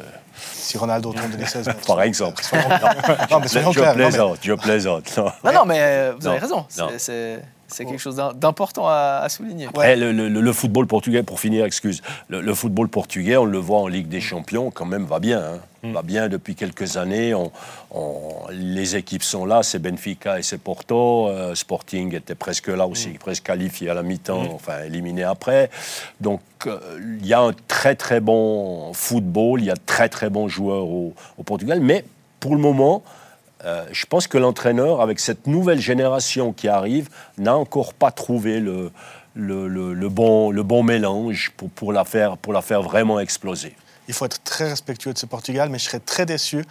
Si 0.53 0.77
Ronaldo 0.77 1.13
tombe 1.13 1.31
de 1.31 1.37
les 1.37 1.45
16 1.45 1.67
mètres. 1.67 1.85
par 1.85 2.01
exemple. 2.01 2.41
Non, 3.29 3.39
mais 3.39 3.47
je 3.47 3.93
plaisante, 3.93 4.39
je 4.41 4.53
plaisante. 4.53 5.17
non. 5.17 5.51
Non, 5.53 5.65
mais 5.65 5.77
euh, 5.79 6.13
vous 6.19 6.25
avez 6.27 6.39
raison. 6.39 6.65
non. 6.79 6.89
C'est- 6.97 7.41
C'est 7.67 7.77
c'est 7.77 7.85
quelque 7.85 7.99
chose 7.99 8.17
d'im- 8.17 8.33
d'important 8.35 8.85
à, 8.87 9.25
souligner. 9.29 9.65
Après, 9.67 9.95
le, 9.95 10.11
le- 10.11 10.29
le 10.29 10.53
football 10.53 10.85
portugais, 10.87 11.23
pour 11.23 11.39
finir, 11.39 11.65
excuse, 11.65 12.01
le, 12.29 12.41
le 12.41 12.53
football 12.53 12.87
portugais, 12.89 13.37
on 13.37 13.45
le 13.45 13.57
voit 13.57 13.79
en 13.79 13.87
Ligue 13.87 14.07
des 14.07 14.21
Champions, 14.21 14.69
quand 14.71 14.85
même, 14.85 15.05
va 15.05 15.19
bien. 15.19 15.39
hein. 15.41 15.59
Va 15.93 16.01
bien 16.01 16.29
depuis 16.29 16.55
quelques 16.55 16.97
années. 16.97 17.35
On- 17.35 17.51
on- 17.91 18.47
les 18.51 18.95
équipes 18.95 19.21
sont 19.21 19.45
là, 19.45 19.61
c'est 19.61 19.77
Benfica 19.77 20.39
et 20.39 20.41
c'est 20.43 20.57
Porto. 20.57 21.27
Euh, 21.27 21.53
Sporting 21.53 22.15
était 22.15 22.33
presque 22.33 22.67
là 22.69 22.87
aussi, 22.87 23.09
presque 23.09 23.43
qualifié 23.43 23.89
à 23.91 23.93
la 23.93 24.01
mi-temps, 24.01 24.47
enfin 24.55 24.83
éliminé 24.85 25.23
après. 25.23 25.69
Donc, 26.21 26.41
euh, 26.65 26.79
il 27.21 27.25
y 27.27 27.33
a 27.35 27.39
un 27.41 27.53
très 27.67 27.95
très 27.95 28.19
bon 28.19 28.93
football, 28.93 29.59
il 29.61 29.65
y 29.65 29.69
a 29.71 29.75
de 29.75 29.79
très 29.85 30.09
très 30.09 30.29
bons 30.31 30.47
joueurs 30.47 30.85
au, 30.85 31.13
au 31.37 31.43
Portugal, 31.43 31.79
mais 31.81 32.03
pour 32.39 32.55
le 32.55 32.61
moment, 32.61 33.03
euh, 33.65 33.85
je 33.91 34.05
pense 34.05 34.27
que 34.27 34.37
l'entraîneur, 34.37 35.01
avec 35.01 35.19
cette 35.19 35.47
nouvelle 35.47 35.79
génération 35.79 36.53
qui 36.53 36.67
arrive, 36.67 37.09
n'a 37.37 37.55
encore 37.55 37.93
pas 37.93 38.11
trouvé 38.11 38.59
le, 38.59 38.91
bon, 39.35 40.51
le 40.51 40.63
bon 40.63 40.83
mélange 40.83 41.51
pour, 41.57 41.69
pour, 41.69 41.91
la 41.91 42.05
faire, 42.05 42.37
pour 42.37 42.53
la 42.53 42.61
faire 42.61 42.83
vraiment 42.83 43.19
exploser. 43.19 43.75
Il 44.07 44.13
faut 44.13 44.25
être 44.25 44.43
très 44.43 44.69
respectueux 44.69 45.13
de 45.13 45.17
ce 45.17 45.25
Portugal, 45.25 45.69
mais 45.69 45.79
je 45.79 45.85
serais 45.85 45.99
très 45.99 46.25
déçu 46.25 46.63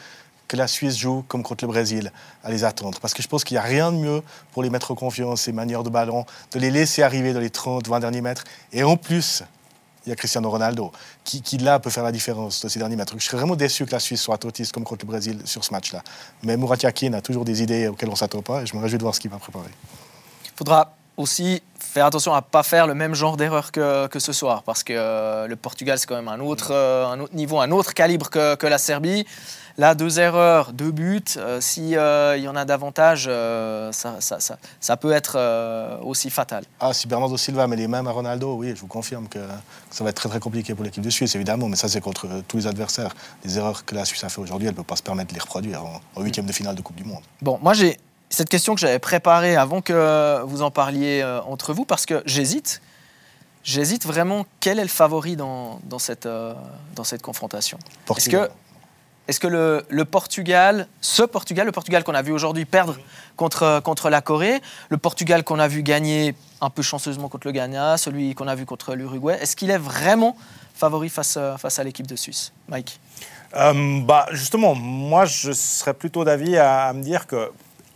que 0.46 0.56
la 0.56 0.66
Suisse 0.66 0.96
joue 0.96 1.24
comme 1.26 1.42
contre 1.42 1.64
le 1.64 1.68
Brésil, 1.68 2.12
à 2.44 2.50
les 2.50 2.64
attendre. 2.64 3.00
Parce 3.00 3.14
que 3.14 3.22
je 3.22 3.28
pense 3.28 3.44
qu'il 3.44 3.56
n'y 3.56 3.58
a 3.58 3.62
rien 3.62 3.90
de 3.90 3.96
mieux 3.96 4.22
pour 4.52 4.62
les 4.62 4.70
mettre 4.70 4.90
en 4.90 4.94
confiance, 4.94 5.42
ces 5.42 5.52
manières 5.52 5.82
de 5.82 5.90
ballon, 5.90 6.26
de 6.52 6.58
les 6.58 6.70
laisser 6.70 7.02
arriver 7.02 7.32
dans 7.32 7.40
les 7.40 7.50
30, 7.50 7.88
20 7.88 8.00
derniers 8.00 8.20
mètres. 8.20 8.44
Et 8.72 8.84
en 8.84 8.96
plus, 8.96 9.42
il 10.06 10.10
y 10.10 10.12
a 10.12 10.16
Cristiano 10.16 10.50
Ronaldo, 10.50 10.92
qui, 11.24 11.42
là 11.58 11.78
peut 11.78 11.90
faire 11.90 12.04
la 12.04 12.12
différence 12.12 12.62
de 12.62 12.68
ces 12.68 12.78
derniers 12.78 12.96
mètres. 12.96 13.14
Je 13.16 13.24
serais 13.24 13.38
vraiment 13.38 13.56
déçu 13.56 13.86
que 13.86 13.92
la 13.92 14.00
Suisse 14.00 14.20
soit 14.20 14.44
autiste 14.44 14.72
comme 14.72 14.84
contre 14.84 15.04
le 15.04 15.10
Brésil 15.10 15.40
sur 15.44 15.64
ce 15.64 15.72
match-là. 15.72 16.02
Mais 16.42 16.56
Murat 16.56 16.76
Yakin 16.82 17.12
a 17.14 17.20
toujours 17.20 17.44
des 17.44 17.62
idées 17.62 17.88
auxquelles 17.88 18.08
on 18.08 18.12
ne 18.12 18.18
s'attend 18.18 18.42
pas 18.42 18.62
et 18.62 18.66
je 18.66 18.76
me 18.76 18.82
réjouis 18.82 18.98
de 18.98 19.02
voir 19.02 19.14
ce 19.14 19.20
qu'il 19.20 19.30
va 19.30 19.38
préparer. 19.38 19.70
Il 20.44 20.56
faudra 20.56 20.94
aussi 21.16 21.62
faire 21.94 22.06
attention 22.06 22.34
à 22.34 22.38
ne 22.38 22.40
pas 22.42 22.64
faire 22.64 22.88
le 22.88 22.94
même 22.94 23.14
genre 23.14 23.36
d'erreur 23.36 23.70
que, 23.70 24.08
que, 24.08 24.18
ce 24.18 24.32
soir, 24.32 24.64
parce 24.64 24.82
que 24.82 24.92
euh, 24.96 25.46
le 25.46 25.54
Portugal, 25.54 25.96
c'est 25.96 26.06
quand 26.06 26.16
même 26.16 26.26
un 26.26 26.40
autre, 26.40 26.72
euh, 26.72 27.06
un 27.06 27.20
autre 27.20 27.36
niveau, 27.36 27.60
un 27.60 27.70
autre 27.70 27.94
calibre 27.94 28.30
que, 28.30 28.56
que 28.56 28.66
la 28.66 28.78
Serbie. 28.78 29.24
Là, 29.78 29.94
deux 29.94 30.18
erreurs, 30.18 30.72
deux 30.72 30.90
buts. 30.90 31.22
Euh, 31.36 31.60
S'il 31.60 31.96
euh, 31.96 32.36
y 32.36 32.48
en 32.48 32.56
a 32.56 32.64
davantage, 32.64 33.24
ça, 33.26 34.16
ça, 34.18 34.40
ça, 34.40 34.58
ça, 34.80 34.96
peut 34.96 35.12
être 35.12 35.38
aussi 36.02 36.30
fatal. 36.30 36.64
Ah, 36.80 36.92
si 36.92 37.06
Bernardo 37.06 37.36
Silva 37.36 37.68
met 37.68 37.76
les 37.76 37.86
mêmes 37.86 38.08
à 38.08 38.10
Ronaldo, 38.10 38.54
oui, 38.54 38.72
je 38.74 38.80
vous 38.80 38.88
confirme 38.88 39.28
que 39.28 39.40
ça 39.90 40.02
va 40.02 40.10
être 40.10 40.16
très 40.16 40.28
très 40.28 40.40
compliqué 40.40 40.74
pour 40.74 40.84
l'équipe 40.84 41.02
de 41.02 41.10
Suisse, 41.10 41.34
évidemment. 41.36 41.68
Mais 41.68 41.76
ça, 41.76 41.88
c'est 41.88 42.00
contre 42.00 42.26
tous 42.48 42.56
les 42.56 42.66
adversaires. 42.66 43.14
Les 43.44 43.56
erreurs 43.56 43.84
que 43.84 43.94
la 43.94 44.04
Suisse 44.04 44.24
a 44.24 44.28
fait 44.28 44.40
aujourd'hui, 44.40 44.66
elle 44.66 44.74
ne 44.74 44.78
peut 44.78 44.82
pas 44.82 44.96
se 44.96 45.02
permettre 45.02 45.28
de 45.28 45.34
les 45.34 45.40
reproduire 45.40 45.84
en 45.84 46.22
huitième 46.22 46.46
de 46.46 46.52
finale 46.52 46.74
de 46.74 46.82
Coupe 46.82 46.96
du 46.96 47.04
Monde. 47.04 47.22
Bon, 47.40 47.58
moi, 47.62 47.72
j'ai 47.72 47.98
cette 48.34 48.48
question 48.48 48.74
que 48.74 48.80
j'avais 48.80 48.98
préparée 48.98 49.56
avant 49.56 49.80
que 49.80 50.42
vous 50.44 50.62
en 50.62 50.70
parliez 50.70 51.20
euh, 51.22 51.40
entre 51.42 51.72
vous, 51.72 51.84
parce 51.84 52.04
que 52.04 52.22
j'hésite. 52.26 52.82
J'hésite 53.62 54.04
vraiment 54.04 54.44
quel 54.60 54.78
est 54.78 54.82
le 54.82 54.88
favori 54.88 55.36
dans, 55.36 55.80
dans, 55.84 55.98
cette, 55.98 56.26
euh, 56.26 56.52
dans 56.94 57.04
cette 57.04 57.22
confrontation. 57.22 57.78
Est-ce 58.14 58.28
que, 58.28 58.50
est 59.26 59.38
que 59.38 59.46
le, 59.46 59.86
le, 59.88 60.04
Portugal, 60.04 60.86
ce 61.00 61.22
Portugal, 61.22 61.64
le 61.64 61.72
Portugal 61.72 62.04
qu'on 62.04 62.12
a 62.14 62.20
vu 62.20 62.32
aujourd'hui 62.32 62.66
perdre 62.66 62.98
contre, 63.36 63.80
contre 63.82 64.10
la 64.10 64.20
Corée, 64.20 64.60
le 64.90 64.98
Portugal 64.98 65.44
qu'on 65.44 65.58
a 65.58 65.66
vu 65.66 65.82
gagner 65.82 66.34
un 66.60 66.68
peu 66.68 66.82
chanceusement 66.82 67.30
contre 67.30 67.46
le 67.46 67.52
Ghana, 67.52 67.96
celui 67.96 68.34
qu'on 68.34 68.48
a 68.48 68.54
vu 68.54 68.66
contre 68.66 68.94
l'Uruguay, 68.94 69.38
est-ce 69.40 69.56
qu'il 69.56 69.70
est 69.70 69.78
vraiment 69.78 70.36
favori 70.74 71.08
face, 71.08 71.38
face 71.58 71.78
à 71.78 71.84
l'équipe 71.84 72.06
de 72.06 72.16
Suisse 72.16 72.52
Mike? 72.68 73.00
Euh, 73.56 74.00
bah, 74.02 74.26
Justement, 74.32 74.74
moi 74.74 75.24
je 75.24 75.52
serais 75.52 75.94
plutôt 75.94 76.24
d'avis 76.24 76.58
à, 76.58 76.84
à 76.86 76.92
me 76.92 77.02
dire 77.02 77.26
que 77.26 77.50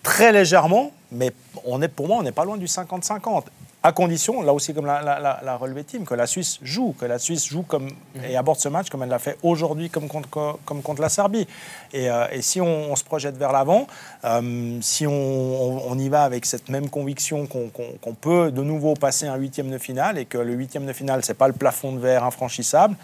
très 0.08 0.32
légèrement, 0.32 0.90
mais 1.12 1.32
on 1.66 1.82
est, 1.82 1.88
pour 1.88 2.08
moi, 2.08 2.16
on 2.16 2.22
n'est 2.22 2.32
pas 2.32 2.46
loin 2.46 2.56
du 2.56 2.64
50-50. 2.64 3.42
À 3.82 3.92
condition, 3.92 4.40
là 4.40 4.54
aussi 4.54 4.72
comme 4.72 4.86
la, 4.86 5.02
la, 5.02 5.40
la 5.44 5.56
relevée 5.56 5.84
team, 5.84 6.04
que 6.04 6.14
la 6.14 6.26
Suisse 6.26 6.58
joue, 6.62 6.94
que 6.98 7.04
la 7.04 7.18
Suisse 7.18 7.46
joue 7.46 7.62
comme, 7.62 7.90
et 8.26 8.34
aborde 8.34 8.58
ce 8.58 8.70
match 8.70 8.88
comme 8.88 9.02
elle 9.02 9.10
l'a 9.10 9.18
fait 9.18 9.36
aujourd'hui 9.42 9.90
comme 9.90 10.08
contre, 10.08 10.58
comme 10.64 10.80
contre 10.80 11.02
la 11.02 11.10
Serbie. 11.10 11.46
Et, 11.92 12.10
euh, 12.10 12.26
et 12.32 12.40
si 12.40 12.58
on, 12.60 12.90
on, 12.90 12.96
se 12.96 13.04
projette 13.04 13.36
vers 13.36 13.52
l'avant, 13.52 13.86
euh, 14.24 14.78
si 14.80 15.06
on, 15.06 15.12
on, 15.12 15.92
on, 15.92 15.98
y 15.98 16.08
va 16.08 16.24
avec 16.24 16.46
cette 16.46 16.70
même 16.70 16.88
conviction 16.88 17.46
qu'on 17.46 17.68
qu 17.68 17.82
qu 18.02 18.14
peut 18.14 18.50
de 18.50 18.62
nouveau 18.62 18.94
passer 18.94 19.26
un 19.26 19.36
huitième 19.36 19.70
de 19.70 19.78
finale 19.78 20.16
et 20.16 20.24
que 20.24 20.38
le 20.38 20.54
huitième 20.54 20.86
de 20.86 20.92
finale, 20.94 21.22
c'est 21.22 21.38
pas 21.38 21.48
le 21.48 21.54
plafond 21.54 21.92
de 21.92 21.98
verre 21.98 22.24
infranchissable, 22.24 22.96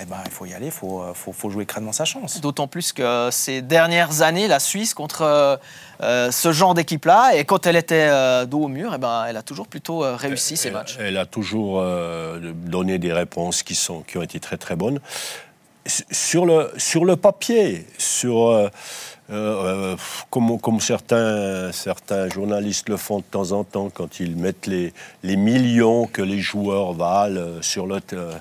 eh 0.00 0.04
ben, 0.04 0.18
il 0.24 0.30
faut 0.30 0.46
y 0.46 0.54
aller, 0.54 0.66
il 0.66 0.72
faut, 0.72 1.02
faut, 1.14 1.32
faut, 1.32 1.50
jouer 1.50 1.66
crânement 1.66 1.92
sa 1.92 2.04
chance. 2.04 2.40
D'autant 2.40 2.68
plus 2.68 2.92
que 2.92 3.28
ces 3.32 3.62
dernières 3.62 4.22
années, 4.22 4.46
la 4.48 4.60
Suisse, 4.60 4.94
contre 4.94 5.58
euh, 6.02 6.30
ce 6.30 6.52
genre 6.52 6.74
d'équipe-là, 6.74 7.34
et 7.34 7.44
quand 7.44 7.66
elle 7.66 7.76
était 7.76 8.08
euh, 8.08 8.46
dos 8.46 8.64
au 8.64 8.68
mur, 8.68 8.92
eh 8.94 8.98
ben, 8.98 9.26
elle 9.28 9.36
a 9.36 9.42
toujours 9.42 9.66
plutôt 9.66 10.04
euh, 10.04 10.16
réussi 10.16 10.54
elle, 10.54 10.58
ses 10.58 10.70
matchs. 10.70 10.96
Elle 10.98 11.16
a 11.16 11.26
toujours 11.26 11.80
euh, 11.80 12.52
donné 12.54 12.98
des 12.98 13.12
réponses 13.12 13.62
qui, 13.62 13.74
sont, 13.74 14.00
qui 14.02 14.16
ont 14.16 14.22
été 14.22 14.40
très 14.40 14.56
très 14.56 14.76
bonnes. 14.76 15.00
Sur 15.86 16.46
le, 16.46 16.70
sur 16.76 17.04
le 17.04 17.16
papier, 17.16 17.86
sur... 17.98 18.70
Euh, 19.32 19.96
comme, 20.28 20.60
comme 20.60 20.80
certains, 20.80 21.70
certains, 21.72 22.28
journalistes 22.28 22.88
le 22.88 22.96
font 22.96 23.18
de 23.18 23.24
temps 23.24 23.52
en 23.52 23.62
temps 23.62 23.88
quand 23.88 24.18
ils 24.18 24.34
mettent 24.34 24.66
les, 24.66 24.92
les 25.22 25.36
millions 25.36 26.06
que 26.06 26.20
les 26.20 26.40
joueurs 26.40 26.94
valent 26.94 27.62
sur 27.62 27.86
le. 27.86 28.00
Euh, 28.12 28.32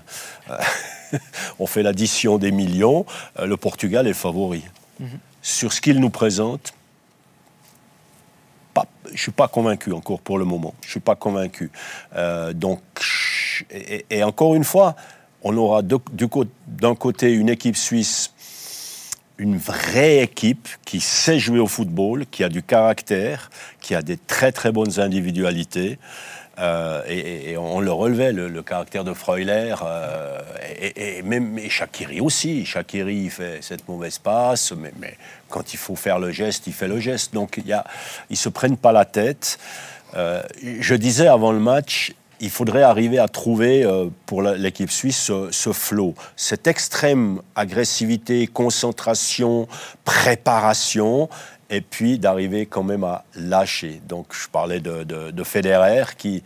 on 1.60 1.68
fait 1.68 1.84
l'addition 1.84 2.38
des 2.40 2.52
millions. 2.52 3.06
Euh, 3.40 3.46
le 3.46 3.58
Portugal 3.58 4.08
est 4.08 4.14
favori. 4.14 4.64
Mm 5.00 5.06
-hmm. 5.06 5.20
Sur 5.42 5.72
ce 5.74 5.80
qu'il 5.82 6.00
nous 6.00 6.10
présente, 6.10 6.74
pas, 8.74 8.86
je 9.06 9.12
ne 9.14 9.18
suis 9.18 9.32
pas 9.32 9.48
convaincu 9.48 9.94
encore 9.94 10.22
pour 10.22 10.38
le 10.38 10.46
moment. 10.46 10.74
Je 10.82 10.88
ne 10.88 10.92
suis 10.92 11.06
pas 11.12 11.16
convaincu. 11.16 11.72
Euh, 12.16 12.54
donc, 12.54 12.82
et, 13.72 14.06
et, 14.10 14.24
encore 14.24 14.56
une 14.56 14.66
fois, 14.66 14.96
on 15.44 15.56
aura 15.58 15.82
d'un 15.82 16.96
côté 16.96 17.32
une 17.32 17.50
équipe 17.50 17.78
suisse 17.78 18.34
une 19.40 19.58
vraie 19.58 20.20
équipe 20.20 20.68
qui 20.86 21.00
sait 21.00 21.40
jouer 21.40 21.60
au 21.60 21.68
football, 21.68 22.26
qui 22.30 22.44
a 22.44 22.50
du 22.50 22.62
caractère, 22.62 23.50
qui 23.80 23.96
a 23.96 24.02
des 24.02 24.18
très 24.18 24.52
très 24.52 24.72
bonnes 24.72 25.00
individualités. 25.00 25.98
Euh, 26.60 27.02
et, 27.08 27.56
on 27.58 27.80
le 27.80 27.92
relevait, 27.92 28.34
le, 28.34 28.62
caractère 28.62 29.06
de 29.06 29.14
Freuler, 29.14 29.76
euh, 29.82 30.42
et, 30.98 31.22
même 31.22 31.58
et 31.58 31.70
Shakiri 31.70 32.20
aussi. 32.20 32.66
Shakiri, 32.66 33.16
il 33.16 33.32
fait 33.32 33.60
cette 33.62 33.88
mauvaise 33.88 34.20
passe, 34.20 34.74
mais, 34.74 35.16
quand 35.48 35.74
il 35.74 35.78
faut 35.78 35.96
faire 35.96 36.20
le 36.20 36.32
geste, 36.32 36.68
il 36.68 36.74
fait 36.74 36.90
le 36.90 37.00
geste. 37.00 37.34
Donc 37.34 37.56
il 37.58 37.66
y 37.66 37.74
a, 37.74 37.86
ils 38.30 38.34
ne 38.34 38.38
se 38.38 38.50
prennent 38.50 38.78
pas 38.78 38.92
la 38.92 39.06
tête. 39.06 39.58
Euh, 40.16 40.44
je 40.82 40.96
disais 40.96 41.28
avant 41.28 41.54
le 41.54 41.60
match, 41.60 42.14
il 42.40 42.50
faudrait 42.50 42.84
arriver 42.84 43.20
à 43.20 43.28
trouver 43.28 43.84
euh, 43.84 44.08
pour 44.26 44.42
l'équipe 44.42 44.92
suisse 44.92 45.32
ce, 45.52 45.74
flot, 45.74 46.16
cette 46.36 46.68
extrême 46.68 47.42
agressivité, 47.56 48.48
concentration, 48.48 49.68
préparation, 50.06 51.30
et 51.70 51.82
puis 51.82 52.18
d'arriver 52.18 52.66
quand 52.66 52.84
même 52.84 53.04
à 53.04 53.24
lâcher. 53.36 54.02
Donc 54.08 54.28
je 54.32 54.48
parlais 54.48 54.80
de, 54.80 55.04
de, 55.04 55.32
de 55.32 55.44
Federer 55.44 56.04
qui, 56.18 56.44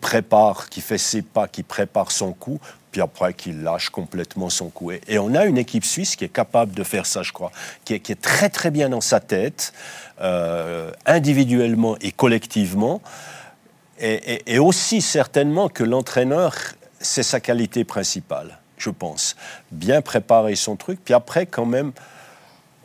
prépare, 0.00 0.68
qui 0.68 0.80
fait 0.80 0.98
ses 0.98 1.22
pas, 1.22 1.46
qui 1.46 1.62
prépare 1.62 2.10
son 2.10 2.32
coup, 2.32 2.58
puis 2.90 3.00
après 3.00 3.34
qui 3.34 3.52
lâche 3.52 3.90
complètement 3.90 4.48
son 4.48 4.70
coup. 4.70 4.90
Et, 4.92 5.18
on 5.18 5.34
a 5.34 5.44
une 5.44 5.58
équipe 5.58 5.84
suisse 5.84 6.16
qui 6.16 6.24
est 6.24 6.32
capable 6.32 6.72
de 6.72 6.84
faire 6.84 7.06
ça, 7.06 7.22
je 7.22 7.32
crois, 7.32 7.52
qui 7.84 7.94
est, 7.94 8.00
qui 8.00 8.12
est 8.12 8.20
très 8.20 8.48
très 8.48 8.70
bien 8.70 8.88
dans 8.88 9.00
sa 9.00 9.20
tête, 9.20 9.72
euh, 10.20 10.90
individuellement 11.06 11.96
et 12.00 12.12
collectivement. 12.12 13.02
Et, 14.00 14.34
et, 14.34 14.54
et, 14.54 14.58
aussi 14.58 15.02
certainement 15.02 15.68
que 15.68 15.84
l'entraîneur, 15.84 16.54
c'est 17.00 17.22
sa 17.22 17.40
qualité 17.40 17.84
principale, 17.84 18.58
je 18.78 18.90
pense. 18.90 19.36
Bien 19.70 20.00
préparer 20.00 20.54
son 20.56 20.76
truc, 20.76 21.00
puis 21.04 21.14
après 21.14 21.46
quand 21.46 21.66
même, 21.66 21.92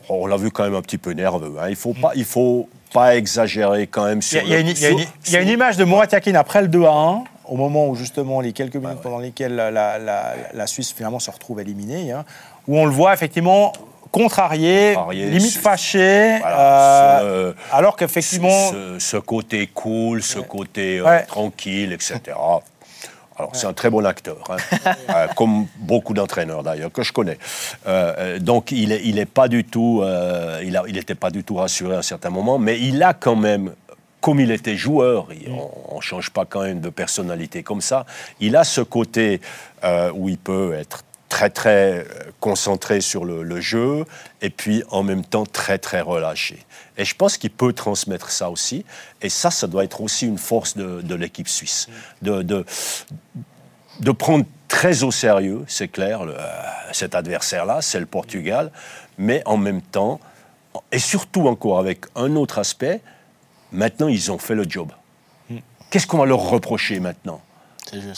on 0.10 0.28
l'a 0.28 0.38
vu 0.38 0.52
quand 0.52 0.64
même 0.64 0.76
un 0.76 0.82
petit 0.82 0.98
peu 0.98 1.12
nerveux. 1.12 1.56
Hein. 1.60 1.70
Il 1.70 1.76
faut 1.76 1.94
pas, 1.94 2.12
il 2.16 2.26
faut 2.26 2.70
pas 2.94 3.16
exagérer 3.16 3.88
quand 3.88 4.06
même 4.06 4.22
sur. 4.22 4.42
Il 4.42 4.50
y 4.50 4.56
a, 4.56 4.62
le, 4.62 4.70
il 4.70 4.80
y 4.80 4.86
a, 4.86 4.90
une, 4.90 5.00
il 5.00 5.34
y 5.34 5.36
a 5.36 5.42
une, 5.42 5.50
image 5.50 5.78
de 5.78 5.84
Mourad 5.84 6.12
Yakin 6.12 6.36
après 6.36 6.62
le 6.62 6.68
2 6.68 6.84
à 6.84 6.92
1, 6.92 7.24
au 7.46 7.56
moment 7.56 7.88
où 7.88 7.96
justement 7.96 8.42
les 8.42 8.54
quelques 8.54 8.76
minutes 8.76 8.98
ouais. 8.98 9.02
pendant 9.02 9.20
lesquelles 9.20 9.56
la, 9.56 9.72
la, 9.72 9.98
la, 9.98 10.34
la, 10.54 10.68
Suisse 10.68 10.94
finalement 10.94 11.20
se 11.20 11.32
retrouve 11.32 11.60
éliminée, 11.60 12.12
hein, 12.12 12.26
où 12.68 12.78
on 12.78 12.86
le 12.86 12.92
voit 12.92 13.14
effectivement 13.14 13.74
contrarié, 14.16 14.94
contrarié 14.96 15.30
limite 15.30 15.58
fâché, 15.58 16.38
voilà, 16.40 17.22
euh, 17.22 17.54
ce, 17.54 17.76
alors 17.76 17.96
qu'effectivement... 17.96 18.72
Ce, 18.72 19.00
ce, 19.00 19.18
côté 19.18 19.68
cool, 19.68 20.24
ce 20.24 20.40
ouais. 20.40 20.46
côté 20.48 21.00
euh, 21.00 21.06
ouais. 21.06 21.24
tranquille, 21.24 21.92
etc. 21.92 22.20
Alors 22.28 22.62
ouais. 23.40 23.48
c'est 23.54 23.68
un 23.68 23.74
très 23.74 23.90
bon 23.90 24.06
acteur, 24.06 24.38
hein. 24.50 24.56
euh, 25.10 25.28
comme 25.36 25.68
beaucoup 25.78 26.14
d'entraîneurs 26.14 26.64
d'ailleurs 26.64 26.92
que 26.92 27.04
je 27.04 27.12
connais. 27.12 27.38
Euh, 27.88 28.40
donc 28.40 28.72
il 28.72 28.92
il 28.92 29.20
est 29.20 29.26
pas 29.26 29.50
du 29.50 29.66
tout, 29.66 30.02
euh, 30.02 30.62
il 30.64 30.94
n'était 30.94 31.14
il 31.14 31.18
pas 31.18 31.32
du 31.32 31.44
tout 31.44 31.56
rassuré 31.56 31.96
à 31.96 32.00
un 32.00 32.02
certain 32.02 32.30
moment, 32.30 32.58
mais 32.58 32.80
il 32.80 33.04
a 33.04 33.14
quand 33.14 33.36
même 33.36 33.74
comme 34.22 34.40
il 34.40 34.50
était 34.50 34.76
joueur, 34.76 35.28
on 35.92 35.98
ne 35.98 36.02
change 36.02 36.32
pas 36.32 36.46
quand 36.46 36.64
même 36.64 36.80
de 36.80 36.90
personnalité 36.90 37.62
comme 37.62 37.82
ça, 37.82 38.08
il 38.40 38.56
a 38.56 38.64
ce 38.64 38.82
côté 38.82 39.40
euh, 39.84 40.12
où 40.16 40.30
il 40.30 40.40
peut 40.40 40.74
être 40.74 41.04
très 41.36 41.50
très 41.50 42.00
euh, 42.00 42.04
concentré 42.40 43.02
sur 43.02 43.26
le, 43.26 43.44
le, 43.44 43.60
jeu 43.60 44.06
et 44.42 44.50
puis 44.50 44.84
en 44.90 45.04
même 45.04 45.26
temps 45.26 45.46
très 45.46 45.78
très 45.78 46.00
relâché. 46.00 46.66
Et 46.98 47.04
je 47.04 47.14
pense 47.14 47.38
qu'il 47.38 47.50
peut 47.50 47.74
transmettre 47.74 48.32
ça 48.32 48.50
aussi. 48.50 48.86
Et 49.22 49.28
ça, 49.28 49.52
ça 49.52 49.68
doit 49.68 49.84
être 49.84 50.00
aussi 50.00 50.26
une 50.26 50.38
force 50.38 50.78
de, 50.78 51.02
de 51.02 51.14
l'équipe 51.14 51.50
suisse. 51.50 51.90
De, 52.22 52.42
de, 52.42 52.66
de, 54.00 54.12
prendre 54.12 54.46
très 54.70 55.04
au 55.04 55.12
sérieux, 55.12 55.66
c'est 55.68 55.90
clair, 55.90 56.24
le, 56.24 56.36
euh, 56.40 56.48
cet 56.94 57.16
adversaire-là, 57.16 57.82
c'est 57.82 58.00
le 58.00 58.06
Portugal, 58.06 58.72
mais 59.18 59.44
en 59.46 59.58
même 59.58 59.82
temps, 59.82 60.22
et 60.94 61.00
surtout 61.00 61.50
encore 61.50 61.80
avec 61.80 62.06
un 62.16 62.38
autre 62.38 62.60
aspect, 62.60 63.02
maintenant 63.74 64.08
ils 64.08 64.32
ont 64.32 64.38
fait 64.38 64.56
le 64.56 64.64
job. 64.66 64.90
Qu'est-ce 65.90 66.08
qu'on 66.08 66.20
va 66.20 66.26
leur 66.26 66.50
reprocher 66.50 67.02
maintenant? 67.02 67.42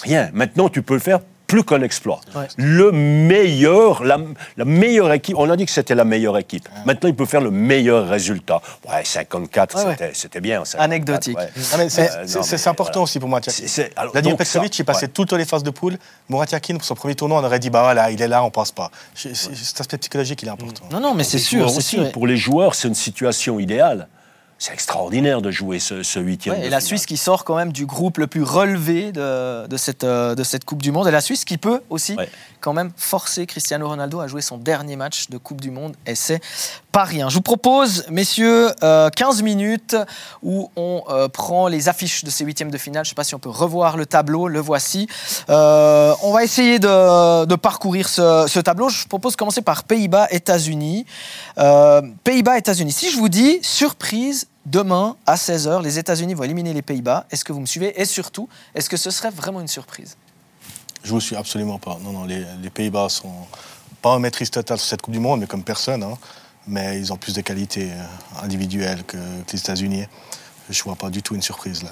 Rien. 0.03 0.30
Maintenant, 0.34 0.70
tu 0.70 0.82
peux 0.84 0.93
le 0.93 0.99
faire 0.99 1.20
plus 1.48 1.64
qu'un 1.64 1.82
exploit. 1.82 2.20
Ouais. 2.36 2.48
Le 2.58 2.91
meilleur, 2.91 4.04
la, 4.04 4.18
la 4.58 4.66
meilleure 4.66 5.12
équipe, 5.14 5.36
on 5.38 5.50
a 5.50 5.56
dit 5.56 5.66
que 5.66 5.72
c'était 5.72 5.95
la 5.95 6.04
meilleure 6.04 6.38
équipe. 6.38 6.68
Maintenant, 6.86 7.08
il 7.10 7.16
peut 7.16 7.26
faire 7.26 7.41
le 7.41 7.52
meilleur 7.52 8.08
résultat. 8.10 8.62
Ouais, 8.88 9.04
54, 9.04 9.78
Ouais, 9.78 9.86
ouais. 9.98 10.12
c'était- 10.14 10.41
bien. 10.41 10.66
54, 10.66 10.84
Anecdotique. 10.84 11.38
c'est 11.56 12.02
Euh, 12.12 12.43
c'est- 12.43 12.68
important 12.68 12.91
voilà. 13.00 13.04
aussi 13.04 13.20
pour 13.20 13.30
moi. 13.30 13.39
C'est- 13.48 13.68
c'est- 13.68 13.91
alors, 13.95 14.12
Vladimir 14.12 14.38
Petkovic, 14.38 14.78
il 14.78 14.84
passait 14.86 15.06
ouais. 15.06 15.12
toutes 15.12 15.32
les 15.34 15.45
phases 15.45 15.64
de 15.64 15.70
poule. 15.72 15.98
Murat 16.30 16.45
Yakin, 16.52 16.76
pour 16.76 16.84
son 16.86 16.95
premier 16.95 17.16
tournoi, 17.16 17.39
on 17.39 17.43
aurait 17.45 17.60
dit 17.60 17.70
bah 17.70 17.82
voilà, 17.82 18.12
il 18.12 18.22
est 18.22 18.28
là, 18.28 18.43
on 18.43 18.52
passe 18.52 18.72
pas. 18.72 18.91
Je- 19.16 19.30
c'est- 19.34 19.56
Cet 19.56 19.82
aspect 19.82 19.98
psychologique, 19.98 20.41
il 20.43 20.48
est 20.48 20.52
important. 20.52 20.84
Non, 20.91 21.00
non, 21.00 21.14
mais 21.16 21.24
c'est 21.24 21.39
sûr, 21.39 21.66
aussi, 21.66 21.82
sûr. 21.82 22.12
Pour 22.12 22.28
les 22.28 22.38
joueurs, 22.38 22.76
c'est 22.76 22.88
une 22.88 22.95
situation 22.95 23.60
idéale. 23.60 24.08
C'est 24.60 24.74
extraordinaire 24.74 25.41
de 25.43 25.51
jouer 25.51 25.80
ce, 25.80 26.01
ce 26.01 26.20
huitième. 26.20 26.55
Ouais, 26.55 26.62
et 26.62 26.64
la 26.64 26.78
finale. 26.80 26.82
Suisse 26.82 27.05
qui 27.05 27.16
sort 27.18 27.43
quand 27.43 27.55
même 27.55 27.72
du 27.72 27.86
groupe 27.86 28.18
le 28.18 28.26
plus 28.28 28.41
relevé 28.41 29.12
de, 29.12 29.68
de 29.68 29.78
cette, 29.78 30.03
euh, 30.03 30.34
de 30.34 30.43
cette 30.43 30.66
Coupe 30.66 30.82
du 30.82 30.91
Monde. 30.91 31.08
Et 31.08 31.12
la 31.12 31.22
Suisse 31.22 31.45
qui 31.45 31.58
peut 31.60 31.82
aussi 31.91 32.16
Ouais. 32.16 32.28
quand 32.60 32.74
même 32.74 32.91
forcer 32.97 33.45
Cristiano 33.45 33.88
Ronaldo 33.88 34.20
à 34.20 34.28
jouer 34.28 34.41
son 34.41 34.58
dernier 34.58 34.95
match 34.95 35.30
de 35.30 35.38
Coupe 35.38 35.62
du 35.62 35.70
Monde. 35.70 35.95
Et 36.08 36.16
c'est 36.16 36.41
rien. 37.04 37.30
Je 37.30 37.36
vous 37.36 37.41
propose, 37.41 38.06
messieurs, 38.10 38.72
euh, 38.84 39.10
15 39.10 39.41
minutes 39.41 39.95
où 40.43 40.70
on 40.76 41.04
euh, 41.10 41.28
prend 41.28 41.68
les 41.68 41.89
affiches 41.89 42.24
de 42.24 42.30
ces 42.30 42.43
huitièmes 42.43 42.72
de 42.72 42.78
finale. 42.78 43.06
Je 43.06 43.10
ne 43.10 43.12
sais 43.12 43.16
pas 43.16 43.24
si 43.24 43.36
on 43.36 43.39
peut 43.39 43.50
revoir 43.50 43.98
le 43.98 44.06
tableau. 44.06 44.48
Le 44.48 44.60
voici. 44.60 45.08
Euh, 45.50 46.14
on 46.24 46.32
va 46.32 46.43
essayer 46.43 46.80
de, 46.80 47.56
parcourir 47.56 48.10
ce, 48.10 48.60
tableau. 48.60 48.89
Je 48.89 49.02
vous 49.02 49.08
propose 49.08 49.34
de 49.34 49.38
commencer 49.38 49.62
par 49.62 49.84
Pays-Bas, 49.84 50.28
États-Unis. 50.32 51.06
Euh, 51.58 52.02
Pays-Bas, 52.24 52.58
États-Unis. 52.58 52.91
Si 52.91 53.12
je 53.12 53.18
vous 53.18 53.30
dis 53.30 53.60
surprise, 53.62 54.48
demain 54.66 55.16
à 55.26 55.36
16h, 55.36 55.82
les 55.82 56.00
États-Unis 56.00 56.34
vont 56.34 56.43
éliminer 56.43 56.74
les 56.74 56.82
Pays-Bas, 56.82 57.26
est-ce 57.32 57.45
que 57.45 57.54
vous 57.54 57.62
me 57.62 57.66
suivez? 57.66 58.00
Et 58.00 58.06
surtout, 58.06 58.50
est-ce 58.76 58.89
que 58.89 58.98
ce 58.98 59.12
serait 59.12 59.32
vraiment 59.32 59.62
une 59.62 59.68
surprise? 59.68 60.18
Je 61.04 61.12
vous 61.12 61.22
suis 61.22 61.36
absolument 61.36 61.80
pas. 61.80 61.98
Non, 62.04 62.12
non, 62.12 62.26
les, 62.26 62.43
les 62.62 62.70
Pays-Bas 62.70 63.10
sont 63.10 63.34
pas 64.02 64.10
en 64.10 64.20
maîtrise 64.20 64.52
totale 64.52 64.78
sur 64.78 64.88
cette 64.88 65.02
Coupe 65.02 65.14
du 65.14 65.20
Monde, 65.20 65.39
mais 65.39 65.48
comme 65.48 65.64
personne. 65.64 66.04
hein. 66.04 66.18
Mais 66.68 66.99
ils 66.99 67.13
ont 67.13 67.18
plus 67.18 67.34
de 67.34 67.41
qualités 67.41 67.89
euh, 67.91 68.43
individuelles 68.43 69.03
que, 69.05 69.15
que 69.18 69.51
les 69.53 69.59
États-Unis. 69.59 70.05
Je 70.70 70.84
vois 70.84 70.95
pas 70.95 71.09
du 71.09 71.22
tout 71.22 71.34
une 71.36 71.41
surprise 71.41 71.84
là. 71.84 71.91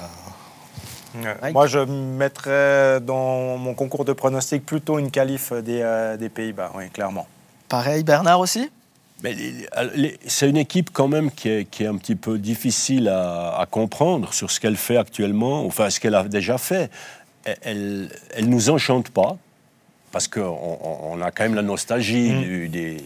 Ouais. 1.41 1.53
Moi, 1.53 1.65
je 1.67 1.79
mettrais 1.79 2.99
dans 2.99 3.57
mon 3.57 3.73
concours 3.73 4.03
de 4.03 4.11
pronostic 4.11 4.65
plutôt 4.65 4.99
une 4.99 5.11
qualif 5.11 5.53
des, 5.53 5.79
euh, 5.81 6.17
des 6.17 6.27
Pays-Bas, 6.27 6.73
oui, 6.75 6.89
clairement. 6.89 7.25
Pareil, 7.69 8.03
Bernard 8.03 8.41
aussi? 8.41 8.69
Les- 9.23 10.19
c'est 10.27 10.49
une 10.49 10.57
équipe 10.57 10.89
quand 10.91 11.07
même 11.07 11.31
qui 11.31 11.47
est, 11.47 11.65
qui 11.69 11.83
est 11.83 11.87
un 11.87 11.95
petit 11.95 12.15
peu 12.15 12.37
difficile 12.37 13.07
à, 13.07 13.57
à 13.57 13.65
comprendre 13.65 14.33
sur 14.33 14.51
ce 14.51 14.59
qu'elle 14.59 14.75
fait 14.75 14.97
actuellement, 14.97 15.65
enfin 15.65 15.89
ce 15.89 16.01
qu'elle 16.01 16.15
a 16.15 16.23
déjà 16.25 16.57
fait. 16.57 16.91
Elle, 17.61 18.09
elle, 18.35 18.49
nous 18.49 18.69
enchante 18.69 19.09
pas 19.09 19.37
parce 20.11 20.27
qu'on 20.27 20.41
on, 20.41 20.99
on 21.13 21.21
a 21.21 21.31
quand 21.31 21.43
même 21.43 21.55
la 21.55 21.61
nostalgie 21.61 22.29
du- 22.29 22.67
des, 22.67 22.97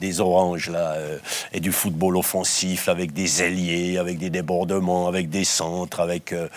des 0.00 0.20
oranges 0.20 0.70
là 0.70 0.92
euh, 0.96 1.18
et 1.52 1.60
du 1.60 1.72
football 1.72 2.16
offensif 2.16 2.88
avec 2.88 3.12
des 3.12 3.42
ailiers, 3.42 3.98
avec 3.98 4.18
des 4.18 4.30
débordements, 4.30 5.08
avec 5.08 5.28
des 5.30 5.44
centres, 5.44 6.00
avec. 6.00 6.32
euh, 6.32 6.48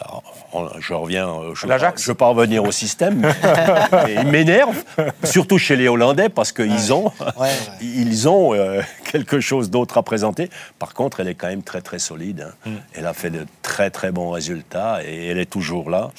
alors, 0.00 0.22
on- 0.52 0.68
je 0.80 0.94
reviens. 0.94 1.28
euh, 1.28 1.54
Je, 1.54 1.66
je 1.96 2.06
veux 2.08 2.14
pas 2.14 2.26
revenir 2.28 2.64
au 2.64 2.72
système. 2.72 3.20
mais 3.22 4.14
il 4.20 4.26
m'énerve, 4.28 4.82
surtout 5.24 5.58
chez 5.58 5.76
les 5.76 5.88
Hollandais 5.88 6.28
parce 6.28 6.52
qu'ils 6.52 6.92
ont. 6.92 7.12
Ouais. 7.38 7.50
Ils 7.80 8.28
ont 8.28 8.54
euh, 8.54 8.80
quelque 9.04 9.40
chose 9.40 9.70
d'autre 9.70 9.98
à 9.98 10.02
présenter. 10.02 10.50
Par 10.78 10.94
contre, 10.94 11.20
elle 11.20 11.28
est 11.28 11.34
quand 11.34 11.48
même 11.48 11.62
très 11.62 11.80
très 11.82 11.98
solide. 11.98 12.48
hein. 12.66 12.70
Elle 12.94 13.06
a 13.06 13.12
fait 13.14 13.30
de 13.30 13.46
très 13.62 13.90
très 13.90 14.12
bons 14.12 14.30
résultats 14.30 15.00
et 15.04 15.26
elle 15.28 15.38
est 15.38 15.50
toujours 15.50 15.90
là. 15.90 16.10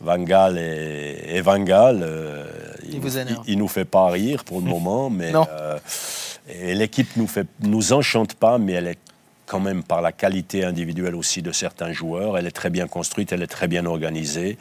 Van 0.00 0.18
Gaal 0.18 0.58
et, 0.58 1.36
et 1.36 1.40
Van 1.40 1.58
Gaal, 1.60 2.00
euh, 2.02 2.44
Il 2.90 3.00
il 3.46 3.58
nous 3.58 3.68
fait 3.68 3.84
pas 3.84 4.06
rire 4.08 4.44
pour 4.44 4.60
le 4.60 4.66
moment, 4.66 5.10
mais 5.10 5.30
Non. 5.32 5.46
euh, 5.50 5.78
et 6.48 6.74
l'équipe 6.74 7.16
nous 7.16 7.26
fait 7.26 7.46
nous 7.60 7.92
enchante 7.92 8.34
pas, 8.34 8.58
mais 8.58 8.72
elle 8.72 8.86
est 8.88 8.98
quand 9.48 9.60
même 9.60 9.82
par 9.82 10.02
la 10.02 10.12
qualité 10.12 10.64
individuelle 10.64 11.14
aussi 11.14 11.42
de 11.42 11.52
certains 11.52 11.92
joueurs. 11.92 12.38
Elle 12.38 12.46
est 12.46 12.52
très 12.52 12.70
bien 12.70 12.86
construite, 12.86 13.32
elle 13.32 13.42
est 13.42 13.48
très 13.48 13.68
bien 13.68 13.86
organisée. 13.86 14.58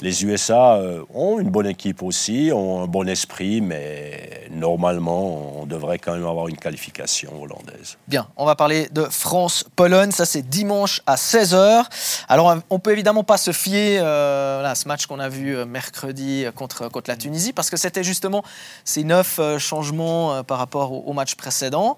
Les 0.00 0.24
USA 0.24 0.74
euh, 0.74 1.02
ont 1.14 1.38
une 1.38 1.50
bonne 1.50 1.66
équipe 1.66 2.02
aussi, 2.02 2.50
ont 2.52 2.82
un 2.82 2.86
bon 2.86 3.08
esprit, 3.08 3.60
mais 3.60 4.48
normalement, 4.50 5.60
on 5.60 5.66
devrait 5.66 5.98
quand 5.98 6.12
même 6.14 6.26
avoir 6.26 6.48
une 6.48 6.56
qualification 6.56 7.42
hollandaise. 7.42 7.96
Bien, 8.08 8.26
on 8.36 8.44
va 8.44 8.56
parler 8.56 8.88
de 8.92 9.04
France-Pologne. 9.04 10.10
Ça, 10.10 10.26
c'est 10.26 10.42
dimanche 10.42 11.00
à 11.06 11.14
16h. 11.14 11.84
Alors, 12.28 12.56
on 12.70 12.78
peut 12.78 12.92
évidemment 12.92 13.24
pas 13.24 13.38
se 13.38 13.52
fier 13.52 14.00
euh, 14.02 14.64
à 14.64 14.74
ce 14.74 14.88
match 14.88 15.06
qu'on 15.06 15.20
a 15.20 15.28
vu 15.28 15.56
euh, 15.56 15.64
mercredi 15.64 16.44
contre, 16.54 16.88
contre 16.88 17.10
la 17.10 17.16
Tunisie, 17.16 17.52
parce 17.52 17.70
que 17.70 17.76
c'était 17.76 18.04
justement 18.04 18.42
ces 18.84 19.04
neuf 19.04 19.38
euh, 19.38 19.58
changements 19.58 20.34
euh, 20.34 20.42
par 20.42 20.58
rapport 20.58 21.06
au 21.06 21.12
match 21.12 21.34
précédent. 21.34 21.96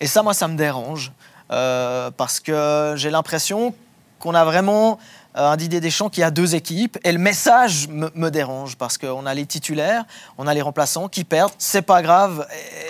Et 0.00 0.06
ça, 0.06 0.22
moi, 0.22 0.34
ça 0.34 0.48
me 0.48 0.56
dérange, 0.56 1.12
euh, 1.52 2.10
parce 2.10 2.40
que 2.40 2.94
j'ai 2.96 3.10
l'impression 3.10 3.74
qu'on 4.18 4.34
a 4.34 4.44
vraiment 4.44 4.98
euh, 5.36 5.50
un 5.50 5.56
Didier 5.56 5.80
Deschamps 5.80 6.08
qui 6.08 6.22
a 6.22 6.30
deux 6.30 6.54
équipes. 6.54 6.98
Et 7.04 7.12
le 7.12 7.18
message 7.18 7.88
me, 7.88 8.10
me 8.14 8.30
dérange 8.30 8.76
parce 8.76 8.98
qu'on 8.98 9.26
a 9.26 9.34
les 9.34 9.46
titulaires, 9.46 10.04
on 10.38 10.46
a 10.46 10.54
les 10.54 10.62
remplaçants 10.62 11.08
qui 11.08 11.24
perdent. 11.24 11.52
C'est 11.58 11.82
pas 11.82 12.02
grave. 12.02 12.46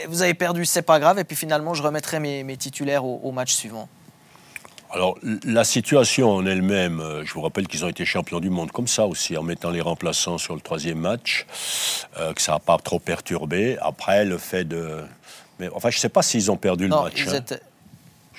Vous 0.09 0.23
avez 0.23 0.35
perdu, 0.35 0.65
c'est 0.65 0.83
pas 0.83 1.01
grave. 1.01 1.19
Et 1.19 1.25
puis 1.25 1.37
finalement, 1.37 1.75
je 1.75 1.83
remettrai 1.83 2.21
mes, 2.21 2.45
mes 2.45 2.57
titulaires 2.57 3.05
au, 3.05 3.21
au 3.23 3.33
match 3.33 3.53
suivant. 3.53 3.89
Alors, 4.95 5.17
la 5.45 5.65
situation 5.65 6.31
en 6.31 6.45
elle-même, 6.45 7.01
euh, 7.01 7.25
je 7.25 7.33
vous 7.33 7.41
rappelle 7.41 7.67
qu'ils 7.67 7.83
ont 7.83 7.89
été 7.89 8.05
champions 8.05 8.41
du 8.41 8.51
monde 8.51 8.71
comme 8.73 8.87
ça 8.87 9.07
aussi, 9.07 9.39
en 9.39 9.43
mettant 9.43 9.71
les 9.71 9.81
remplaçants 9.81 10.37
sur 10.37 10.55
le 10.55 10.61
troisième 10.61 10.99
match, 10.99 11.47
euh, 12.19 12.35
que 12.35 12.43
ça 12.43 12.53
n'a 12.53 12.59
pas 12.59 12.77
trop 12.77 12.99
perturbé. 12.99 13.79
Après, 13.81 14.27
le 14.27 14.37
fait 14.37 14.65
de... 14.65 15.03
Mais 15.59 15.71
enfin, 15.75 15.89
je 15.89 15.97
ne 15.97 16.01
sais 16.01 16.11
pas 16.11 16.21
s'ils 16.21 16.51
ont 16.51 16.59
perdu 16.59 16.89
le 16.89 16.95
match. 16.95 17.15
ils 17.17 17.31
hein. 17.31 17.35
étaient- 17.37 17.63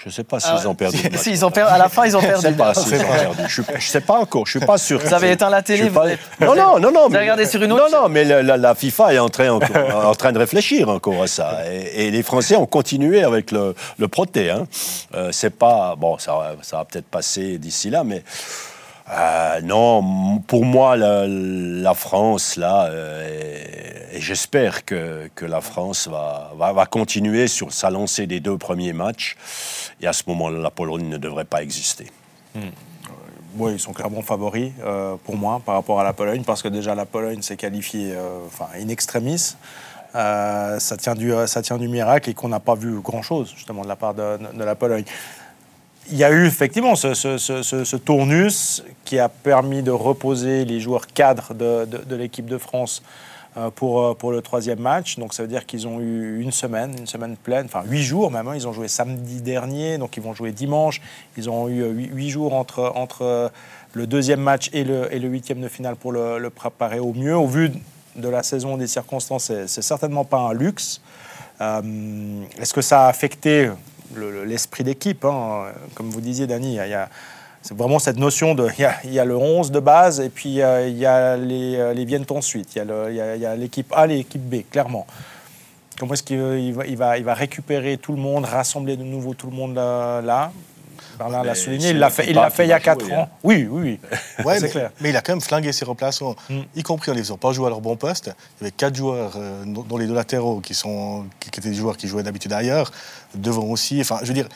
Je 0.03 0.09
ne 0.09 0.13
sais 0.13 0.23
pas 0.25 0.39
s'ils 0.39 0.51
Ah 0.53 0.67
ont 0.67 0.75
perdu 0.75 0.97
Si- 0.97 1.03
le 1.03 1.09
match. 1.11 1.21
si, 1.21 1.29
ils 1.31 1.45
ont 1.45 1.49
perdu- 1.51 1.71
à 1.73 1.77
la 1.77 1.87
fin, 1.87 2.05
ils 2.05 2.17
ont 2.17 2.19
Je 2.19 2.27
perdu. 2.27 2.41
sais 2.41 2.51
pas 2.51 2.73
s'ils 2.73 2.95
ont 2.95 2.99
perdu. 2.99 3.43
Je 3.47 3.61
ne 3.75 3.79
sais 3.79 4.01
pas 4.01 4.19
encore. 4.19 4.45
Je 4.45 4.57
suis 4.57 4.65
pas 4.65 4.77
sûr. 4.77 4.99
Vous 4.99 5.13
avez 5.13 5.31
éteint 5.31 5.49
la 5.49 5.61
télé, 5.61 5.87
vous 5.87 5.95
pas- 5.95 6.03
avez- 6.05 6.17
Non, 6.41 6.55
non, 6.55 6.77
non, 6.79 6.91
non. 6.91 7.05
avez 7.05 7.19
regardé 7.19 7.45
sur 7.45 7.63
une 7.63 7.71
autre 7.71 7.89
Non, 7.89 8.01
non, 8.03 8.09
mais 8.09 8.25
la, 8.25 8.43
la- 8.43 8.57
la 8.57 8.75
FIFA 8.75 9.13
est 9.13 9.19
en 9.19 9.29
train, 9.29 9.49
encore- 9.51 10.05
en 10.05 10.13
train 10.15 10.31
de 10.33 10.39
réfléchir 10.39 10.89
encore 10.89 11.23
à 11.23 11.27
ça. 11.27 11.59
Et, 11.71 12.07
et 12.07 12.11
les 12.11 12.21
Français 12.23 12.55
ont 12.57 12.65
continué 12.65 13.23
avec 13.23 13.51
le, 13.51 13.75
le 13.97 14.07
proté. 14.09 14.49
Hein. 14.51 14.67
Euh, 15.15 15.29
c'est 15.31 15.51
pas 15.57 15.95
bon, 15.97 16.17
ça, 16.17 16.53
ça 16.63 16.77
va 16.77 16.85
peut-être 16.85 17.07
passer 17.07 17.57
d'ici 17.57 17.89
là, 17.89 18.03
mais. 18.03 18.23
Euh, 19.11 19.61
non, 19.61 20.39
pour 20.47 20.65
moi, 20.65 20.95
la, 20.95 21.27
la 21.27 21.93
France, 21.93 22.55
là, 22.55 22.85
euh, 22.85 24.11
et, 24.13 24.21
j'espère 24.21 24.85
que, 24.85 25.29
que 25.35 25.45
la 25.45 25.61
France 25.61 26.07
va, 26.07 26.51
va, 26.57 26.71
va 26.71 26.85
continuer 26.85 27.47
sur 27.47 27.73
sa 27.73 27.89
lancée 27.89 28.27
des 28.27 28.39
deux 28.39 28.57
premiers 28.57 28.93
matchs. 28.93 29.35
Et 30.01 30.07
à 30.07 30.13
ce 30.13 30.23
moment-là, 30.27 30.59
la 30.59 30.71
Pologne 30.71 31.09
ne 31.09 31.17
devrait 31.17 31.45
pas 31.45 31.61
exister. 31.61 32.07
Oui, 33.55 33.73
ils 33.73 33.79
sont 33.79 33.93
clairement 33.93 34.21
favoris 34.21 34.71
euh, 34.83 35.15
pour 35.23 35.35
moi 35.35 35.61
par 35.63 35.75
rapport 35.75 35.99
à 35.99 36.03
la 36.03 36.13
Pologne, 36.13 36.43
parce 36.43 36.61
que 36.63 36.67
déjà 36.69 36.95
la 36.95 37.05
Pologne 37.05 37.41
s'est 37.41 37.55
qualifiée 37.55 38.13
euh, 38.15 38.39
enfin, 38.47 38.67
in 38.79 38.87
extremis. 38.87 39.55
Euh, 40.15 40.79
ça, 40.79 40.97
tient 40.97 41.15
du, 41.15 41.31
ça 41.47 41.61
tient 41.61 41.77
du 41.77 41.87
miracle 41.87 42.29
et 42.29 42.33
qu'on 42.33 42.49
n'a 42.49 42.59
pas 42.59 42.75
vu 42.75 42.99
grand-chose 42.99 43.51
justement 43.55 43.81
de 43.81 43.87
la 43.87 43.95
part 43.95 44.13
de, 44.13 44.37
de 44.53 44.63
la 44.63 44.75
Pologne. 44.75 45.05
Il 46.11 46.17
y 46.17 46.23
a 46.23 46.31
eu 46.31 46.45
effectivement 46.45 46.95
ce, 46.95 47.95
tournus 47.95 48.83
qui 49.05 49.19
a 49.19 49.29
permis 49.29 49.81
de 49.83 49.91
reposer 49.91 50.65
les 50.65 50.79
joueurs 50.79 51.07
cadres 51.07 51.53
de, 51.53 52.15
l'équipe 52.15 52.45
de 52.45 52.57
France 52.57 53.01
euh, 53.55 53.69
pour, 53.69 54.01
euh, 54.01 54.13
pour 54.13 54.31
le 54.31 54.41
troisième 54.41 54.79
match. 54.79 55.17
Donc 55.17 55.33
ça 55.33 55.43
veut 55.43 55.49
dire 55.49 55.65
qu'ils 55.65 55.87
ont 55.87 56.01
eu 56.01 56.41
une 56.41 56.51
semaine, 56.51 56.93
une 56.97 57.07
semaine 57.07 57.37
pleine, 57.37 57.67
enfin 57.67 57.83
huit 57.87 58.03
jours 58.03 58.31
même. 58.31 58.47
hein. 58.47 58.55
Ils 58.55 58.67
ont 58.67 58.73
joué 58.73 58.89
samedi 58.89 59.41
dernier, 59.41 59.97
donc 59.97 60.17
ils 60.17 60.23
vont 60.23 60.33
jouer 60.33 60.51
dimanche. 60.51 61.01
Ils 61.37 61.49
ont 61.49 61.69
eu 61.69 61.83
euh, 61.83 61.91
huit, 61.91 62.29
jours 62.29 62.53
entre, 62.53 63.51
le 63.93 64.07
deuxième 64.07 64.41
match 64.41 64.69
et 64.73 64.83
le, 64.83 65.07
huitième 65.13 65.61
de 65.61 65.69
finale 65.69 65.95
pour 65.95 66.11
le, 66.11 66.49
préparer 66.49 66.99
au 66.99 67.13
mieux. 67.13 67.35
Au 67.35 67.47
vu 67.47 67.71
de 68.17 68.27
la 68.27 68.43
saison, 68.43 68.75
des 68.75 68.87
circonstances, 68.87 69.45
c'est, 69.45 69.81
certainement 69.81 70.25
pas 70.25 70.39
un 70.39 70.53
luxe. 70.53 71.01
Est-ce 71.61 72.73
que 72.73 72.81
ça 72.81 73.05
a 73.05 73.07
affecté 73.07 73.69
le- 74.15 74.31
le- 74.31 74.45
l'esprit 74.45 74.83
d'équipe 74.83 75.25
hein 75.25 75.65
Comme 75.95 76.09
vous 76.09 76.21
disiez, 76.21 76.47
Dani, 76.47 76.77
c'est 77.61 77.77
vraiment 77.77 77.99
cette 77.99 78.17
notion 78.17 78.55
de. 78.55 78.67
Il 79.05 79.13
y 79.13 79.19
a, 79.19 79.25
le 79.25 79.37
11 79.37 79.71
de 79.71 79.79
base 79.79 80.19
et 80.19 80.29
puis 80.29 80.61
euh, 80.61 80.87
il 80.87 80.97
y 80.97 81.05
a 81.05 81.37
les, 81.37 81.75
euh, 81.77 81.93
les 81.93 82.05
viennent 82.05 82.25
ensuite. 82.29 82.75
Il 82.75 82.83
y 83.15 83.45
a 83.45 83.55
l'équipe 83.55 83.91
A 83.95 84.05
l'équipe 84.07 84.41
B, 84.41 84.63
clairement. 84.69 85.07
Comment 85.97 86.13
est-ce 86.13 86.23
qu'il 86.23 86.75
il 86.87 86.97
va, 86.97 87.33
récupérer 87.33 87.97
tout 87.97 88.11
le 88.13 88.17
monde, 88.17 88.45
rassembler 88.45 88.97
de 88.97 89.03
nouveau 89.03 89.33
tout 89.33 89.47
le 89.47 89.55
monde 89.55 89.75
là, 89.75 90.21
là? 90.21 90.51
Bernard 91.17 91.43
l'a 91.43 91.51
Mais 91.51 91.55
souligné, 91.57 91.81
c'est 91.87 91.89
il 91.91 91.97
l'a 91.99 92.09
fait, 92.09 92.25
il 92.29 92.35
l'a 92.35 92.49
fait 92.49 92.65
il 92.65 92.69
y 92.69 92.73
a 92.73 92.77
va 92.77 92.81
4 92.83 93.05
jouer, 93.05 93.13
ans. 93.15 93.21
hein. 93.23 93.29
Oui, 93.43 93.67
oui, 93.69 93.99
oui. 94.01 94.45
Ouais, 94.45 94.55
c'est 94.55 94.61
mais, 94.65 94.69
clair. 94.69 94.91
mais 95.01 95.09
il 95.09 95.15
a 95.17 95.21
quand 95.21 95.33
même 95.33 95.41
flingué 95.41 95.71
ses 95.71 95.85
remplaçants, 95.85 96.35
Mm. 96.49 96.61
y 96.75 96.83
compris 96.83 97.11
en 97.11 97.13
les 97.13 97.21
faisant 97.21 97.37
pas 97.37 97.51
jouer 97.53 97.67
à 97.67 97.69
leur 97.69 97.81
bon 97.81 97.95
poste. 97.95 98.31
Il 98.59 98.63
y 98.63 98.65
avait 98.65 98.71
quatre 98.71 98.95
joueurs, 98.95 99.33
euh, 99.37 99.63
dont 99.65 99.97
les 99.97 100.07
deux 100.07 100.13
latéraux, 100.15 100.59
qui, 100.61 100.73
sont, 100.73 101.25
qui, 101.39 101.49
étaient 101.49 101.61
des 101.61 101.73
joueurs 101.75 101.97
qui 101.97 102.07
jouaient 102.07 102.23
d'habitude 102.23 102.53
ailleurs, 102.53 102.91
devant 103.35 103.63
aussi. 103.65 103.99
Enfin, 104.01 104.19
je 104.21 104.27
veux 104.27 104.33
dire, 104.33 104.47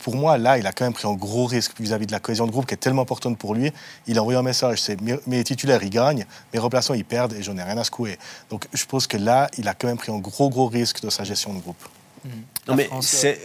pour 0.00 0.16
moi, 0.16 0.36
là, 0.36 0.58
il 0.58 0.66
a 0.66 0.72
quand 0.72 0.84
même 0.84 0.92
pris 0.92 1.06
un 1.08 1.14
gros 1.14 1.46
risque 1.46 1.72
vis-à-vis 1.80 2.06
de 2.06 2.12
la 2.12 2.18
cohésion 2.20 2.44
de 2.46 2.50
groupe 2.50 2.66
qui 2.66 2.74
est 2.74 2.78
tellement 2.78 3.02
importante 3.02 3.38
pour 3.38 3.54
lui. 3.54 3.72
Il 4.06 4.18
a 4.18 4.20
envoyé 4.20 4.38
un 4.38 4.42
message, 4.42 4.80
c'est 4.82 5.00
mes, 5.00 5.16
mes 5.26 5.42
titulaires, 5.44 5.82
ils 5.82 5.90
gagnent, 5.90 6.26
mes 6.52 6.58
remplaçants, 6.58 6.92
ils 6.94 7.04
perdent 7.04 7.32
et 7.34 7.42
j'en 7.42 7.56
ai 7.56 7.62
rien 7.62 7.78
à 7.78 7.84
secouer. 7.84 8.18
Donc, 8.50 8.66
je 8.72 8.84
pense 8.84 9.06
que 9.06 9.16
là, 9.16 9.48
il 9.58 9.66
a 9.68 9.74
quand 9.74 9.86
même 9.86 9.96
pris 9.96 10.12
un 10.12 10.18
gros, 10.18 10.50
gros 10.50 10.66
risque 10.66 11.00
dans 11.02 11.10
sa 11.10 11.24
gestion 11.24 11.54
de 11.54 11.60
groupe. 11.60 11.82
Non, 12.66 12.74
mais 12.74 12.88
c'est. 13.00 13.38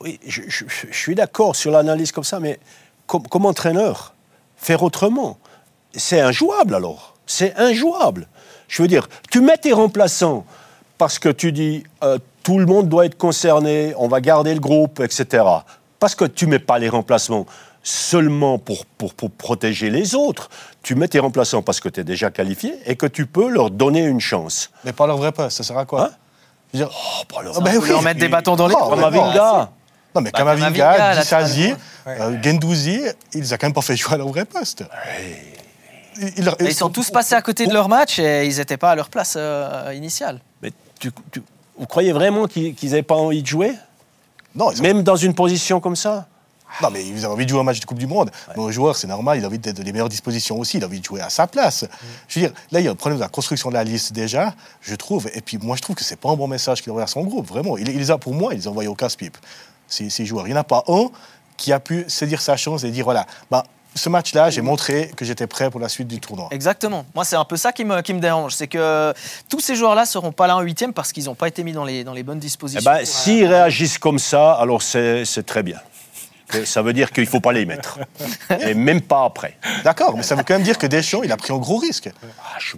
Oui, 0.00 0.18
je, 0.26 0.42
je- 0.48 0.64
je 0.90 0.96
suis 0.96 1.14
d'accord 1.14 1.56
sur 1.56 1.70
l'analyse 1.70 2.12
comme 2.12 2.24
ça, 2.24 2.40
mais 2.40 2.58
comme, 3.06 3.26
comme 3.28 3.46
entraîneur, 3.46 4.14
faire 4.56 4.82
autrement, 4.82 5.38
c'est 5.94 6.20
injouable 6.20 6.74
alors. 6.74 7.14
C'est 7.26 7.56
injouable. 7.56 8.26
Je 8.68 8.82
veux 8.82 8.88
dire, 8.88 9.08
tu 9.30 9.40
mets 9.40 9.56
tes 9.56 9.72
remplaçants 9.72 10.44
parce 10.98 11.18
que 11.18 11.28
tu 11.28 11.52
dis 11.52 11.84
euh, 12.02 12.18
tout 12.42 12.58
le 12.58 12.66
monde 12.66 12.88
doit 12.88 13.06
être 13.06 13.16
concerné, 13.16 13.94
on 13.96 14.08
va 14.08 14.20
garder 14.20 14.52
le 14.52 14.60
groupe, 14.60 15.00
etc. 15.00 15.44
Parce 15.98 16.14
que 16.14 16.24
tu 16.26 16.46
mets 16.46 16.58
pas 16.58 16.78
les 16.78 16.88
remplacements 16.90 17.46
seulement 17.82 18.58
pour, 18.58 18.84
pour, 18.86 19.14
pour 19.14 19.30
protéger 19.30 19.90
les 19.90 20.14
autres. 20.14 20.50
Tu 20.82 20.94
mets 20.94 21.08
tes 21.08 21.18
remplaçants 21.18 21.62
parce 21.62 21.80
que 21.80 21.88
tu 21.88 22.00
es 22.00 22.04
déjà 22.04 22.30
qualifié 22.30 22.74
et 22.86 22.96
que 22.96 23.06
tu 23.06 23.26
peux 23.26 23.48
leur 23.48 23.70
donner 23.70 24.02
une 24.02 24.20
chance. 24.20 24.70
Mais 24.84 24.92
pas 24.92 25.06
leur 25.06 25.16
vrai 25.18 25.32
poste, 25.32 25.56
ça 25.58 25.62
sert 25.62 25.78
à 25.78 25.84
quoi? 25.86 26.04
Hein? 26.06 26.10
Je 26.72 26.78
veux 26.80 26.84
dire, 26.86 26.94
Oh, 26.94 27.22
bah 27.30 27.36
alors, 27.40 27.56
Ah 27.58 27.60
ben 27.62 27.78
Vous 27.78 27.86
leur 27.86 27.98
oui. 27.98 28.04
mettre 28.04 28.20
des 28.20 28.28
bâtons 28.28 28.56
dans 28.56 28.66
les 28.66 28.74
Oh, 28.78 28.84
roues. 28.84 29.00
Mais. 30.20 30.20
Non, 30.20 30.20
mais 30.22 30.30
Bah, 30.30 30.38
Kamavinga, 30.38 31.14
Ouais. 32.06 32.20
euh, 32.20 32.42
Gendouzi, 32.42 33.00
ils 33.32 33.40
les 33.40 33.52
ont 33.52 33.56
quand 33.58 33.66
même 33.66 33.72
pas 33.72 33.80
fait 33.82 33.96
jouer 33.96 34.14
à 34.14 34.16
leur 34.18 34.28
vrai 34.28 34.44
poste. 34.44 34.84
Ils, 36.20 36.32
ils- 36.38 36.54
Ils 36.60 36.74
sont 36.74 36.90
tous 36.90 37.10
passés 37.10 37.34
à 37.34 37.42
côté 37.42 37.66
de 37.66 37.72
leur 37.72 37.88
match 37.88 38.18
et 38.18 38.46
ils 38.46 38.56
n'étaient 38.58 38.76
pas 38.76 38.92
à 38.92 38.94
leur 38.94 39.08
place 39.08 39.34
euh, 39.36 39.92
initiale. 39.94 40.40
Mais 40.62 40.70
tu- 41.00 41.10
tu- 41.32 41.42
vous 41.76 41.86
croyez 41.86 42.12
vraiment 42.12 42.46
qu'ils 42.46 42.76
n'avaient 42.82 43.02
pas 43.02 43.16
envie 43.16 43.42
de 43.42 43.46
jouer? 43.46 43.74
Non, 44.54 44.70
ils 44.70 44.78
ont- 44.80 44.82
Même 44.82 45.02
dans 45.02 45.16
une 45.16 45.34
position 45.34 45.80
comme 45.80 45.96
ça? 45.96 46.28
Non, 46.82 46.90
mais 46.90 47.04
ils 47.06 47.24
ont 47.26 47.30
envie 47.30 47.44
de 47.44 47.50
jouer 47.50 47.60
un 47.60 47.64
match 47.64 47.78
de 47.80 47.84
Coupe 47.84 47.98
du 47.98 48.06
Monde. 48.08 48.30
Mais 48.56 48.62
un 48.62 48.70
joueur, 48.72 48.96
c'est 48.96 49.06
normal, 49.06 49.38
il 49.38 49.44
a 49.44 49.46
envie 49.48 49.58
d'être 49.60 49.76
dans 49.76 49.82
les 49.84 49.92
meilleures 49.92 50.08
dispositions 50.08 50.58
aussi, 50.58 50.78
il 50.78 50.82
a 50.84 50.86
envie 50.86 50.98
de 51.00 51.04
jouer 51.04 51.20
à 51.20 51.30
sa 51.30 51.46
place. 51.46 51.84
Je 52.28 52.40
veux 52.40 52.46
dire, 52.48 52.54
là, 52.72 52.80
il 52.80 52.84
y 52.84 52.88
a 52.88 52.90
un 52.90 52.96
problème 52.96 53.18
de 53.18 53.22
la 53.22 53.28
construction 53.28 53.68
de 53.68 53.74
la 53.74 53.84
liste 53.84 54.12
déjà, 54.12 54.54
je 54.82 54.94
trouve. 54.96 55.28
Et 55.34 55.40
puis, 55.40 55.58
moi, 55.58 55.76
je 55.76 55.82
trouve 55.82 55.94
que 55.96 56.02
c'est 56.04 56.16
pas 56.18 56.30
un 56.30 56.36
bon 56.36 56.48
message 56.48 56.82
qu'il 56.82 56.90
envoie 56.90 57.04
à 57.04 57.08
son 57.08 57.22
groupe, 57.22 57.46
vraiment. 57.46 57.76
Il, 57.78 57.88
il 57.88 57.98
les 57.98 58.10
a, 58.10 58.18
pour 58.18 58.34
moi, 58.34 58.54
il 58.54 58.58
les 58.58 58.66
a 58.66 58.70
envoyés 58.70 58.88
au 58.88 58.94
casse-pipe, 58.96 59.36
ces, 59.88 60.10
ces 60.10 60.24
joueurs. 60.26 60.46
Il 60.46 60.50
n'y 60.50 60.56
en 60.56 60.60
a 60.60 60.64
pas 60.64 60.84
un 60.88 61.06
qui 61.56 61.72
a 61.72 61.80
pu 61.80 62.04
saisir 62.08 62.40
sa 62.40 62.56
chance 62.56 62.84
et 62.84 62.90
dire 62.90 63.04
voilà, 63.04 63.26
bah, 63.50 63.64
ce 63.94 64.08
match-là, 64.08 64.50
j'ai 64.50 64.60
montré 64.60 65.12
que 65.16 65.24
j'étais 65.24 65.46
prêt 65.46 65.70
pour 65.70 65.78
la 65.78 65.88
suite 65.88 66.08
du 66.08 66.18
tournoi. 66.18 66.48
Exactement. 66.50 67.06
Moi, 67.14 67.24
c'est 67.24 67.36
un 67.36 67.44
peu 67.44 67.56
ça 67.56 67.70
qui 67.72 67.84
me, 67.84 68.00
qui 68.00 68.12
me 68.12 68.18
dérange. 68.18 68.54
C'est 68.54 68.66
que 68.66 69.14
tous 69.48 69.60
ces 69.60 69.76
joueurs-là 69.76 70.04
seront 70.04 70.32
pas 70.32 70.48
là 70.48 70.56
en 70.56 70.60
huitième 70.62 70.92
parce 70.92 71.12
qu'ils 71.12 71.26
n'ont 71.26 71.36
pas 71.36 71.46
été 71.46 71.62
mis 71.62 71.72
dans 71.72 71.84
les, 71.84 72.02
dans 72.02 72.12
les 72.12 72.24
bonnes 72.24 72.38
Eh 72.38 72.40
dispositions. 72.40 72.82
ben, 72.90 72.98
pour, 72.98 73.06
S'ils 73.06 73.46
réagissent 73.46 73.98
comme 73.98 74.18
ça, 74.18 74.54
alors 74.54 74.82
c'est 74.82 75.24
c'est 75.24 75.44
très 75.46 75.62
bien. 75.62 75.78
Ça 76.64 76.82
veut 76.82 76.92
dire 76.92 77.10
qu'il 77.10 77.24
ne 77.24 77.28
faut 77.28 77.40
pas 77.40 77.52
les 77.52 77.64
mettre. 77.66 77.98
Et 78.60 78.74
même 78.74 79.00
pas 79.00 79.24
après. 79.24 79.56
D'accord, 79.82 80.16
mais 80.16 80.22
ça 80.22 80.34
veut 80.34 80.44
quand 80.46 80.54
même 80.54 80.62
dire 80.62 80.78
que 80.78 80.86
Deschamps, 80.86 81.22
il 81.22 81.32
a 81.32 81.36
pris 81.36 81.52
un 81.52 81.58
gros 81.58 81.78
risque. 81.78 82.10
Ah, 82.22 82.58
je 82.58 82.74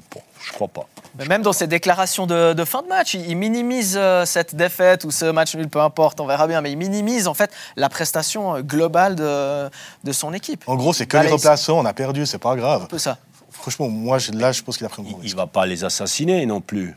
ne 0.51 0.55
crois 0.55 0.69
pas. 0.69 0.87
Mais 1.19 1.25
même 1.27 1.43
dans 1.43 1.53
ses 1.53 1.67
déclarations 1.67 2.27
de, 2.27 2.53
de 2.53 2.65
fin 2.65 2.83
de 2.83 2.89
match, 2.89 3.15
il, 3.15 3.29
il 3.29 3.37
minimise 3.37 3.97
euh, 3.97 4.25
cette 4.27 4.55
défaite 4.55 5.05
ou 5.05 5.11
ce 5.11 5.25
match 5.27 5.55
nul, 5.57 5.69
peu 5.69 5.81
importe, 5.81 6.21
on 6.21 6.27
verra 6.27 6.47
bien, 6.47 6.61
mais 6.61 6.71
il 6.73 6.77
minimise 6.79 7.27
en 7.29 7.35
fait 7.35 7.51
la 7.77 7.89
prestation 7.89 8.57
euh, 8.57 8.63
globale 8.63 9.15
de, 9.17 9.69
de 10.05 10.13
son 10.13 10.33
équipe. 10.33 10.65
En 10.67 10.77
gros, 10.77 10.93
c'est 10.93 11.07
que 11.07 11.17
les 11.17 11.29
remplaçants, 11.31 11.79
on 11.79 11.85
a 11.85 11.93
perdu, 11.93 12.27
c'est 12.27 12.39
pas 12.39 12.55
grave. 12.57 12.83
Un 12.83 12.87
peu 12.87 12.99
ça. 12.99 13.19
Franchement, 13.51 13.89
moi, 13.89 14.19
je- 14.19 14.33
là, 14.33 14.53
je 14.53 14.63
pense 14.63 14.77
qu'il 14.77 14.87
a 14.87 14.89
pris 14.91 15.03
un 15.03 15.05
gros 15.07 15.21
Il 15.23 15.31
ne 15.31 15.37
va 15.37 15.47
pas 15.47 15.65
les 15.67 15.83
assassiner 15.85 16.45
non 16.47 16.61
plus. 16.61 16.95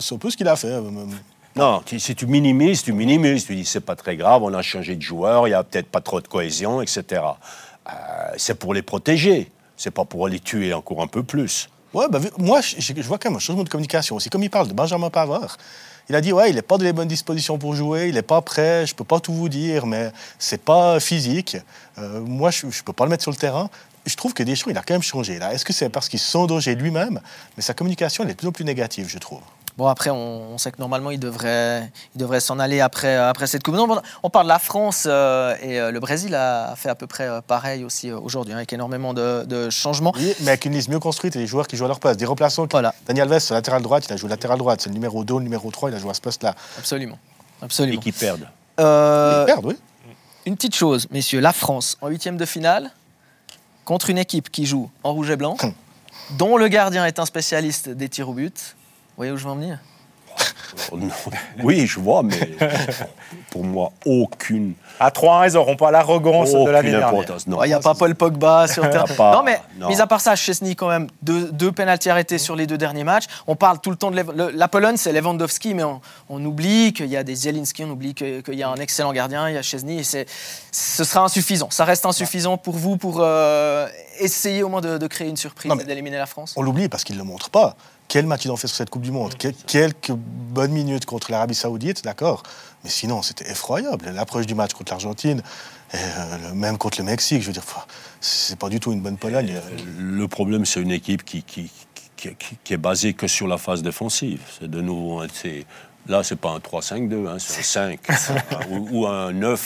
C'est 0.00 0.14
un 0.14 0.18
peu 0.18 0.30
ce 0.30 0.36
qu'il 0.36 0.48
a 0.48 0.56
fait. 0.56 0.68
euh, 0.68 0.82
même. 0.82 1.10
Non, 1.56 1.80
tu- 1.86 1.98
si 1.98 2.14
tu 2.14 2.26
minimises, 2.26 2.82
tu 2.82 2.92
minimises. 2.92 3.46
Tu 3.46 3.56
dis 3.56 3.64
c'est 3.64 3.80
pas 3.80 3.96
très 3.96 4.16
grave, 4.16 4.42
on 4.42 4.52
a 4.52 4.60
changé 4.60 4.94
de 4.94 5.00
joueur, 5.02 5.46
il 5.48 5.52
n'y 5.52 5.54
a 5.54 5.64
peut-être 5.64 5.88
pas 5.88 6.02
trop 6.02 6.20
de 6.20 6.28
cohésion, 6.28 6.82
etc. 6.82 7.22
Euh, 7.88 7.92
c'est 8.36 8.54
pour 8.58 8.74
les 8.74 8.82
protéger. 8.82 9.50
C'est 9.76 9.90
pas 9.90 10.04
pour 10.04 10.28
les 10.28 10.40
tuer 10.40 10.72
encore 10.74 11.02
un 11.02 11.06
peu 11.06 11.22
plus. 11.22 11.68
Ouais, 11.96 12.04
vu- 12.20 12.28
moi, 12.36 12.60
je, 12.60 12.92
vois 13.04 13.16
quand 13.18 13.30
même 13.30 13.36
un 13.36 13.40
changement 13.40 13.64
de 13.64 13.70
communication 13.70 14.16
aussi. 14.16 14.28
Comme 14.28 14.42
il 14.42 14.50
parle 14.50 14.68
de 14.68 14.74
Benjamin 14.74 15.08
Pavard, 15.08 15.56
il 16.10 16.14
a 16.14 16.20
dit 16.20 16.30
ouais, 16.30 16.50
il 16.50 16.56
n'est 16.56 16.60
pas 16.60 16.76
dans 16.76 16.84
les 16.84 16.92
bonnes 16.92 17.08
dispositions 17.08 17.56
pour 17.56 17.74
jouer, 17.74 18.08
il 18.08 18.14
n'est 18.16 18.20
pas 18.22 18.42
prêt, 18.42 18.86
je 18.86 18.94
peux 18.94 19.02
pas 19.02 19.18
tout 19.18 19.32
vous 19.32 19.48
dire, 19.48 19.86
mais 19.86 20.12
c'est 20.38 20.60
pas 20.60 21.00
physique. 21.00 21.56
Euh, 21.96 22.20
moi, 22.20 22.50
je, 22.50 22.68
je 22.68 22.82
peux 22.82 22.92
pas 22.92 23.04
le 23.04 23.10
mettre 23.10 23.22
sur 23.22 23.30
le 23.30 23.38
terrain. 23.38 23.70
Je 24.04 24.14
trouve 24.14 24.34
que 24.34 24.42
Deschamps, 24.42 24.70
il 24.70 24.76
a 24.76 24.82
quand 24.82 24.92
même 24.92 25.02
changé. 25.02 25.36
Est-ce 25.36 25.64
que 25.64 25.72
c'est 25.72 25.88
parce 25.88 26.10
qu'il 26.10 26.18
se 26.18 26.30
sent 26.30 26.36
en 26.36 26.46
danger 26.46 26.74
lui-même? 26.74 27.18
Mais 27.56 27.62
sa 27.62 27.72
communication, 27.72 28.24
elle 28.24 28.30
est 28.30 28.34
de 28.34 28.38
plus 28.38 28.48
en 28.48 28.52
plus 28.52 28.66
négative, 28.66 29.06
je 29.08 29.18
trouve. 29.18 29.40
Bon, 29.76 29.86
après, 29.88 30.08
on, 30.08 30.54
on 30.54 30.58
sait 30.58 30.72
que 30.72 30.78
normalement, 30.78 31.10
il 31.10 31.20
devrait, 31.20 31.90
il 32.14 32.18
devrait 32.18 32.40
s'en 32.40 32.58
aller 32.58 32.80
après, 32.80 33.14
après 33.14 33.46
cette 33.46 33.62
Coupe. 33.62 33.74
Non, 33.74 33.86
bon, 33.86 34.00
on 34.22 34.30
parle 34.30 34.46
de 34.46 34.48
la 34.48 34.58
France 34.58 35.04
euh, 35.06 35.54
et 35.60 35.78
euh, 35.78 35.90
le 35.90 36.00
Brésil 36.00 36.34
a 36.34 36.74
fait 36.76 36.88
à 36.88 36.94
peu 36.94 37.06
près 37.06 37.24
euh, 37.28 37.42
pareil 37.42 37.84
aussi 37.84 38.10
euh, 38.10 38.18
aujourd'hui, 38.18 38.54
hein, 38.54 38.56
avec 38.56 38.72
énormément 38.72 39.12
de, 39.12 39.44
de 39.44 39.68
changements. 39.68 40.12
Oui, 40.16 40.32
mais 40.40 40.48
avec 40.52 40.64
une 40.64 40.72
liste 40.72 40.88
mieux 40.88 40.98
construite 40.98 41.36
et 41.36 41.40
les 41.40 41.46
joueurs 41.46 41.66
qui 41.66 41.76
jouent 41.76 41.84
à 41.84 41.88
leur 41.88 42.00
place. 42.00 42.16
Des 42.16 42.24
remplaçants. 42.24 42.66
Voilà. 42.70 42.94
Daniel 43.06 43.30
Alves, 43.30 43.42
sur 43.42 43.54
latéral 43.54 43.82
droite, 43.82 44.06
il 44.08 44.12
a 44.14 44.16
joué 44.16 44.30
latéral 44.30 44.56
droite. 44.58 44.80
C'est 44.80 44.88
le 44.88 44.94
numéro 44.94 45.24
2, 45.24 45.34
le 45.34 45.40
numéro 45.40 45.70
3, 45.70 45.90
il 45.90 45.94
a 45.94 45.98
joué 45.98 46.10
à 46.10 46.14
ce 46.14 46.22
poste-là. 46.22 46.54
Absolument. 46.78 47.18
Et 47.60 47.64
Absolument. 47.66 48.00
qui 48.00 48.12
perdent. 48.12 48.48
Euh, 48.80 49.42
Ils 49.42 49.46
perdent, 49.52 49.66
oui. 49.66 49.76
une 50.46 50.56
petite 50.56 50.74
chose, 50.74 51.06
messieurs, 51.10 51.40
la 51.40 51.52
France 51.52 51.98
en 52.00 52.08
huitième 52.08 52.36
de 52.38 52.44
finale 52.46 52.90
contre 53.84 54.08
une 54.10 54.18
équipe 54.18 54.50
qui 54.50 54.64
joue 54.66 54.90
en 55.04 55.12
rouge 55.12 55.30
et 55.30 55.36
blanc, 55.36 55.56
Hum. 55.62 55.72
dont 56.38 56.56
le 56.56 56.68
gardien 56.68 57.04
est 57.06 57.18
un 57.18 57.26
spécialiste 57.26 57.88
des 57.90 58.08
tirs 58.08 58.28
au 58.30 58.32
but. 58.34 58.75
Vous 59.16 59.22
voyez 59.22 59.32
où 59.32 59.36
je 59.36 59.44
veux 59.44 59.50
en 59.50 59.56
venir? 59.56 59.78
Oh, 60.92 60.96
non. 60.98 61.08
Oui, 61.62 61.86
je 61.86 61.98
vois, 61.98 62.22
mais 62.22 62.38
pour 63.50 63.64
moi, 63.64 63.92
aucune, 64.04 64.74
À 65.00 65.08
3-1, 65.08 65.48
ils 65.50 65.54
n'auront 65.54 65.76
pas 65.76 65.90
l'arrogance 65.90 66.52
de 66.52 66.68
l'année 66.70 66.90
dernière. 66.90 67.08
importance. 67.08 67.46
Non. 67.46 67.64
Il 67.64 67.68
n'y 67.68 67.72
a 67.72 67.80
pas 67.80 67.94
Paul 67.94 68.14
Pogba 68.14 68.66
sur 68.68 68.84
a 68.84 68.88
pas- 68.88 69.32
non, 69.32 69.42
mais 69.42 69.58
non. 69.78 69.88
mis 69.88 69.98
à 70.02 70.06
part 70.06 70.20
ça, 70.20 70.36
Chesney, 70.36 70.74
quand 70.74 70.88
même, 70.88 71.06
deux, 71.22 71.50
deux 71.52 71.72
pénaltys 71.72 72.10
arrêtés 72.10 72.36
sur 72.36 72.56
les 72.56 72.66
deux 72.66 72.76
derniers 72.76 73.04
matchs. 73.04 73.24
On 73.46 73.56
parle 73.56 73.80
tout 73.80 73.90
le 73.90 73.96
temps 73.96 74.10
de 74.10 74.16
Lev- 74.20 74.32
le- 74.36 74.50
la 74.50 74.68
Pologne, 74.68 74.96
c'est 74.98 75.12
Lewandowski, 75.12 75.72
mais 75.72 75.84
on, 75.84 76.02
on 76.28 76.44
oublie 76.44 76.92
qu'il 76.92 77.06
y 77.06 77.16
a 77.16 77.24
des 77.24 77.34
Zielinski, 77.34 77.84
on 77.84 77.90
oublie 77.90 78.14
que- 78.14 78.40
qu'il 78.42 78.54
y 78.54 78.62
a 78.62 78.68
un 78.68 78.74
excellent 78.76 79.12
gardien, 79.14 79.48
il 79.48 79.54
y 79.54 79.58
a 79.58 79.62
Chesney, 79.62 79.98
et 80.00 80.04
c'est, 80.04 80.26
ce 80.72 81.04
sera 81.04 81.24
insuffisant. 81.24 81.68
Ça 81.70 81.86
reste 81.86 82.04
insuffisant 82.04 82.58
pour 82.58 82.74
vous 82.74 82.98
pour 82.98 83.18
euh, 83.20 83.88
essayer 84.18 84.62
au 84.62 84.68
moins 84.68 84.82
de, 84.82 84.98
de 84.98 85.06
créer 85.06 85.28
une 85.28 85.36
surprise 85.38 85.70
Non, 85.70 85.78
et 85.78 85.84
d'éliminer 85.84 86.18
la 86.18 86.26
France? 86.26 86.52
On 86.56 86.62
l'oublie 86.62 86.90
parce 86.90 87.04
qu'il 87.04 87.16
ne 87.16 87.20
le 87.22 87.26
montre 87.26 87.48
pas. 87.48 87.76
Quel 88.08 88.26
match 88.26 88.44
il 88.44 88.50
en 88.50 88.56
fait 88.56 88.68
sur 88.68 88.76
cette 88.76 88.90
Coupe 88.90 89.02
du 89.02 89.10
Monde? 89.10 89.36
Que- 89.36 89.48
Quelques 89.66 90.12
bonnes 90.12 90.72
minutes 90.72 91.06
contre 91.06 91.30
l'Arabie 91.30 91.54
Saoudite, 91.54 92.04
d'accord. 92.04 92.42
Mais 92.84 92.90
sinon, 92.90 93.22
c'était 93.22 93.50
effroyable. 93.50 94.10
L'approche 94.14 94.46
du 94.46 94.54
match 94.54 94.72
contre 94.74 94.92
l'Argentine, 94.92 95.42
euh, 95.94 95.98
même 96.54 96.78
contre 96.78 96.98
le 96.98 97.04
Mexique, 97.04 97.42
je 97.42 97.48
veux 97.48 97.52
dire, 97.52 97.64
c'est 98.20 98.58
pas 98.58 98.68
du 98.68 98.78
tout 98.80 98.92
une 98.92 99.00
bonne 99.00 99.16
Pologne. 99.16 99.54
Le 99.98 100.28
problème, 100.28 100.64
c'est 100.64 100.80
une 100.80 100.92
équipe 100.92 101.24
qui, 101.24 101.42
qui, 101.42 101.70
qui, 102.16 102.28
qui- 102.64 102.72
est 102.74 102.78
basée 102.78 103.12
que 103.12 103.26
sur 103.26 103.46
la 103.48 103.58
phase 103.58 103.82
défensive. 103.82 104.40
C'est 104.60 104.70
de 104.70 104.80
nouveau, 104.80 105.20
un- 105.20 105.26
c'est- 105.32 105.66
là, 106.08 106.22
c'est 106.22 106.36
pas 106.38 106.50
un 106.50 106.58
3-5-2, 106.58 107.28
hein, 107.28 107.36
c'est 107.38 107.60
un 107.60 107.98
5 107.98 108.00
ou, 108.70 108.88
ou 109.02 109.06
un 109.06 109.32
9-1. 109.32 109.56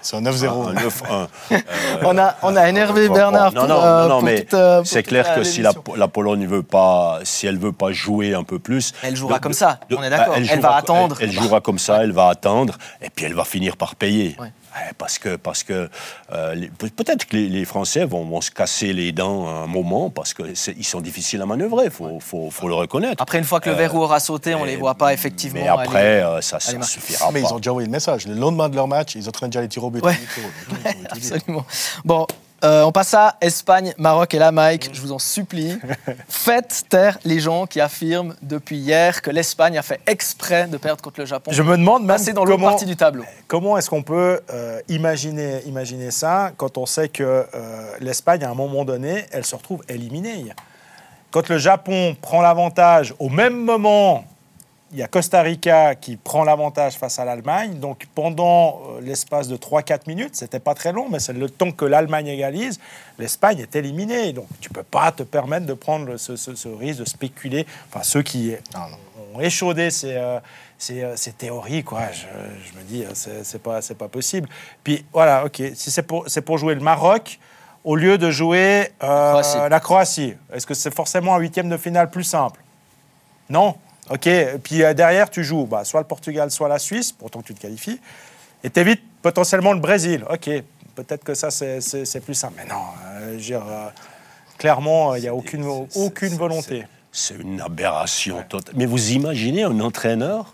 C'est 0.00 0.16
un 0.16 0.22
9-0. 0.22 0.68
Un 0.70 0.74
9-1. 0.74 1.28
On 2.04 2.18
a, 2.18 2.36
on 2.42 2.56
a 2.56 2.68
énervé 2.68 3.06
Bon, 3.08 3.14
Bernard 3.14 3.52
non, 3.52 3.60
pour, 3.60 3.68
non, 3.68 3.82
euh, 3.82 4.02
non, 4.08 4.14
pour 4.16 4.22
mais 4.24 4.46
euh, 4.54 4.82
c'est 4.84 5.02
clair 5.04 5.24
la- 5.28 5.34
que 5.36 5.44
si 5.44 5.62
la, 5.62 5.72
la 5.96 6.08
Pologne 6.08 6.46
veut 6.46 6.62
pas, 6.64 7.20
si 7.22 7.46
elle 7.46 7.58
veut 7.58 7.72
pas 7.72 7.92
jouer 7.92 8.34
un 8.34 8.42
peu 8.42 8.58
plus, 8.58 8.92
Elle 9.02 9.14
jouera 9.14 9.38
de- 9.38 9.42
comme 9.42 9.52
ça, 9.52 9.78
de- 9.88 9.94
on 9.96 10.02
est 10.02 10.10
d'accord. 10.10 10.34
Elle 10.36 10.44
jouera- 10.44 10.60
va 10.70 10.76
attendre. 10.76 11.16
Elle, 11.20 11.28
elle 11.28 11.34
jouera 11.34 11.60
comme 11.60 11.78
ça, 11.78 12.02
elle 12.02 12.12
va 12.12 12.28
attendre, 12.28 12.76
et 13.00 13.10
puis 13.10 13.24
elle 13.26 13.34
va 13.34 13.44
finir 13.44 13.76
par 13.76 13.94
payer. 13.94 14.36
Ouais. 14.40 14.52
Ouais, 14.74 14.92
Parce 14.96 15.18
que, 15.18 15.36
parce 15.36 15.62
que 15.64 15.90
euh, 16.32 16.66
peut-être 16.96 17.26
que 17.26 17.36
les, 17.36 17.48
les 17.48 17.64
Français 17.64 18.04
vont, 18.04 18.24
vont 18.24 18.40
se 18.40 18.50
casser 18.50 18.92
les 18.92 19.12
dents 19.12 19.46
à 19.46 19.64
un 19.64 19.66
moment 19.66 20.08
parce 20.08 20.32
qu'ils 20.34 20.56
sont 20.84 21.00
difficiles 21.00 21.42
à 21.42 21.46
manœuvrer, 21.46 21.86
il 21.86 21.90
faut, 21.90 22.18
faut, 22.20 22.50
faut 22.50 22.68
le 22.68 22.74
reconnaître. 22.74 23.22
Après, 23.22 23.38
une 23.38 23.44
fois 23.44 23.60
que 23.60 23.68
le 23.68 23.76
verrou 23.76 24.02
aura 24.02 24.18
sauté, 24.20 24.54
on 24.54 24.60
mais- 24.64 24.70
les 24.72 24.76
voit 24.76 24.94
pas 24.94 25.12
effectivement. 25.12 25.60
Mais 25.60 25.68
après, 25.68 26.22
euh, 26.22 26.40
ça 26.40 26.58
ne 26.72 26.78
Marc. 26.78 26.90
suffira 26.90 27.30
mais 27.32 27.42
pas. 27.42 27.48
ils 27.48 27.52
ont 27.52 27.56
déjà 27.58 27.70
envoyé 27.70 27.86
le 27.86 27.92
message. 27.92 28.26
Le 28.26 28.34
lendemain 28.34 28.68
de 28.70 28.76
leur 28.76 28.88
match, 28.88 29.14
ils 29.14 29.28
entraînent 29.28 29.50
déjà 29.50 29.60
les 29.60 29.68
tirs 29.68 29.84
au 29.84 29.90
but. 29.90 30.02
Ouais. 30.04 30.18
Absolument. 31.10 31.66
Bon, 32.04 32.26
euh, 32.64 32.84
on 32.84 32.92
passe 32.92 33.12
à 33.14 33.36
Espagne, 33.40 33.92
Maroc 33.98 34.34
et 34.34 34.38
là, 34.38 34.52
Mike, 34.52 34.90
je 34.92 35.00
vous 35.00 35.12
en 35.12 35.18
supplie, 35.18 35.78
faites 36.28 36.84
taire 36.88 37.18
les 37.24 37.40
gens 37.40 37.66
qui 37.66 37.80
affirment 37.80 38.34
depuis 38.40 38.76
hier 38.76 39.20
que 39.20 39.30
l'Espagne 39.30 39.76
a 39.78 39.82
fait 39.82 40.00
exprès 40.06 40.68
de 40.68 40.76
perdre 40.76 41.02
contre 41.02 41.20
le 41.20 41.26
Japon. 41.26 41.50
Je 41.52 41.62
me 41.62 41.76
demande 41.76 42.04
même 42.04 42.22
dans 42.34 42.44
comment, 42.44 42.68
partie 42.68 42.86
du 42.86 42.94
tableau. 42.94 43.24
comment 43.48 43.76
est-ce 43.76 43.90
qu'on 43.90 44.02
peut 44.02 44.40
euh, 44.52 44.80
imaginer, 44.88 45.62
imaginer 45.66 46.12
ça 46.12 46.52
quand 46.56 46.78
on 46.78 46.86
sait 46.86 47.08
que 47.08 47.22
euh, 47.22 47.46
l'Espagne, 48.00 48.44
à 48.44 48.50
un 48.50 48.54
moment 48.54 48.84
donné, 48.84 49.26
elle 49.32 49.44
se 49.44 49.56
retrouve 49.56 49.82
éliminée. 49.88 50.46
Quand 51.32 51.48
le 51.48 51.58
Japon 51.58 52.16
prend 52.20 52.42
l'avantage 52.42 53.14
au 53.18 53.28
même 53.28 53.64
moment 53.64 54.24
il 54.92 54.98
y 54.98 55.02
a 55.02 55.08
Costa 55.08 55.40
Rica 55.42 55.94
qui 55.94 56.16
prend 56.16 56.44
l'avantage 56.44 56.94
face 56.94 57.18
à 57.18 57.24
l'Allemagne. 57.24 57.78
Donc 57.78 58.06
pendant 58.14 58.80
euh, 58.96 59.00
l'espace 59.00 59.48
de 59.48 59.56
3-4 59.56 60.00
minutes, 60.06 60.36
c'était 60.36 60.60
pas 60.60 60.74
très 60.74 60.92
long, 60.92 61.08
mais 61.10 61.18
c'est 61.18 61.32
le 61.32 61.48
temps 61.48 61.72
que 61.72 61.84
l'Allemagne 61.84 62.26
égalise, 62.28 62.78
l'Espagne 63.18 63.60
est 63.60 63.74
éliminée. 63.74 64.32
Donc 64.32 64.46
tu 64.60 64.68
peux 64.70 64.82
pas 64.82 65.10
te 65.12 65.22
permettre 65.22 65.66
de 65.66 65.74
prendre 65.74 66.16
ce, 66.18 66.36
ce- 66.36 66.54
ce 66.54 66.68
risque 66.68 67.00
de 67.00 67.04
spéculer. 67.06 67.66
Enfin, 67.88 68.02
ceux 68.02 68.22
qui 68.22 68.52
ont 69.34 69.40
échaudé 69.40 69.90
ces, 69.90 70.14
euh, 70.14 70.38
ces, 70.76 71.02
euh, 71.02 71.16
ces 71.16 71.32
théories, 71.32 71.84
quoi. 71.84 72.02
Je, 72.12 72.26
je 72.68 72.78
me 72.78 72.82
dis, 72.84 73.04
c'est 73.14 73.62
pas, 73.62 73.80
pas 73.98 74.08
possible. 74.08 74.48
Puis 74.84 75.04
voilà, 75.12 75.46
ok, 75.46 75.62
si 75.74 75.90
c'est 75.90 76.02
pour, 76.02 76.26
pour 76.44 76.58
jouer 76.58 76.74
le 76.74 76.80
Maroc. 76.80 77.38
Au 77.84 77.96
lieu 77.96 78.16
de 78.16 78.30
jouer 78.30 78.92
euh, 79.02 79.30
Croatie. 79.32 79.58
la 79.68 79.80
Croatie, 79.80 80.34
est-ce 80.52 80.64
que 80.68 80.72
c'est 80.74 80.94
forcément 80.94 81.34
un 81.34 81.38
huitième 81.38 81.68
de 81.68 81.76
finale 81.76 82.10
plus 82.10 82.22
simple? 82.22 82.60
Non? 83.50 83.74
OK. 84.10 84.28
Puis 84.62 84.82
euh, 84.82 84.94
derrière, 84.94 85.30
tu 85.30 85.44
joues 85.44 85.66
bah, 85.66 85.84
soit 85.84 86.00
le 86.00 86.06
Portugal, 86.06 86.50
soit 86.50 86.68
la 86.68 86.78
Suisse, 86.78 87.12
pourtant 87.12 87.40
que 87.40 87.46
tu 87.46 87.54
te 87.54 87.60
qualifies. 87.60 88.00
Et 88.64 88.70
t'évites 88.70 89.02
potentiellement 89.22 89.72
le 89.72 89.80
Brésil. 89.80 90.24
OK. 90.30 90.50
Peut-être 90.94 91.24
que 91.24 91.34
ça, 91.34 91.50
c'est- 91.50 92.20
plus 92.20 92.34
simple. 92.34 92.54
Mais 92.56 92.66
non, 92.66 92.82
euh, 93.06 93.30
je 93.30 93.34
veux 93.34 93.40
dire, 93.40 93.64
euh, 93.66 93.88
clairement, 94.58 95.14
il 95.14 95.22
n'y 95.22 95.28
a 95.28 95.34
aucune, 95.34 95.64
aucune 95.94 96.36
volonté. 96.36 96.84
C'est 97.10 97.34
une 97.34 97.60
aberration 97.60 98.42
totale. 98.48 98.74
Mais 98.76 98.86
vous 98.86 99.12
imaginez 99.12 99.62
un 99.64 99.80
entraîneur 99.80 100.52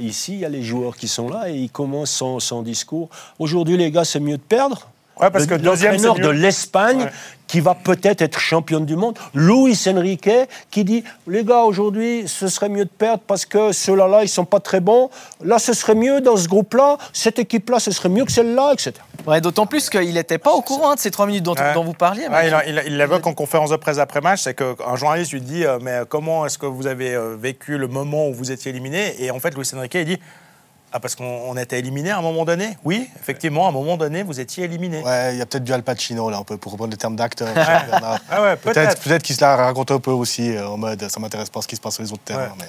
Ici, 0.00 0.34
il 0.34 0.40
y 0.40 0.44
a 0.44 0.50
les 0.50 0.62
joueurs 0.62 0.96
qui 0.98 1.08
sont 1.08 1.30
là 1.30 1.48
et 1.48 1.54
il 1.54 1.70
commence 1.70 2.10
son, 2.10 2.38
son 2.40 2.60
discours. 2.60 3.08
Aujourd'hui, 3.38 3.78
les 3.78 3.90
gars, 3.90 4.04
c'est 4.04 4.20
mieux 4.20 4.36
de 4.36 4.42
perdre. 4.42 4.90
Ouais, 5.20 5.30
parce 5.30 5.46
que 5.46 5.54
Le- 5.54 5.60
deuxième, 5.60 5.92
l'entraîneur 6.02 6.16
de 6.18 6.28
l'Espagne 6.30 7.02
Ouais. 7.02 7.10
qui 7.46 7.60
va 7.60 7.74
peut-être 7.74 8.22
être 8.22 8.38
championne 8.38 8.86
du 8.86 8.96
monde, 8.96 9.16
Luis 9.34 9.78
Enrique, 9.86 10.30
qui 10.70 10.84
dit 10.84 11.04
les 11.26 11.44
gars 11.44 11.62
aujourd'hui 11.64 12.24
ce 12.26 12.48
serait 12.48 12.70
mieux 12.70 12.86
de 12.86 12.90
perdre 12.90 13.22
parce 13.26 13.44
que 13.44 13.72
ceux-là 13.72 14.08
là 14.08 14.22
ils 14.22 14.28
sont 14.28 14.46
pas 14.46 14.58
très 14.58 14.80
bons. 14.80 15.10
Là 15.44 15.58
ce 15.58 15.74
serait 15.74 15.94
mieux 15.94 16.20
dans 16.22 16.36
ce 16.36 16.48
groupe-là, 16.48 16.96
cette 17.12 17.38
équipe-là 17.38 17.78
ce 17.78 17.90
serait 17.90 18.08
mieux 18.08 18.24
que 18.24 18.32
celle-là, 18.32 18.72
etc. 18.72 18.92
Ouais, 19.26 19.40
D'autant 19.42 19.66
plus 19.66 19.90
qu'il 19.90 20.14
n'était 20.14 20.38
pas 20.38 20.52
au 20.52 20.62
courant 20.62 20.94
de 20.94 20.98
ces 20.98 21.10
trois 21.10 21.26
minutes 21.26 21.44
dont, 21.44 21.54
Ouais. 21.54 21.74
dont 21.74 21.84
vous 21.84 21.92
parliez. 21.92 22.26
Il 22.86 22.96
l'évoque 22.96 23.26
en 23.26 23.34
conférence 23.34 23.70
de 23.70 23.76
presse 23.76 23.98
après 23.98 24.22
match, 24.22 24.40
c'est 24.42 24.54
qu'un 24.54 24.96
journaliste 24.96 25.32
lui 25.32 25.42
dit 25.42 25.64
euh, 25.64 25.78
mais 25.82 26.00
comment 26.08 26.46
est-ce 26.46 26.56
que 26.58 26.66
vous 26.66 26.86
avez 26.86 27.14
euh, 27.14 27.36
vécu 27.38 27.76
le 27.76 27.86
moment 27.86 28.28
où 28.28 28.34
vous 28.34 28.50
étiez 28.50 28.70
éliminé? 28.70 29.14
Et 29.22 29.30
en 29.30 29.38
fait, 29.40 29.54
Luis 29.54 29.70
Enrique 29.76 29.94
il 29.94 30.04
dit 30.06 30.18
ah 30.92 31.00
parce 31.00 31.14
qu'on 31.14 31.24
on 31.24 31.56
était 31.56 31.78
éliminé 31.78 32.10
à 32.10 32.18
un 32.18 32.22
moment 32.22 32.44
donné? 32.44 32.76
Oui, 32.84 33.08
effectivement, 33.20 33.66
à 33.66 33.70
un 33.70 33.72
moment 33.72 33.96
donné, 33.96 34.22
vous 34.22 34.40
étiez 34.40 34.64
éliminé. 34.64 35.02
Ouais, 35.02 35.34
il 35.34 35.38
y 35.38 35.42
a 35.42 35.46
peut-être 35.46 35.64
du 35.64 35.72
Al 35.72 35.82
Pacino, 35.82 36.28
là, 36.30 36.38
un 36.38 36.44
peu, 36.44 36.58
pour 36.58 36.72
reprendre 36.72 36.90
le 36.90 36.96
terme 36.96 37.16
d'acteur. 37.16 37.48
Ah 37.56 38.42
ouais, 38.42 38.56
peut-être 38.56 39.00
peut-être. 39.00 39.22
qu'il 39.22 39.34
se 39.34 39.40
la 39.40 39.56
raconte 39.56 39.90
un 39.90 40.00
peu 40.00 40.10
aussi, 40.10 40.54
euh, 40.54 40.68
en 40.68 40.76
mode 40.76 41.08
ça 41.08 41.18
m'intéresse 41.18 41.50
pas 41.50 41.62
ce 41.62 41.68
qui 41.68 41.76
se 41.76 41.80
passe 41.80 41.94
sur 41.94 42.02
les 42.02 42.12
autres 42.12 42.24
terrains. 42.24 42.48
Ouais. 42.58 42.66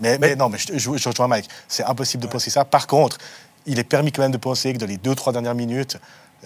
Mais, 0.00 0.18
mais, 0.18 0.28
mais 0.28 0.36
non, 0.36 0.48
mais 0.48 0.58
je, 0.58 0.76
je, 0.76 0.96
je 0.96 1.08
rejoins 1.08 1.28
Mike. 1.28 1.48
C'est 1.68 1.84
impossible 1.84 2.22
de 2.22 2.28
penser 2.28 2.50
ça. 2.50 2.64
Par 2.64 2.86
contre, 2.86 3.18
il 3.64 3.78
est 3.78 3.84
permis 3.84 4.12
quand 4.12 4.22
même 4.22 4.32
de 4.32 4.36
penser 4.36 4.72
que 4.72 4.78
dans 4.78 4.86
les 4.86 4.96
deux, 4.98 5.14
trois 5.14 5.32
dernières 5.32 5.54
minutes, 5.54 5.98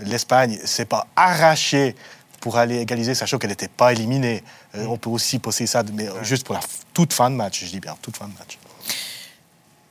l'Espagne 0.02 0.58
s'est 0.64 0.84
pas 0.84 1.06
arrachée 1.16 1.96
pour 2.40 2.56
aller 2.56 2.78
égaliser, 2.78 3.14
sachant 3.14 3.38
qu'elle 3.38 3.50
n'était 3.50 3.68
pas 3.68 3.92
éliminée. 3.92 4.42
Euh, 4.74 4.86
on 4.86 4.96
peut 4.96 5.10
aussi 5.10 5.38
penser 5.38 5.66
ça, 5.66 5.82
mais 5.94 6.06
juste 6.22 6.44
pour 6.46 6.54
la 6.54 6.60
toute 6.94 7.12
fin 7.12 7.28
de 7.30 7.36
match, 7.36 7.64
je 7.64 7.70
dis 7.70 7.80
bien, 7.80 7.96
toute 8.00 8.16
fin 8.16 8.26
de 8.26 8.32
match. 8.38 8.58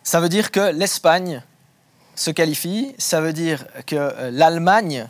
Ça 0.09 0.19
veut 0.19 0.27
dire 0.29 0.49
que 0.49 0.71
l'Espagne 0.71 1.43
se 2.15 2.31
qualifie, 2.31 2.95
ça 2.97 3.21
veut 3.21 3.31
dire 3.31 3.67
que 3.85 3.95
euh, 3.95 4.31
l'Allemagne 4.31 5.07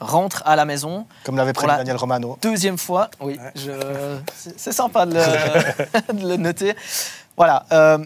rentre 0.00 0.42
à 0.44 0.56
la 0.56 0.64
maison. 0.64 1.06
Comme 1.22 1.36
l'avait 1.36 1.52
la- 1.68 1.76
Daniel 1.76 1.94
Romano. 1.98 2.36
Deuxième 2.42 2.78
fois, 2.78 3.10
oui, 3.20 3.38
je- 3.54 4.18
c'est- 4.36 4.58
c'est 4.58 4.72
sympa 4.72 5.06
de 5.06 5.14
le, 5.14 5.20
de 6.20 6.28
le 6.30 6.36
noter. 6.36 6.74
Voilà, 7.36 7.64
euh, 7.70 7.98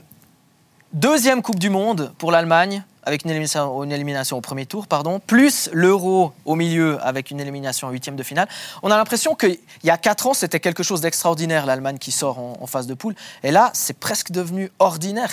deuxième 0.92 1.40
Coupe 1.40 1.58
du 1.58 1.70
Monde 1.70 2.12
pour 2.18 2.30
l'Allemagne, 2.30 2.84
avec 3.04 3.24
une 3.24 3.30
élimination, 3.30 3.82
une 3.82 3.92
élimination 3.92 4.36
au 4.36 4.42
premier 4.42 4.66
tour, 4.66 4.88
pardon, 4.88 5.18
plus 5.18 5.70
l'Euro 5.72 6.34
au 6.44 6.56
milieu 6.56 6.98
avec 7.06 7.30
une 7.30 7.40
élimination 7.40 7.88
en 7.88 7.90
huitième 7.90 8.16
de 8.16 8.22
finale. 8.22 8.48
On 8.82 8.90
a 8.90 8.98
l'impression 8.98 9.34
qu'il 9.34 9.56
y 9.82 9.88
a 9.88 9.96
quatre 9.96 10.26
ans, 10.26 10.34
c'était 10.34 10.60
quelque 10.60 10.82
chose 10.82 11.00
d'extraordinaire, 11.00 11.64
l'Allemagne 11.64 11.96
qui 11.96 12.12
sort 12.12 12.38
en, 12.38 12.58
en 12.60 12.66
phase 12.66 12.86
de 12.86 12.92
poule. 12.92 13.14
Et 13.42 13.50
là, 13.50 13.70
c'est 13.72 13.98
presque 13.98 14.30
devenu 14.30 14.70
ordinaire. 14.78 15.32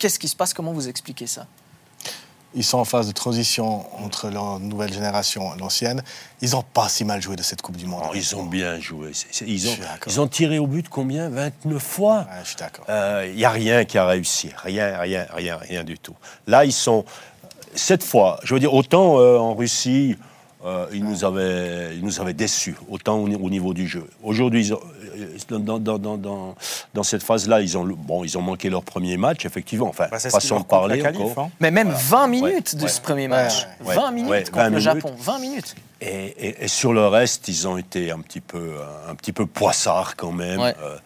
Qu'est-ce 0.00 0.18
qui 0.18 0.28
se 0.28 0.34
passe? 0.34 0.54
Comment 0.54 0.72
vous 0.72 0.88
expliquez 0.88 1.26
ça? 1.26 1.46
Ils 2.54 2.64
sont 2.64 2.78
en 2.78 2.84
phase 2.86 3.06
de 3.06 3.12
transition 3.12 3.84
entre 4.02 4.30
leur 4.30 4.58
nouvelle 4.58 4.92
génération 4.92 5.54
et 5.54 5.58
l'ancienne. 5.58 6.02
Ils 6.40 6.52
n'ont 6.52 6.62
pas 6.62 6.88
si 6.88 7.04
mal 7.04 7.20
joué 7.20 7.36
de 7.36 7.42
cette 7.42 7.60
Coupe 7.60 7.76
du 7.76 7.86
Monde. 7.86 8.02
Oh, 8.06 8.12
ils 8.14 8.34
ont 8.34 8.44
bien 8.44 8.80
joué. 8.80 9.12
Ils, 9.46 9.68
ont, 9.68 9.76
ils 10.06 10.20
ont 10.20 10.26
tiré 10.26 10.58
au 10.58 10.66
but 10.66 10.88
combien? 10.88 11.28
29 11.28 11.80
fois? 11.80 12.20
Ouais, 12.20 12.40
je 12.42 12.48
suis 12.48 12.56
d'accord. 12.56 12.86
Il 13.26 13.36
n'y 13.36 13.44
a 13.44 13.50
rien 13.50 13.84
qui 13.84 13.98
a 13.98 14.06
réussi. 14.06 14.50
Rien, 14.64 14.98
rien, 14.98 15.26
rien, 15.32 15.58
rien 15.58 15.84
du 15.84 15.98
tout. 15.98 16.16
Là, 16.46 16.64
ils 16.64 16.72
sont. 16.72 17.04
Cette 17.74 18.02
fois, 18.02 18.40
je 18.42 18.54
veux 18.54 18.58
dire, 18.58 18.74
autant 18.74 19.20
euh, 19.20 19.38
en 19.38 19.54
Russie, 19.54 20.16
euh, 20.64 20.86
ils, 20.92 21.04
nous 21.04 21.24
avaient, 21.24 21.96
ils 21.96 22.04
nous 22.04 22.20
avaient 22.20 22.34
déçus, 22.34 22.76
autant 22.90 23.16
au, 23.18 23.26
au 23.26 23.50
niveau 23.50 23.72
du 23.72 23.88
jeu. 23.88 24.04
Aujourd'hui, 24.22 24.70
euh, 24.72 24.76
dans, 25.58 25.78
dans, 25.78 25.98
dans, 25.98 26.16
dans, 26.18 26.54
dans 26.94 27.02
cette 27.02 27.22
phase-là, 27.22 27.60
ils 27.62 27.78
ont, 27.78 27.84
bon, 27.84 28.24
ils 28.24 28.36
ont 28.36 28.42
manqué 28.42 28.68
leur 28.68 28.82
premier 28.82 29.16
match, 29.16 29.44
effectivement. 29.46 29.88
Enfin, 29.88 30.08
Bah, 30.10 30.18
façon 30.18 30.60
de 30.60 30.64
parler 30.64 31.00
qualif, 31.00 31.36
hein. 31.38 31.50
Mais 31.60 31.70
même 31.70 31.90
20 31.90 32.26
minutes 32.28 32.76
de 32.76 32.82
Ouais. 32.82 32.88
ce 32.88 33.00
premier 33.00 33.26
match. 33.28 33.66
ouais, 33.84 33.94
20 33.94 34.04
ouais, 34.08 34.12
minutes 34.12 34.30
ouais, 34.30 34.42
contre 34.44 34.56
20 34.56 34.64
le 34.64 34.70
minutes. 34.70 34.82
Japon. 34.84 35.14
20 35.18 35.38
minutes. 35.38 35.74
Et, 36.02 36.08
et- 36.48 36.64
et 36.64 36.68
sur 36.68 36.92
le 36.92 37.06
reste, 37.06 37.48
ils 37.48 37.66
ont 37.68 37.76
été 37.76 38.10
un 38.10 38.20
petit 38.20 38.40
peu, 38.40 38.72
un 39.08 39.14
petit 39.14 39.32
peu 39.32 39.46
poissards 39.46 40.16
quand 40.16 40.32
même. 40.32 40.60
Ouais. 40.60 40.74
Euh, 40.82 40.96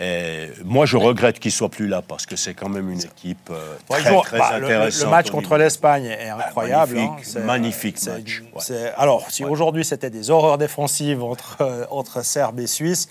et 0.00 0.48
moi, 0.64 0.86
je 0.86 0.96
regrette 0.96 1.38
qu'ils 1.38 1.52
soient 1.52 1.68
plus 1.68 1.86
là 1.86 2.00
parce 2.06 2.24
que 2.24 2.34
c'est 2.34 2.54
quand 2.54 2.68
même 2.70 2.90
une 2.90 3.00
équipe 3.02 3.50
euh, 3.50 3.74
très, 3.88 4.02
très 4.22 4.38
bah, 4.38 4.52
le- 4.54 4.60
le, 4.60 4.64
intéressante. 4.66 5.04
le 5.04 5.10
match 5.10 5.30
contre 5.30 5.56
l'Espagne 5.58 6.06
est 6.06 6.30
incroyable. 6.30 6.94
magnifique, 6.94 7.10
hein. 7.18 7.22
C'est- 7.30 7.40
magnifique 7.40 8.06
match, 8.06 8.42
ouais. 8.70 8.92
Alors, 8.96 9.30
si 9.30 9.44
aujourd'hui 9.44 9.84
c'était 9.84 10.08
des 10.10 10.30
horreurs 10.30 10.56
défensives 10.58 11.22
entre, 11.22 11.58
euh, 11.60 11.84
entre 11.90 12.24
Serbes 12.24 12.60
et 12.60 12.66
Suisses, 12.66 13.08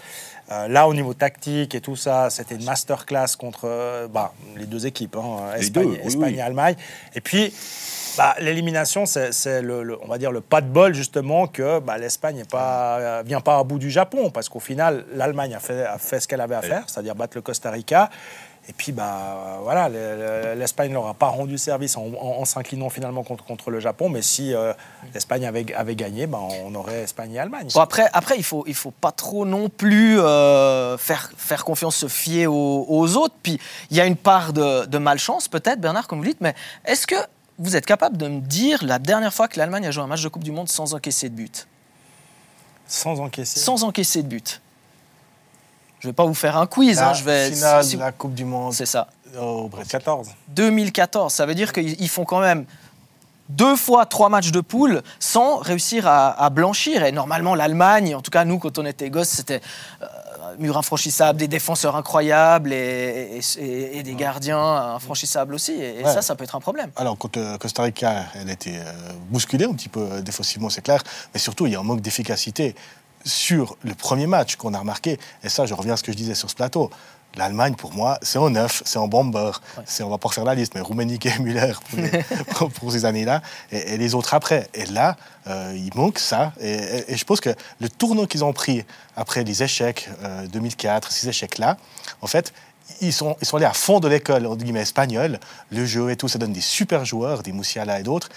euh, 0.52 0.68
là 0.68 0.88
au 0.88 0.94
niveau 0.96 1.14
tactique 1.14 1.76
et 1.76 1.82
tout 1.82 1.96
ça, 1.96 2.30
c'était 2.32 2.56
une 2.56 2.66
masterclass 2.66 3.36
contre 3.38 3.62
euh, 3.66 4.08
bah, 4.08 4.34
les 4.58 4.66
deux 4.66 4.86
équipes, 4.88 5.16
hein, 5.18 5.54
Espagne, 5.56 5.84
deux, 5.84 5.90
oui, 5.92 6.00
Espagne 6.04 6.32
oui. 6.34 6.38
et 6.40 6.42
Allemagne. 6.42 6.76
Et 7.14 7.22
puis, 7.22 7.54
bah, 8.18 8.36
l'élimination, 8.40 9.06
c'est 9.06 9.62
le, 9.62 9.84
le- 9.84 9.98
on 10.04 10.08
va 10.08 10.18
dire 10.18 10.32
le 10.32 10.42
pas 10.42 10.62
de 10.62 10.68
bol 10.68 10.94
justement 10.94 11.48
que 11.48 11.80
bah, 11.80 11.98
l'Espagne 11.98 12.40
ne 12.40 12.44
pas, 12.44 13.22
vient 13.24 13.42
pas 13.42 13.58
à 13.58 13.64
bout 13.64 13.80
du 13.80 13.90
Japon, 13.92 14.30
parce 14.30 14.50
qu'au 14.50 14.60
final, 14.60 15.06
l'Allemagne 15.14 15.54
a 15.56 15.60
fait, 15.60 15.86
a 15.86 15.98
fait 15.98 16.20
ce 16.20 16.28
qu'elle 16.28 16.42
avait 16.42 16.56
à 16.56 16.62
faire, 16.62 16.84
c'est-à-dire 16.88 17.16
battre 17.16 17.38
le 17.38 17.42
Costa 17.42 17.72
Rica. 17.72 18.10
Et 18.70 18.74
puis, 18.74 18.92
bah, 18.92 19.58
voilà, 19.64 19.90
le- 19.90 19.96
le- 20.54 20.54
l'Espagne 20.60 20.92
n'aura 20.94 21.16
pas 21.16 21.26
rendu 21.30 21.58
service 21.58 21.98
en, 21.98 22.04
en- 22.06 22.42
en 22.42 22.46
s'inclinant 22.46 22.90
finalement 22.92 23.24
contre, 23.24 23.44
contre 23.44 23.72
le 23.72 23.80
Japon. 23.80 24.08
Mais 24.08 24.22
si 24.22 24.54
euh, 24.54 24.72
l'Espagne 25.16 25.48
avait, 25.48 25.66
avait 25.74 25.96
gagné, 25.96 26.28
bah, 26.28 26.38
on 26.64 26.76
aurait 26.76 27.02
Espagne 27.02 27.34
et 27.34 27.40
Allemagne. 27.40 27.70
Bon, 27.74 27.80
après, 27.82 28.06
après, 28.14 28.36
il 28.38 28.44
faut, 28.44 28.64
il 28.68 28.76
faut 28.76 28.92
pas 28.92 29.12
trop 29.12 29.46
non 29.48 29.68
plus 29.68 30.20
euh, 30.20 30.96
faire, 31.00 31.32
faire 31.38 31.66
confiance, 31.66 31.96
se 31.96 32.08
fier 32.08 32.46
aux, 32.46 32.86
aux 32.88 33.18
autres. 33.18 33.34
Puis 33.42 33.60
il 33.90 33.98
y 33.98 34.00
a 34.00 34.06
une 34.06 34.16
part 34.16 34.54
de, 34.54 34.86
de 34.86 34.98
malchance, 35.00 35.48
peut-être, 35.48 35.82
Bernard, 35.82 36.08
comme 36.08 36.20
vous 36.20 36.26
dites, 36.26 36.42
mais 36.42 36.54
est-ce 36.86 37.08
que 37.08 37.16
vous 37.62 37.76
êtes 37.76 37.86
capable 37.86 38.18
de 38.18 38.28
me 38.28 38.40
dire 38.42 38.84
la 38.84 39.00
dernière 39.00 39.34
fois 39.34 39.48
que 39.48 39.58
l'Allemagne 39.60 39.86
a 39.88 39.92
joué 39.92 40.04
un 40.04 40.08
match 40.08 40.24
de 40.24 40.30
Coupe 40.30 40.44
du 40.44 40.52
Monde 40.52 40.68
sans 40.68 40.94
encaisser 40.94 41.30
de 41.30 41.36
but? 41.36 41.68
Sans 42.88 43.20
encaisser. 43.20 43.60
Sans 43.60 43.84
encaisser 43.84 44.24
de 44.24 44.28
but. 44.28 44.62
Je 46.00 46.08
vais 46.08 46.14
pas 46.14 46.26
vous 46.26 46.34
faire 46.34 46.58
un 46.58 46.66
quiz, 46.66 46.98
La 46.98 47.10
hein, 47.12 47.14
je 47.14 47.24
vais. 47.24 47.52
finale 47.52 47.84
si- 47.84 47.96
de 47.96 48.00
la 48.02 48.12
Coupe 48.12 48.34
du 48.34 48.44
Monde 48.46 48.74
C'est 48.74 48.86
ça. 48.88 49.08
au 49.40 49.68
Brésil. 49.70 49.92
14. 49.92 50.30
2014, 50.50 51.32
ça 51.34 51.46
veut 51.46 51.56
dire 51.56 51.72
qu'ils 51.72 52.02
ils 52.02 52.10
font 52.10 52.26
quand 52.26 52.40
même 52.42 52.66
deux 53.50 53.76
fois 53.76 54.06
trois 54.06 54.30
matchs 54.30 54.52
de 54.52 54.62
poule 54.62 55.02
sans 55.20 55.58
réussir 55.58 56.08
à, 56.08 56.32
à 56.44 56.50
blanchir. 56.50 57.04
Et 57.04 57.12
normalement, 57.12 57.54
l'Allemagne, 57.54 58.16
en 58.16 58.22
tout 58.22 58.32
cas 58.32 58.44
nous, 58.46 58.58
quand 58.60 58.78
on 58.80 58.86
était 58.86 59.10
gosses, 59.10 59.30
c'était 59.30 59.62
euh, 60.02 60.06
un 60.54 60.62
mur 60.62 60.78
infranchissable, 60.78 61.40
des 61.40 61.48
défenseurs 61.48 61.96
incroyables 61.96 62.74
et, 62.74 63.40
et- 63.58 63.64
et- 63.64 63.98
et 64.00 64.04
des 64.04 64.16
gardiens 64.16 64.62
infranchissables 64.96 65.54
aussi. 65.54 65.74
Et, 65.74 66.04
Ouais. 66.04 66.14
ça, 66.14 66.22
ça 66.22 66.36
peut 66.36 66.44
être 66.44 66.56
un 66.56 66.60
problème. 66.60 66.92
Alors, 66.96 67.18
euh, 67.38 67.58
Costa 67.58 67.84
Rica, 67.84 68.26
elle 68.36 68.50
était 68.50 68.78
euh, 68.78 68.92
bousculée 69.30 69.66
un 69.66 69.74
petit 69.74 69.90
peu 69.90 70.02
euh, 70.02 70.22
défensivement, 70.22 70.70
c'est 70.70 70.82
clair. 70.82 71.04
Mais 71.34 71.40
surtout, 71.40 71.66
il 71.68 71.74
y 71.74 71.76
a 71.76 71.80
un 71.80 71.84
manque 71.84 72.02
d'efficacité 72.02 72.76
sur 73.26 73.78
le 73.84 73.94
premier 73.94 74.28
match 74.28 74.56
qu'on 74.56 74.74
a 74.74 74.80
remarqué. 74.80 75.20
Et 75.44 75.50
ça, 75.50 75.66
je 75.66 75.74
reviens 75.74 75.94
à 75.94 75.98
ce 75.98 76.04
que 76.04 76.12
je 76.12 76.18
disais 76.18 76.34
sur 76.36 76.50
ce 76.50 76.56
plateau. 76.56 76.90
L'Allemagne, 77.38 77.76
pour 77.76 77.94
moi, 77.94 78.18
c'est 78.22 78.38
en 78.40 78.50
neuf, 78.50 78.84
c'est 78.86 79.00
en 79.00 79.08
bomber. 79.08 79.52
C'est, 79.86 80.04
on 80.04 80.10
va 80.10 80.18
pas 80.18 80.28
refaire 80.28 80.44
la 80.44 80.54
liste, 80.56 80.74
mais 80.76 80.82
et 80.82 81.40
Müller 81.40 81.74
pour, 81.90 82.00
les- 82.00 82.24
pour- 82.56 82.72
pour 82.72 82.92
ces 82.92 83.06
années-là, 83.06 83.42
et, 83.72 83.94
et 83.94 83.98
les 83.98 84.16
autres 84.16 84.34
après. 84.34 84.70
Et 84.74 84.86
là, 84.88 85.16
euh, 85.48 85.74
il 85.76 85.92
manque 85.96 86.20
ça. 86.20 86.52
Et, 86.60 86.72
et- 86.74 87.14
et 87.14 87.18
je 87.18 87.24
pense 87.24 87.40
que 87.40 87.50
le 87.80 87.88
tournant 87.90 88.26
qu'ils 88.26 88.44
ont 88.44 88.52
pris 88.54 88.84
après 89.16 89.44
les 89.46 89.64
échecs 89.64 90.10
euh, 90.24 90.46
2004, 90.48 91.12
ces 91.12 91.30
échecs-là, 91.30 91.78
en 92.22 92.28
fait, 92.28 92.52
ils 93.00 93.14
sont, 93.14 93.38
ils 93.42 93.48
sont 93.48 93.56
allés 93.58 93.66
à 93.66 93.74
fond 93.74 94.02
de 94.02 94.10
l'école, 94.10 94.46
entre 94.46 94.64
guillemets, 94.64 94.82
espagnole. 94.82 95.40
Le 95.72 95.86
jeu 95.86 96.12
et 96.12 96.18
tout, 96.18 96.28
ça 96.28 96.38
donne 96.38 96.52
des 96.54 96.60
super 96.62 97.06
joueurs, 97.06 97.44
des 97.44 97.54
Moussiala 97.54 98.00
et 98.00 98.04
d'autres. 98.04 98.28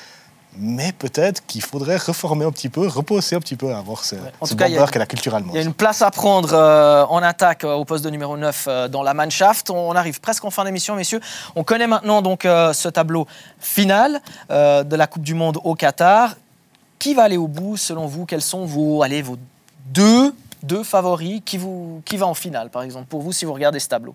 Mais 0.58 0.92
peut-être 0.92 1.44
qu'il 1.46 1.62
faudrait 1.62 1.96
reformer 1.96 2.44
un 2.44 2.52
petit 2.52 2.68
peu, 2.68 2.86
reposer 2.86 3.36
un 3.36 3.40
petit 3.40 3.56
peu, 3.56 3.74
avoir 3.74 4.04
ce, 4.04 4.16
En 4.40 4.46
ce 4.46 4.52
tout 4.52 4.56
cas, 4.56 4.68
il 4.68 4.72
y 4.72 4.76
a- 4.76 4.80
bomber 4.80 4.92
qu'est 4.92 4.98
la 4.98 5.06
culture 5.06 5.34
allemande. 5.34 5.54
Il 5.54 5.58
y 5.60 5.62
a 5.62 5.66
une 5.66 5.74
place 5.74 6.02
à 6.02 6.10
prendre 6.10 6.50
euh, 6.52 7.04
en 7.06 7.22
attaque 7.22 7.64
euh, 7.64 7.74
au 7.74 7.84
poste 7.84 8.04
de 8.04 8.10
numéro 8.10 8.36
9 8.36 8.64
euh, 8.68 8.88
dans 8.88 9.02
la 9.02 9.14
Mannschaft. 9.14 9.70
On 9.70 9.92
arrive 9.92 10.20
presque 10.20 10.44
en 10.44 10.50
fin 10.50 10.64
d'émission, 10.64 10.94
messieurs. 10.96 11.20
On 11.56 11.64
connaît 11.64 11.86
maintenant 11.86 12.22
donc 12.22 12.42
ce 12.44 12.88
tableau 12.88 13.26
final 13.58 14.20
de 14.50 14.96
la 14.96 15.06
Coupe 15.06 15.22
du 15.22 15.34
Monde 15.34 15.58
au 15.64 15.74
Qatar. 15.74 16.34
Qui 16.98 17.14
va 17.14 17.24
aller 17.24 17.36
au 17.36 17.48
bout 17.48 17.76
selon 17.76 18.06
vous? 18.06 18.24
Quels 18.24 18.40
sont 18.40 18.64
vos, 18.64 19.02
allez, 19.02 19.20
vos 19.20 19.36
deux, 19.86 20.34
deux 20.62 20.82
favoris 20.82 21.42
qui, 21.44 21.58
vous, 21.58 22.00
qui 22.04 22.16
va 22.16 22.26
en 22.26 22.34
finale, 22.34 22.70
par 22.70 22.82
exemple, 22.82 23.06
pour 23.06 23.20
vous, 23.20 23.32
si 23.32 23.44
vous 23.44 23.52
regardez 23.52 23.78
ce 23.80 23.88
tableau? 23.88 24.14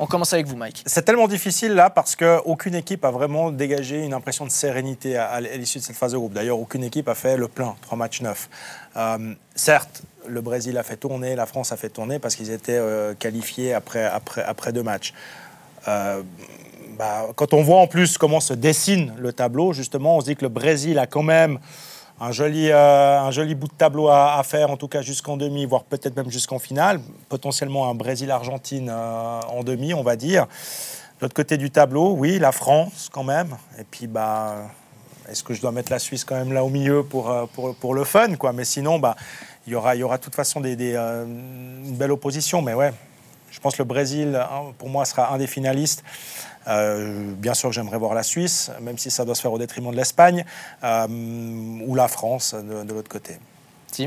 On 0.00 0.06
commence 0.06 0.32
avec 0.32 0.46
vous, 0.46 0.56
Mike. 0.56 0.82
C'est 0.86 1.02
tellement 1.02 1.28
difficile 1.28 1.72
là 1.72 1.90
parce 1.90 2.14
qu'aucune 2.14 2.74
équipe 2.74 3.04
a 3.04 3.10
vraiment 3.10 3.50
dégagé 3.50 4.04
une 4.04 4.14
impression 4.14 4.44
de 4.44 4.50
sérénité 4.50 5.16
à, 5.16 5.40
l'issue 5.40 5.78
de 5.78 5.84
cette 5.84 5.96
phase 5.96 6.12
de 6.12 6.18
groupe. 6.18 6.32
D'ailleurs, 6.32 6.58
aucune 6.58 6.84
équipe 6.84 7.08
a 7.08 7.14
fait 7.14 7.36
le 7.36 7.48
plein, 7.48 7.74
trois 7.82 7.98
matchs 7.98 8.20
neufs. 8.20 8.48
Euh, 8.96 9.34
certes, 9.54 10.02
le 10.26 10.40
Brésil 10.40 10.78
a 10.78 10.82
fait 10.82 10.96
tourner, 10.96 11.34
la 11.34 11.46
France 11.46 11.72
a 11.72 11.76
fait 11.76 11.88
tourner 11.88 12.18
parce 12.18 12.36
qu'ils 12.36 12.50
étaient 12.50 12.78
euh, 12.78 13.14
qualifiés 13.14 13.74
après, 13.74 14.04
après, 14.04 14.42
après 14.44 14.72
deux 14.72 14.82
matchs. 14.82 15.14
Euh, 15.88 16.22
bah, 16.98 17.28
quand 17.34 17.52
on 17.52 17.62
voit 17.62 17.78
en 17.78 17.86
plus 17.86 18.18
comment 18.18 18.40
se 18.40 18.54
dessine 18.54 19.14
le 19.18 19.32
tableau, 19.32 19.72
justement, 19.72 20.16
on 20.16 20.20
se 20.20 20.26
dit 20.26 20.36
que 20.36 20.42
le 20.42 20.48
Brésil 20.48 20.98
a 20.98 21.06
quand 21.06 21.22
même 21.22 21.58
un 22.20 22.32
joli, 22.32 22.70
euh, 22.70 23.20
un 23.20 23.30
joli 23.30 23.54
bout 23.54 23.68
de 23.68 23.72
tableau 23.72 24.08
à, 24.08 24.40
faire, 24.44 24.70
en 24.70 24.76
tout 24.76 24.88
cas 24.88 25.02
jusqu'en 25.02 25.36
demi, 25.36 25.66
voire 25.66 25.84
peut-être 25.84 26.16
même 26.16 26.30
jusqu'en 26.30 26.58
finale. 26.58 27.00
Potentiellement 27.28 27.88
un 27.88 27.94
Brésil-Argentine 27.94 28.88
euh, 28.90 29.40
en 29.48 29.62
demi, 29.62 29.94
on 29.94 30.02
va 30.02 30.16
dire. 30.16 30.46
L'autre 31.20 31.34
côté 31.34 31.56
du 31.56 31.70
tableau, 31.70 32.12
oui, 32.12 32.38
la 32.38 32.52
France 32.52 33.08
quand 33.12 33.24
même. 33.24 33.56
Et 33.78 33.84
puis, 33.84 34.06
bah, 34.06 34.56
est-ce 35.28 35.42
que 35.42 35.54
je 35.54 35.60
dois 35.60 35.72
mettre 35.72 35.92
la 35.92 35.98
Suisse 35.98 36.24
quand 36.24 36.36
même 36.36 36.52
là 36.52 36.64
au 36.64 36.68
milieu 36.68 37.02
pour, 37.02 37.30
euh, 37.30 37.46
pour, 37.80 37.94
le 37.94 38.04
fun 38.04 38.34
quoi? 38.34 38.52
Mais 38.52 38.64
sinon, 38.64 38.98
bah, 38.98 39.16
il 39.66 39.72
y 39.72 39.76
aura, 39.76 40.18
toute 40.18 40.34
façon 40.34 40.60
des, 40.60 40.96
une 40.96 41.96
belle 41.96 42.12
opposition. 42.12 42.62
Mais 42.62 42.74
ouais, 42.74 42.92
je 43.58 43.60
pense 43.60 43.74
que 43.74 43.82
le 43.82 43.88
Brésil, 43.88 44.36
hein, 44.40 44.72
pour 44.78 44.88
moi, 44.88 45.04
sera 45.04 45.34
un 45.34 45.38
des 45.38 45.48
finalistes. 45.48 46.04
Euh, 46.68 47.32
bien 47.34 47.54
sûr 47.54 47.70
que 47.70 47.74
j'aimerais 47.74 47.98
voir 47.98 48.14
la 48.14 48.22
Suisse, 48.22 48.70
même 48.80 48.96
si 48.98 49.10
ça 49.10 49.24
doit 49.24 49.34
se 49.34 49.40
faire 49.40 49.52
au 49.52 49.58
détriment 49.58 49.90
de 49.90 49.96
l'Espagne, 49.96 50.44
euh, 50.84 51.08
ou 51.84 51.96
la 51.96 52.06
France 52.06 52.54
de, 52.54 52.84
de 52.84 52.94
l'autre 52.94 53.08
côté. 53.08 53.36
Tim? 53.90 54.04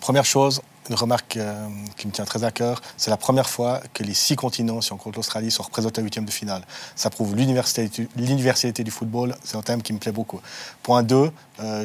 Première 0.00 0.26
chose, 0.26 0.60
une 0.90 0.96
remarque 0.96 1.36
euh, 1.36 1.66
qui 1.96 2.08
me 2.08 2.12
tient 2.12 2.24
très 2.24 2.42
à 2.44 2.50
cœur, 2.50 2.82
c'est 2.96 3.10
la 3.10 3.16
première 3.16 3.48
fois 3.48 3.80
que 3.94 4.02
les 4.02 4.12
six 4.12 4.34
continents, 4.34 4.80
si 4.80 4.92
on 4.92 4.96
compte 4.96 5.14
l'Australie, 5.16 5.50
sont 5.52 5.62
représentés 5.62 6.00
à 6.00 6.04
huitième 6.04 6.24
de 6.24 6.30
finale. 6.32 6.62
Ça 6.96 7.10
prouve 7.10 7.36
l'universalité 7.36 8.08
l'universalité 8.16 8.82
du 8.82 8.90
football, 8.90 9.36
c'est 9.44 9.56
un 9.56 9.62
thème 9.62 9.82
qui 9.82 9.92
me 9.92 9.98
plaît 9.98 10.10
beaucoup. 10.12 10.40
Point 10.82 11.04
2, 11.04 11.30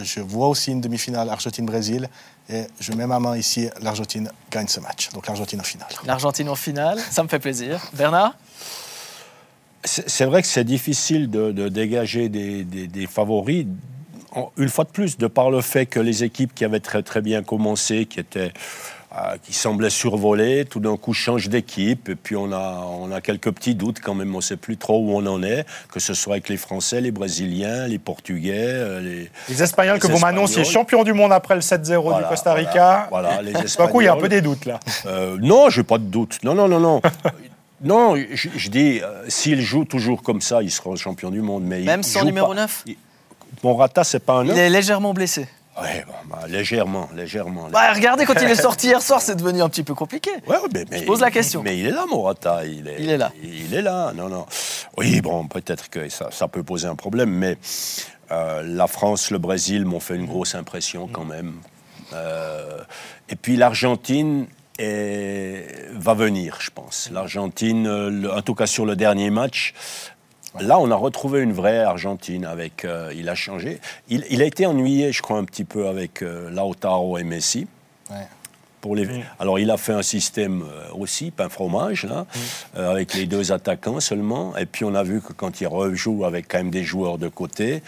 je 0.03 0.19
vois 0.21 0.47
aussi 0.47 0.71
une 0.71 0.81
demi-finale 0.81 1.29
Argentine-Brésil, 1.29 2.09
et 2.49 2.63
je 2.79 2.93
mets 2.93 3.05
ma 3.07 3.19
main 3.19 3.37
ici, 3.37 3.69
l'Argentine 3.81 4.29
gagne 4.51 4.67
ce 4.67 4.79
match, 4.79 5.09
donc 5.13 5.27
l'Argentine 5.27 5.59
en 5.59 5.63
finale. 5.63 5.89
L'Argentine 6.05 6.49
en 6.49 6.55
finale, 6.55 6.99
ça 7.11 7.21
me 7.23 7.27
fait 7.27 7.39
plaisir. 7.39 7.79
Bernard? 7.93 8.33
C'est 9.83 10.25
vrai 10.25 10.41
que 10.41 10.47
c'est 10.47 10.63
difficile 10.63 11.29
de, 11.29 11.51
de 11.51 11.69
dégager 11.69 12.27
des, 12.27 12.63
des- 12.63 12.87
des 12.87 13.05
favoris. 13.05 13.67
Une 14.57 14.67
fois 14.69 14.83
de 14.83 14.89
plus, 14.89 15.17
de 15.17 15.27
par 15.27 15.49
le 15.51 15.61
fait 15.61 15.85
que 15.85 15.99
les 15.99 16.23
équipes 16.23 16.53
qui 16.55 16.65
avaient 16.65 16.79
très 16.79 17.03
très 17.03 17.21
bien 17.21 17.41
commencé, 17.43 18.05
qui 18.07 18.19
étaient 18.19 18.39
euh, 18.49 18.49
qui 19.43 19.53
semblaient 19.53 19.89
survoler, 19.89 20.65
tout 20.65 20.79
d'un 20.79 20.97
coup 20.97 21.13
changent 21.13 21.49
d'équipe. 21.49 22.09
Et 22.09 22.15
puis 22.15 22.35
on 22.35 22.51
a, 22.51 22.85
on 22.99 23.11
a 23.11 23.21
quelques 23.21 23.51
petits 23.51 23.75
doutes 23.75 23.99
quand 24.01 24.13
même. 24.13 24.33
On 24.33 24.39
ne 24.39 24.43
sait 24.43 24.57
plus 24.57 24.77
trop 24.77 24.99
où 24.99 25.11
on 25.15 25.25
en 25.25 25.41
est, 25.43 25.65
que 25.91 25.99
ce 25.99 26.13
soit 26.13 26.33
avec 26.35 26.49
les 26.49 26.57
Français, 26.57 27.01
les 27.01 27.11
Brésiliens, 27.11 27.87
les 27.87 27.99
Portugais, 27.99 28.53
euh, 28.57 28.99
les. 29.01 29.29
Les 29.49 29.63
Espagnols 29.63 29.99
que 29.99 30.07
vous 30.07 30.19
m'annonciez 30.19 30.61
Espagnols. 30.61 30.73
champions 30.73 31.03
du 31.03 31.13
monde 31.13 31.31
après 31.33 31.55
le 31.55 31.61
7-0 31.61 32.01
Voilà, 32.01 32.23
du 32.23 32.29
Costa 32.29 32.53
Rica. 32.53 33.07
Voilà, 33.09 33.29
voilà, 33.35 33.41
les 33.41 33.53
Tout 33.53 33.61
d'un 33.77 33.87
coup, 33.87 34.01
il 34.01 34.05
y 34.05 34.07
a 34.07 34.13
un 34.13 34.17
peu 34.17 34.25
Espagnols. 34.25 34.29
des 34.29 34.41
doutes 34.41 34.65
là. 34.65 34.79
Euh, 35.05 35.37
non, 35.41 35.69
j'ai 35.69 35.83
pas 35.83 35.97
de 35.97 36.03
doute. 36.05 36.39
Non, 36.43 36.53
non, 36.53 36.67
non, 36.67 36.79
non. 36.79 37.01
non, 37.83 38.15
je, 38.15 38.49
je 38.55 38.69
dis, 38.69 38.99
euh, 39.01 39.23
s'ils 39.27 39.61
jouent 39.61 39.85
toujours 39.85 40.23
comme 40.23 40.41
ça, 40.41 40.61
ils 40.63 40.71
seront 40.71 40.95
champions 40.95 41.29
du 41.31 41.41
monde. 41.41 41.63
Mais 41.63 41.81
Même 41.81 42.03
sans 42.03 42.23
numéro 42.25 42.49
pas- 42.49 42.55
9 42.55 42.83
ils- 42.87 42.97
Morata, 43.63 44.03
c'est 44.03 44.19
pas 44.19 44.33
un 44.39 44.43
Il 44.43 44.47
9 44.49 44.57
est 44.57 44.69
légèrement 44.69 45.13
blessé. 45.13 45.47
Ouais, 45.81 46.05
bah, 46.07 46.13
bah, 46.29 46.47
légèrement, 46.47 47.09
légèrement. 47.13 47.67
Bah, 47.69 47.91
regardez, 47.93 48.25
quand 48.25 48.35
il 48.41 48.49
est 48.49 48.55
sorti 48.55 48.87
hier 48.87 49.01
soir, 49.01 49.21
c'est 49.21 49.35
devenu 49.35 49.61
un 49.61 49.67
petit 49.69 49.83
peu 49.83 49.93
compliqué. 49.93 50.29
Ouais, 50.47 50.55
mais, 50.73 50.85
mais- 50.89 51.01
pose 51.01 51.19
la 51.19 51.31
question. 51.31 51.61
Mais 51.63 51.77
il 51.77 51.85
est 51.87 51.91
là, 51.91 52.05
Morata. 52.09 52.65
Il 52.65 52.87
est, 52.87 52.95
Il 52.99 53.09
est 53.09 53.17
là. 53.17 53.31
Il 53.43 53.73
est 53.73 53.81
là, 53.81 54.13
non, 54.15 54.29
non. 54.29 54.45
Oui, 54.97 55.19
bon, 55.19 55.47
peut-être 55.47 55.89
que 55.89 56.07
ça, 56.07 56.29
ça 56.31 56.47
peut 56.47 56.63
poser 56.63 56.87
un 56.87 56.95
problème, 56.95 57.29
mais 57.29 57.57
euh, 58.31 58.63
la 58.65 58.87
France, 58.87 59.31
le 59.31 59.37
Brésil 59.37 59.83
m'ont 59.85 59.99
fait 59.99 60.15
une 60.15 60.25
grosse 60.27 60.55
impression 60.55 61.07
quand 61.11 61.25
même. 61.25 61.55
Euh, 62.13 62.79
et 63.27 63.35
puis 63.35 63.57
l'Argentine 63.57 64.47
est- 64.79 65.89
va 65.91 66.13
venir, 66.13 66.57
je 66.61 66.69
pense. 66.71 67.09
L'Argentine, 67.11 67.85
euh, 67.87 68.33
en 68.37 68.41
tout 68.41 68.55
cas 68.55 68.67
sur 68.67 68.85
le 68.85 68.95
dernier 68.95 69.29
match, 69.29 69.73
Là, 70.59 70.79
on 70.79 70.89
a 70.91 70.95
retrouvé 70.95 71.41
une 71.41 71.53
vraie 71.53 71.79
Argentine 71.79 72.45
avec. 72.45 72.85
euh, 72.85 73.11
il 73.15 73.29
a 73.29 73.35
changé. 73.35 73.79
Il, 74.09 74.25
il 74.29 74.41
a 74.41 74.45
été 74.45 74.65
ennuyé, 74.65 75.11
je 75.11 75.21
crois, 75.21 75.37
un 75.37 75.43
petit 75.43 75.63
peu 75.65 75.87
avec 75.87 76.21
euh, 76.21 76.49
Lautaro 76.49 77.17
et 77.17 77.23
Messi. 77.23 77.67
Ouais. 78.09 78.27
Pour 78.81 78.95
les... 78.95 79.07
Alors, 79.39 79.57
il 79.57 79.71
a 79.71 79.77
fait 79.77 79.93
un 79.93 80.03
système 80.03 80.61
euh, 80.61 80.93
aussi, 80.93 81.31
pain 81.31 81.49
fromage, 81.49 82.03
là, 82.03 82.27
euh, 82.77 82.91
avec 82.91 83.15
les 83.15 83.25
deux 83.25 83.51
attaquants 83.51 83.99
seulement. 83.99 84.55
Et 84.57 84.67
puis, 84.67 84.85
on 84.85 84.93
a 84.93 85.01
vu 85.01 85.21
que 85.21 85.33
quand 85.33 85.59
il 85.59 85.65
rejoue 85.65 86.23
avec 86.23 86.47
quand 86.47 86.59
même 86.59 86.69
des 86.69 86.83
joueurs 86.83 87.17
de 87.17 87.27
côté, 87.27 87.81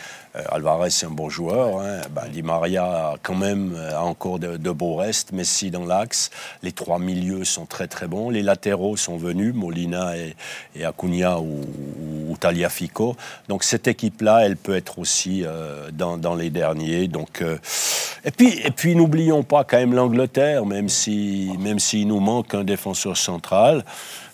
Alvarez, 0.49 0.89
c'est 0.89 1.05
un 1.05 1.11
bon 1.11 1.29
joueur. 1.29 1.81
Hein, 1.81 2.01
ben, 2.11 2.27
Di 2.31 2.43
Maria, 2.43 2.83
a 2.85 3.15
quand 3.21 3.35
même, 3.35 3.73
euh, 3.75 3.97
a 3.97 4.03
encore 4.03 4.39
de, 4.39 4.57
de 4.57 4.71
beaux 4.71 4.95
restes. 4.95 5.31
Messi 5.31 5.71
dans 5.71 5.85
l'axe. 5.85 6.29
Les 6.63 6.71
trois 6.71 6.99
milieux 6.99 7.43
sont 7.43 7.65
très, 7.65 7.87
très 7.87 8.07
bons. 8.07 8.29
Les 8.29 8.43
latéraux 8.43 8.97
sont 8.97 9.17
venus, 9.17 9.53
Molina 9.53 10.15
et, 10.17 10.35
et 10.75 10.85
Acuna 10.85 11.39
ou, 11.39 11.61
ou 12.29 12.37
Taliafico. 12.37 13.15
Donc, 13.47 13.63
cette 13.63 13.87
équipe-là, 13.87 14.45
elle 14.45 14.57
peut 14.57 14.75
être 14.75 14.99
aussi 14.99 15.43
euh, 15.45 15.89
dans, 15.91 16.17
dans 16.17 16.35
les 16.35 16.49
derniers. 16.49 17.07
Donc, 17.07 17.41
euh, 17.41 17.57
et 18.25 18.31
puis, 18.31 18.59
et 18.63 18.71
puis 18.71 18.95
n'oublions 18.95 19.43
pas 19.43 19.63
quand 19.63 19.77
même 19.77 19.93
l'Angleterre, 19.93 20.65
même 20.65 20.89
si, 20.89 21.51
même 21.59 21.79
s'il 21.79 22.07
nous 22.07 22.19
manque 22.19 22.53
un 22.53 22.63
défenseur 22.63 23.15
central, 23.15 23.85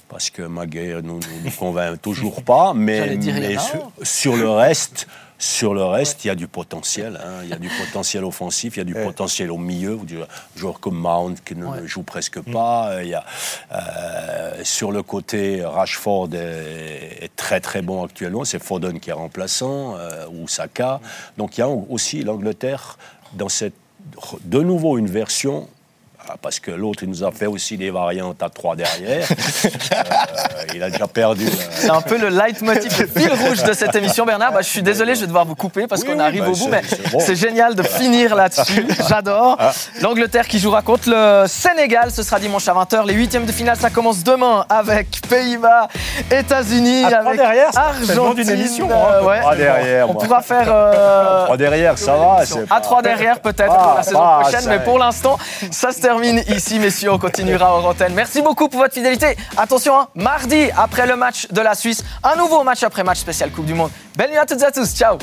parce 0.10 0.30
que 0.30 0.41
Maguire 0.41 1.01
nous, 1.04 1.20
nous, 1.20 1.43
nous 1.45 1.51
convainc 1.51 2.01
toujours 2.01 2.43
pas, 2.43 2.74
mais, 2.74 3.18
mais 3.18 3.58
sur, 3.58 3.91
sur 4.01 4.36
le 4.36 4.49
reste. 4.49 5.08
Sur 5.46 5.74
le 5.74 5.84
reste, 5.84 6.24
il 6.24 6.30
y 6.30 6.32
a 6.32 6.36
du 6.36 6.48
potentiel. 6.48 7.20
hein. 7.22 7.41
Il 7.44 7.50
y 7.50 7.54
a 7.54 7.58
du 7.58 7.68
potentiel 7.86 8.24
offensif, 8.24 8.78
il 8.78 8.80
y 8.80 8.82
a 8.82 8.86
du 8.86 8.94
Ouais. 8.94 9.04
potentiel 9.04 9.52
au 9.52 9.58
milieu. 9.58 10.00
Joueur 10.56 10.80
comme 10.80 10.96
Mount 10.98 11.36
qui 11.44 11.54
ne 11.56 11.66
Ouais. 11.66 11.86
joue 11.86 12.04
presque 12.04 12.39
pas. 12.39 12.91
Euh, 12.91 13.04
Il 13.04 13.10
y 13.10 13.14
a, 13.14 13.26
euh, 13.74 14.62
sur 14.64 14.94
le 14.94 15.04
côté, 15.04 15.62
Rashford 15.66 16.30
est, 16.34 17.24
est 17.26 17.36
très 17.36 17.60
très 17.60 17.82
bon 17.82 18.06
actuellement. 18.06 18.46
C'est 18.46 18.64
Foden 18.64 19.02
qui 19.02 19.10
est 19.10 19.14
remplaçant, 19.14 19.98
euh, 19.98 20.26
ou 20.32 20.48
Saka. 20.48 21.02
Donc 21.38 21.58
il 21.58 21.60
y 21.60 21.64
a 21.64 21.68
aussi 21.68 22.24
l'Angleterre 22.24 22.98
dans 23.34 23.50
cette 23.50 23.74
de 24.46 24.62
nouveau 24.62 24.98
une 24.98 25.08
version. 25.08 25.68
Ah, 26.30 26.36
Parce 26.42 26.60
que 26.60 26.72
l'autre, 26.72 27.04
il 27.04 27.10
nous 27.10 27.24
a 27.24 27.32
fait 27.32 27.46
aussi 27.48 27.78
des 27.78 27.90
variantes 27.92 28.42
à 28.42 28.50
trois 28.50 28.76
derrière. 28.76 29.28
Euh, 29.30 30.66
il 30.76 30.84
a 30.84 30.90
déjà 30.90 31.08
perdu. 31.08 31.46
euh, 31.48 31.50
C'est 31.76 31.90
un 31.90 32.02
peu 32.02 32.18
le 32.18 32.30
leitmotiv, 32.30 33.00
le 33.00 33.08
fil 33.08 33.32
rouge 33.32 33.64
de 33.64 33.74
cette 33.74 33.96
émission, 33.96 34.26
Bernard. 34.26 34.52
Bah, 34.54 34.62
je 34.62 34.68
suis 34.70 34.82
désolé, 34.84 35.16
je 35.16 35.22
vais 35.22 35.28
devoir 35.28 35.46
vous 35.46 35.56
couper 35.56 35.88
parce 35.88 36.02
Oui, 36.02 36.08
qu'on 36.08 36.16
oui, 36.16 36.22
arrive 36.22 36.42
bah, 36.44 36.50
au 36.50 36.56
bout, 36.56 36.68
mais 36.70 36.82
c'est 36.88 37.10
bon. 37.12 37.20
génial 37.36 37.76
de 37.76 37.84
finir 37.84 38.36
là-dessus. 38.36 38.88
J'adore. 39.10 39.58
L'Angleterre 40.02 40.48
qui 40.48 40.60
jouera 40.60 40.82
contre 40.82 41.10
le 41.10 41.46
Sénégal, 41.48 42.12
ce 42.12 42.24
sera 42.24 42.40
dimanche 42.40 42.68
à 42.68 42.74
20h. 42.74 43.06
Les 43.06 43.14
huitièmes 43.14 43.46
de 43.46 43.52
finale, 43.52 43.78
ça 43.78 43.90
commence 43.90 44.24
demain 44.24 44.66
avec 44.70 45.22
Pays-Bas, 45.30 45.88
États-Unis, 46.32 47.04
À 47.06 47.10
trois 47.10 47.20
avec 47.28 47.38
derrière, 47.40 47.70
c'est 47.74 48.08
le 48.08 48.16
nom 48.16 48.24
Argentine. 48.30 48.44
d'une 48.46 48.54
émission, 48.60 48.90
euh, 48.90 49.22
hein. 49.22 49.26
ouais. 49.26 49.40
Trois 49.42 49.56
derrière, 49.56 50.10
On 50.10 50.14
moi. 50.14 50.24
pourra 50.24 50.42
faire. 50.42 50.66
euh, 50.68 51.44
Trois 51.46 51.58
derrière, 51.58 51.98
ça 51.98 52.16
va. 52.16 52.38
à 52.42 52.66
pas- 52.68 52.82
trois 52.82 53.02
derrière 53.02 53.40
peut-être 53.40 53.74
Ah, 53.76 53.84
pour 53.84 53.94
la 53.98 54.04
saison 54.04 54.20
ah, 54.22 54.40
prochaine, 54.42 54.66
mais 54.68 54.80
pour 54.80 54.98
l'instant, 55.00 55.38
ça 55.72 55.92
se 55.92 56.00
termine 56.14 56.43
ici, 56.47 56.80
messieurs. 56.80 57.11
On 57.11 57.18
continuera 57.18 57.76
en 57.76 57.84
antenne. 57.84 58.14
Merci 58.14 58.41
beaucoup 58.41 58.70
pour 58.70 58.82
votre 58.82 58.93
fidélité. 58.93 59.36
Attention, 59.57 59.99
hein, 59.99 60.07
mardi, 60.16 60.70
après 60.78 61.07
le 61.07 61.16
match 61.16 61.47
de 61.51 61.61
la 61.61 61.74
Suisse, 61.76 62.03
un 62.24 62.36
nouveau 62.36 62.64
match 62.64 62.84
après 62.84 63.03
match 63.03 63.20
spécial 63.20 63.51
Coupe 63.51 63.66
du 63.66 63.74
Monde. 63.74 63.89
Belle 64.16 64.30
nuit 64.30 64.38
à 64.38 64.45
toutes 64.45 64.61
et 64.61 64.66
à 64.66 64.72
tous. 64.72 64.95
Ciao 64.95 65.18